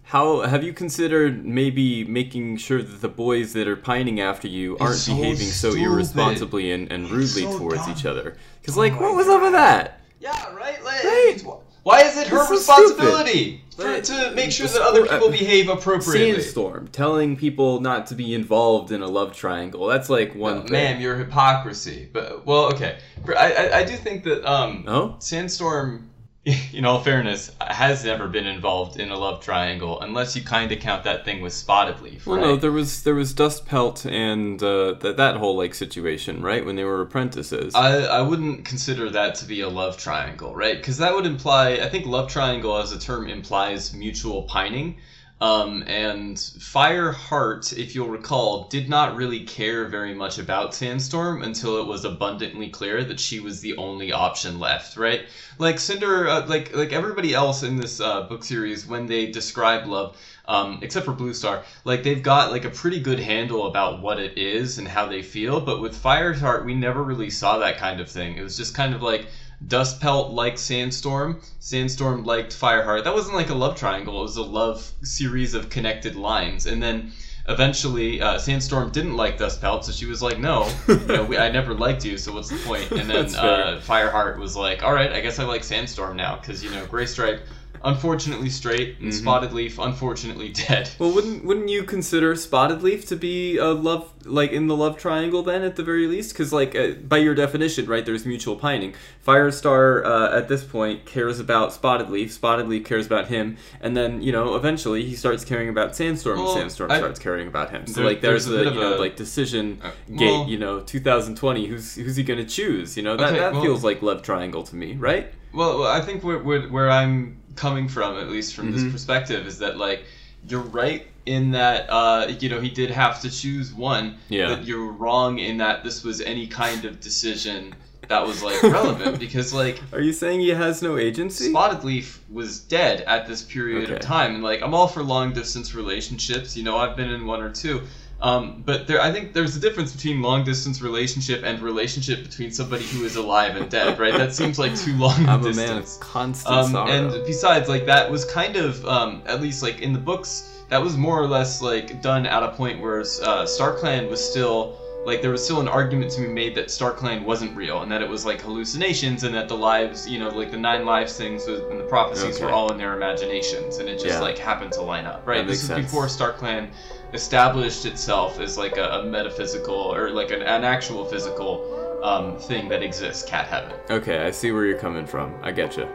How 0.03 0.39
have 0.41 0.63
you 0.63 0.71
considered 0.71 1.45
maybe 1.45 2.05
making 2.05 2.57
sure 2.57 2.81
that 2.81 3.01
the 3.01 3.09
boys 3.09 3.51
that 3.53 3.67
are 3.67 3.75
pining 3.75 4.21
after 4.21 4.47
you 4.47 4.77
aren't 4.79 4.95
so 4.95 5.13
behaving 5.15 5.47
so 5.47 5.73
irresponsibly 5.75 6.71
and, 6.71 6.89
and 6.89 7.09
rudely 7.11 7.43
so 7.43 7.57
towards 7.57 7.81
dumb. 7.85 7.91
each 7.91 8.05
other? 8.05 8.37
Because 8.61 8.77
Oh 8.77 8.81
like, 8.81 8.97
what 8.99 9.15
was 9.15 9.27
up 9.27 9.41
with 9.41 9.51
that? 9.51 9.99
Yeah, 10.21 10.53
right. 10.55 10.81
Like, 10.83 11.03
Right. 11.03 11.37
Why 11.83 12.01
is 12.03 12.17
it 12.17 12.27
her 12.27 12.37
This 12.49 12.63
stupid. 12.65 12.89
responsibility 12.89 13.63
for, 13.77 14.01
to 14.01 14.31
make 14.35 14.51
sure 14.51 14.67
that 14.67 14.81
other 14.81 15.05
people 15.05 15.29
behave 15.29 15.69
appropriately? 15.69 16.33
Sandstorm 16.33 16.87
telling 16.89 17.35
people 17.37 17.79
not 17.81 18.07
to 18.07 18.15
be 18.15 18.33
involved 18.33 18.91
in 18.91 19.01
a 19.01 19.07
love 19.07 19.33
triangle. 19.35 19.87
That's 19.87 20.09
like 20.09 20.35
one 20.35 20.57
Uh, 20.57 20.61
thing. 20.63 20.71
Ma'am, 20.71 21.01
your 21.01 21.15
hypocrisy. 21.15 22.09
But 22.11 22.45
well, 22.45 22.65
okay. 22.73 22.97
I, 23.37 23.53
I 23.53 23.77
I 23.79 23.83
do 23.85 23.95
think 23.95 24.23
that 24.25 24.43
um 24.45 24.83
Oh? 24.87 25.15
Sandstorm, 25.19 26.09
in 26.73 26.85
all 26.85 27.01
fairness, 27.01 27.51
has 27.59 28.05
never 28.05 28.27
been 28.27 28.45
involved 28.45 28.99
in 28.99 29.11
a 29.11 29.17
love 29.17 29.41
triangle 29.41 29.99
unless 30.01 30.35
you 30.35 30.41
kind 30.41 30.71
of 30.71 30.79
count 30.79 31.03
that 31.03 31.25
thing 31.25 31.41
with 31.41 31.51
Spotted 31.51 32.01
Leaf. 32.01 32.25
Well, 32.25 32.39
no, 32.39 32.55
there 32.55 32.71
was 32.71 33.03
there 33.03 33.15
was 33.15 33.33
Dust 33.33 33.65
Pelt 33.65 34.05
and 34.05 34.61
uh, 34.63 34.93
that 34.93 35.17
that 35.17 35.37
whole 35.37 35.57
like 35.57 35.73
situation, 35.73 36.41
right? 36.41 36.65
When 36.65 36.75
they 36.75 36.85
were 36.85 37.01
apprentices. 37.01 37.75
I, 37.75 38.03
I 38.03 38.21
wouldn't 38.21 38.63
consider 38.63 39.09
that 39.09 39.35
to 39.35 39.45
be 39.45 39.61
a 39.61 39.69
love 39.69 39.97
triangle, 39.97 40.55
right? 40.55 40.77
Because 40.77 40.97
that 40.99 41.13
would 41.13 41.25
imply, 41.25 41.73
I 41.73 41.89
think 41.89 42.05
love 42.05 42.29
triangle 42.29 42.77
as 42.77 42.93
a 42.93 42.99
term 42.99 43.27
implies 43.27 43.93
mutual 43.93 44.43
pining. 44.43 44.97
Um, 45.39 45.83
and 45.85 46.35
Fireheart, 46.35 47.71
if 47.77 47.93
you'll 47.93 48.09
recall, 48.09 48.67
did 48.69 48.89
not 48.89 49.13
really 49.15 49.41
care 49.41 49.85
very 49.85 50.11
much 50.13 50.39
about 50.39 50.73
Sandstorm 50.73 51.43
until 51.43 51.79
it 51.79 51.85
was 51.85 52.03
abundantly 52.03 52.69
clear 52.69 53.03
that 53.03 53.19
she 53.19 53.39
was 53.39 53.59
the 53.59 53.75
only 53.77 54.11
option 54.11 54.57
left, 54.57 54.97
right? 54.97 55.21
Like 55.59 55.79
Cinder, 55.79 56.27
uh, 56.27 56.45
like 56.47 56.73
like 56.73 56.91
everybody 56.91 57.33
else 57.35 57.61
in 57.61 57.75
this 57.75 57.99
uh, 57.99 58.21
book 58.21 58.43
series, 58.43 58.87
when 58.87 59.05
they 59.05 59.27
describe 59.27 59.85
love, 59.85 60.15
um, 60.47 60.79
except 60.81 61.05
for 61.05 61.13
Blue 61.13 61.33
Star, 61.33 61.61
like 61.83 62.01
they've 62.01 62.21
got 62.23 62.49
like 62.49 62.65
a 62.65 62.69
pretty 62.69 62.99
good 62.99 63.19
handle 63.19 63.65
about 63.65 63.99
what 63.99 64.17
it 64.17 64.35
is 64.37 64.79
and 64.79 64.87
how 64.87 65.05
they 65.05 65.21
feel. 65.21 65.59
But 65.59 65.79
with 65.79 65.95
Fireheart, 66.01 66.63
we 66.63 66.73
never 66.73 67.03
really 67.03 67.29
saw 67.29 67.57
that 67.57 67.77
kind 67.77 67.99
of 67.99 68.09
thing. 68.09 68.37
It 68.37 68.41
was 68.41 68.57
just 68.57 68.73
kind 68.73 68.93
of 68.93 69.03
like 69.03 69.27
Dustpelt 69.65 70.33
liked 70.33 70.59
Sandstorm. 70.59 71.41
Sandstorm 71.59 72.23
liked 72.23 72.53
Fireheart. 72.53 73.03
That 73.03 73.13
wasn't 73.13 73.35
like 73.35 73.49
a 73.49 73.55
love 73.55 73.75
triangle. 73.75 74.19
It 74.19 74.23
was 74.23 74.37
a 74.37 74.43
love 74.43 74.91
series 75.03 75.53
of 75.53 75.69
connected 75.69 76.15
lines. 76.15 76.67
And 76.67 76.81
then 76.81 77.11
eventually, 77.47 78.21
uh, 78.21 78.37
Sandstorm 78.37 78.91
didn't 78.91 79.15
like 79.15 79.37
Dustpelt, 79.37 79.83
so 79.83 79.91
she 79.91 80.05
was 80.05 80.21
like, 80.21 80.37
"No, 80.37 80.69
you 80.87 80.95
know, 81.07 81.23
we, 81.23 81.37
I 81.37 81.49
never 81.49 81.73
liked 81.73 82.05
you. 82.05 82.17
So 82.17 82.33
what's 82.33 82.49
the 82.49 82.57
point?" 82.57 82.91
And 82.91 83.09
then 83.09 83.35
uh, 83.35 83.81
Fireheart 83.83 84.37
was 84.37 84.55
like, 84.55 84.83
"All 84.83 84.93
right, 84.93 85.11
I 85.11 85.21
guess 85.21 85.39
I 85.39 85.43
like 85.43 85.63
Sandstorm 85.63 86.15
now 86.17 86.37
because 86.37 86.63
you 86.63 86.69
know 86.69 86.85
Gray 86.85 87.05
Stripe." 87.05 87.41
Unfortunately 87.83 88.49
straight, 88.49 88.97
and 88.99 89.09
Mhm. 89.09 89.13
Spotted 89.13 89.53
Leaf 89.53 89.79
unfortunately 89.79 90.49
dead. 90.49 90.89
Well, 90.99 91.11
wouldn't 91.11 91.45
wouldn't 91.45 91.69
you 91.69 91.83
consider 91.83 92.35
Spotted 92.35 92.81
Leaf 92.83 93.05
to 93.07 93.15
be 93.15 93.57
a 93.57 93.67
love 93.67 94.11
like 94.25 94.51
in 94.51 94.67
the 94.67 94.75
love 94.75 94.97
triangle 94.97 95.41
then 95.43 95.61
at 95.63 95.75
the 95.75 95.83
very 95.83 96.07
least? 96.07 96.33
Because 96.33 96.51
like 96.51 96.75
uh, 96.75 96.91
by 97.07 97.17
your 97.17 97.35
definition, 97.35 97.85
right? 97.87 98.05
There's 98.05 98.25
mutual 98.25 98.55
pining. 98.55 98.93
Firestar 99.25 100.05
uh, 100.05 100.35
at 100.37 100.47
this 100.47 100.63
point 100.63 101.05
cares 101.05 101.39
about 101.39 101.73
Spotted 101.73 102.09
Leaf. 102.09 102.31
Spotted 102.31 102.67
Leaf 102.67 102.85
cares 102.85 103.05
about 103.05 103.27
him, 103.27 103.57
and 103.81 103.95
then 103.95 104.21
you 104.21 104.31
know 104.31 104.55
eventually 104.55 105.03
he 105.03 105.15
starts 105.15 105.43
caring 105.45 105.69
about 105.69 105.95
Sandstorm, 105.95 106.39
Well, 106.39 106.51
and 106.53 106.59
Sandstorm 106.61 106.91
I- 106.91 106.97
starts 106.99 107.19
caring 107.19 107.47
about 107.47 107.71
him. 107.71 107.85
So 107.87 107.95
There- 108.01 108.05
like 108.05 108.21
there's, 108.21 108.45
there's 108.45 108.61
a 108.61 108.69
bit 108.69 108.73
you 108.73 108.79
know 108.79 108.97
a- 108.97 108.99
like 108.99 109.15
decision 109.15 109.79
Uh, 109.83 109.89
gate. 110.15 110.31
well- 110.31 110.45
you 110.47 110.57
know, 110.57 110.79
2020. 110.79 111.67
Who's 111.67 111.95
who's 111.95 112.15
he 112.15 112.23
gonna 112.23 112.45
choose? 112.45 112.95
You 112.97 113.03
know 113.03 113.15
that 113.17 113.29
Okay, 113.29 113.39
that 113.39 113.53
well- 113.53 113.61
feels 113.63 113.83
like 113.83 114.01
love 114.01 114.21
triangle 114.21 114.63
to 114.63 114.75
me, 114.75 114.95
right? 114.99 115.27
Well, 115.53 115.79
well, 115.79 115.87
I 115.91 116.01
think 116.01 116.23
where, 116.23 116.39
where, 116.39 116.61
where 116.63 116.89
I'm 116.91 117.37
coming 117.57 117.89
from, 117.89 118.17
at 118.17 118.29
least 118.29 118.53
from 118.55 118.69
Mhm. 118.71 118.75
this 118.75 118.91
perspective, 118.91 119.45
is 119.45 119.59
that 119.59 119.77
like 119.77 120.05
you're 120.47 120.61
right 120.61 121.07
in 121.25 121.51
that 121.51 121.89
uh, 121.89 122.27
you 122.39 122.47
know 122.47 122.61
he 122.61 122.69
did 122.69 122.89
have 122.91 123.19
to 123.21 123.29
choose 123.29 123.73
one. 123.73 124.15
Yeah. 124.29 124.55
But 124.55 124.65
you're 124.65 124.91
wrong 124.91 125.39
in 125.39 125.57
that 125.57 125.83
this 125.83 126.03
was 126.03 126.21
any 126.21 126.47
kind 126.47 126.85
of 126.85 126.99
decision 127.01 127.75
that 128.07 128.25
was 128.25 128.41
like 128.41 128.63
relevant 128.63 129.19
because 129.25 129.53
like 129.53 129.81
Are 129.91 129.99
you 129.99 130.13
saying 130.13 130.39
he 130.39 130.49
has 130.49 130.81
no 130.81 130.97
agency? 130.97 131.49
Spotted 131.49 131.83
Leaf 131.83 132.21
was 132.31 132.59
dead 132.59 133.01
at 133.01 133.27
this 133.27 133.41
period 133.41 133.83
Okay. 133.85 133.95
of 133.95 133.99
time, 133.99 134.35
and 134.35 134.43
like 134.43 134.61
I'm 134.61 134.73
all 134.73 134.87
for 134.87 135.03
long 135.03 135.33
distance 135.33 135.75
relationships. 135.75 136.55
You 136.55 136.63
know, 136.63 136.77
I've 136.77 136.95
been 136.95 137.09
in 137.09 137.25
one 137.25 137.41
or 137.41 137.49
two. 137.49 137.81
Um, 138.19 138.63
but 138.65 138.87
there, 138.87 138.99
I 138.99 139.11
think 139.11 139.33
there's 139.33 139.55
a 139.55 139.59
difference 139.59 139.95
between 139.95 140.21
long 140.23 140.43
distance 140.43 140.81
relationship 140.81 141.43
and 141.43 141.61
relationship 141.61 142.23
between 142.23 142.51
somebody 142.51 142.83
who 142.85 143.03
is 143.05 143.15
alive 143.15 143.55
and 143.55 143.69
dead, 143.69 143.99
right? 143.99 144.13
That 144.13 144.33
seems 144.33 144.57
like 144.57 144.75
too 144.75 144.93
long 144.97 145.27
I'm 145.29 145.41
a 145.41 145.43
distance. 145.43 145.69
man 145.69 145.77
of 145.77 145.99
constant 145.99 146.55
Um, 146.55 146.71
sorrow. 146.71 146.89
and 146.91 147.11
besides, 147.27 147.69
like 147.69 147.85
that 147.85 148.09
was 148.09 148.25
kind 148.25 148.55
of, 148.55 148.83
um, 148.87 149.21
at 149.27 149.39
least 149.41 149.61
like 149.61 149.81
in 149.81 149.93
the 149.93 149.99
books, 149.99 150.63
that 150.69 150.81
was 150.81 150.97
more 150.97 151.21
or 151.21 151.27
less 151.27 151.61
like 151.61 152.01
done 152.01 152.25
at 152.25 152.41
a 152.41 152.49
point 152.49 152.81
where 152.81 153.01
uh, 153.01 153.03
StarClan 153.45 154.09
was 154.09 154.19
still 154.27 154.75
like 155.07 155.21
there 155.21 155.31
was 155.31 155.41
still 155.41 155.61
an 155.61 155.69
argument 155.69 156.11
to 156.11 156.19
be 156.19 156.27
made 156.27 156.53
that 156.53 156.65
StarClan 156.67 157.23
wasn't 157.23 157.55
real 157.55 157.81
and 157.81 157.89
that 157.89 158.01
it 158.01 158.09
was 158.09 158.25
like 158.25 158.41
hallucinations 158.41 159.23
and 159.23 159.33
that 159.33 159.47
the 159.47 159.55
lives, 159.55 160.05
you 160.05 160.19
know, 160.19 160.27
like 160.27 160.51
the 160.51 160.57
nine 160.57 160.85
lives 160.85 161.15
things 161.17 161.47
was, 161.47 161.61
and 161.61 161.79
the 161.79 161.85
prophecies 161.85 162.41
were 162.41 162.51
all 162.51 162.73
in 162.73 162.77
their 162.77 162.93
imaginations 162.93 163.77
and 163.77 163.87
it 163.87 163.93
just 163.93 164.07
Yeah. 164.07 164.19
like 164.19 164.37
happened 164.37 164.73
to 164.73 164.81
line 164.81 165.05
up, 165.05 165.25
right? 165.25 165.37
That 165.37 165.47
This 165.47 165.61
is 165.61 165.67
sense. 165.67 165.85
before 165.85 166.07
StarClan 166.07 166.67
established 167.13 167.85
itself 167.85 168.41
as 168.41 168.57
like 168.57 168.75
a, 168.75 168.99
a 168.99 169.03
metaphysical 169.05 169.73
or 169.73 170.09
like 170.09 170.31
an, 170.31 170.41
an 170.41 170.65
actual 170.65 171.05
physical 171.05 172.01
um, 172.03 172.37
thing 172.37 172.67
that 172.67 172.83
exists, 172.83 173.23
Cat 173.23 173.47
Heaven. 173.47 173.71
Okay, 173.89 174.25
I 174.25 174.31
see 174.31 174.51
where 174.51 174.65
you're 174.65 174.77
coming 174.77 175.05
from. 175.05 175.33
I 175.41 175.53
get 175.53 175.77
you. 175.77 175.87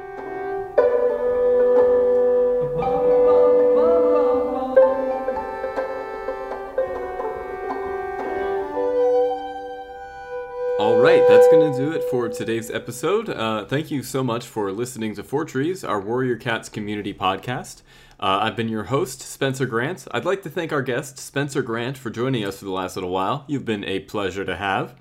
Right, 11.12 11.28
that's 11.28 11.46
going 11.48 11.70
to 11.70 11.78
do 11.78 11.92
it 11.92 12.04
for 12.04 12.26
today's 12.30 12.70
episode. 12.70 13.28
Uh, 13.28 13.66
thank 13.66 13.90
you 13.90 14.02
so 14.02 14.24
much 14.24 14.46
for 14.46 14.72
listening 14.72 15.14
to 15.16 15.22
Fourtrees, 15.22 15.84
our 15.84 16.00
Warrior 16.00 16.36
Cats 16.36 16.70
community 16.70 17.12
podcast. 17.12 17.82
Uh, 18.18 18.38
I've 18.40 18.56
been 18.56 18.70
your 18.70 18.84
host, 18.84 19.20
Spencer 19.20 19.66
Grant. 19.66 20.08
I'd 20.12 20.24
like 20.24 20.40
to 20.44 20.48
thank 20.48 20.72
our 20.72 20.80
guest, 20.80 21.18
Spencer 21.18 21.60
Grant, 21.60 21.98
for 21.98 22.08
joining 22.08 22.46
us 22.46 22.60
for 22.60 22.64
the 22.64 22.70
last 22.70 22.96
little 22.96 23.10
while. 23.10 23.44
You've 23.46 23.66
been 23.66 23.84
a 23.84 24.00
pleasure 24.00 24.46
to 24.46 24.56
have. 24.56 24.94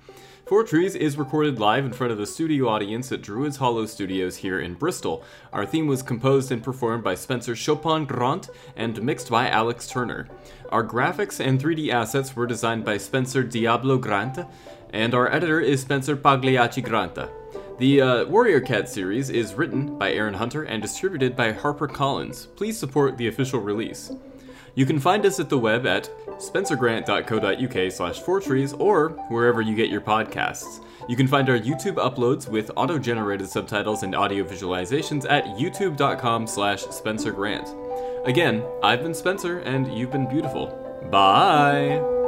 Fourtrees 0.44 0.94
is 0.94 1.16
recorded 1.16 1.58
live 1.58 1.86
in 1.86 1.94
front 1.94 2.12
of 2.12 2.20
a 2.20 2.26
studio 2.26 2.68
audience 2.68 3.10
at 3.10 3.22
Druids 3.22 3.56
Hollow 3.56 3.86
Studios 3.86 4.36
here 4.36 4.60
in 4.60 4.74
Bristol. 4.74 5.24
Our 5.50 5.64
theme 5.64 5.86
was 5.86 6.02
composed 6.02 6.52
and 6.52 6.62
performed 6.62 7.02
by 7.02 7.14
Spencer 7.14 7.56
Chopin 7.56 8.04
Grant 8.04 8.50
and 8.76 9.02
mixed 9.02 9.30
by 9.30 9.48
Alex 9.48 9.88
Turner. 9.88 10.28
Our 10.68 10.86
graphics 10.86 11.42
and 11.42 11.58
3D 11.58 11.88
assets 11.88 12.36
were 12.36 12.46
designed 12.46 12.84
by 12.84 12.98
Spencer 12.98 13.42
Diablo 13.42 13.96
Grant, 13.96 14.40
and 14.92 15.14
our 15.14 15.32
editor 15.32 15.60
is 15.60 15.80
Spencer 15.80 16.16
Pagliacci 16.16 16.82
Granta. 16.82 17.30
The 17.78 18.00
uh, 18.00 18.24
Warrior 18.26 18.60
Cat 18.60 18.88
series 18.88 19.30
is 19.30 19.54
written 19.54 19.98
by 19.98 20.12
Erin 20.12 20.34
Hunter 20.34 20.62
and 20.64 20.80
distributed 20.80 21.34
by 21.34 21.52
HarperCollins. 21.52 22.54
Please 22.54 22.78
support 22.78 23.16
the 23.16 23.28
official 23.28 23.60
release. 23.60 24.12
You 24.74 24.86
can 24.86 24.98
find 24.98 25.26
us 25.26 25.38
at 25.40 25.48
the 25.48 25.58
web 25.58 25.86
at 25.86 26.10
spencergrant.co.uk 26.38 27.92
slash 27.92 28.20
fourtrees 28.20 28.72
or 28.74 29.10
wherever 29.28 29.60
you 29.60 29.74
get 29.74 29.90
your 29.90 30.00
podcasts. 30.00 30.82
You 31.08 31.16
can 31.16 31.26
find 31.26 31.48
our 31.50 31.58
YouTube 31.58 31.96
uploads 31.96 32.48
with 32.48 32.70
auto-generated 32.76 33.48
subtitles 33.48 34.02
and 34.02 34.14
audio 34.14 34.44
visualizations 34.44 35.26
at 35.28 35.44
youtube.com 35.44 36.46
slash 36.46 36.84
spencergrant. 36.84 38.26
Again, 38.26 38.64
I've 38.82 39.02
been 39.02 39.14
Spencer 39.14 39.58
and 39.60 39.92
you've 39.92 40.12
been 40.12 40.28
beautiful. 40.28 40.78
Bye! 41.10 42.21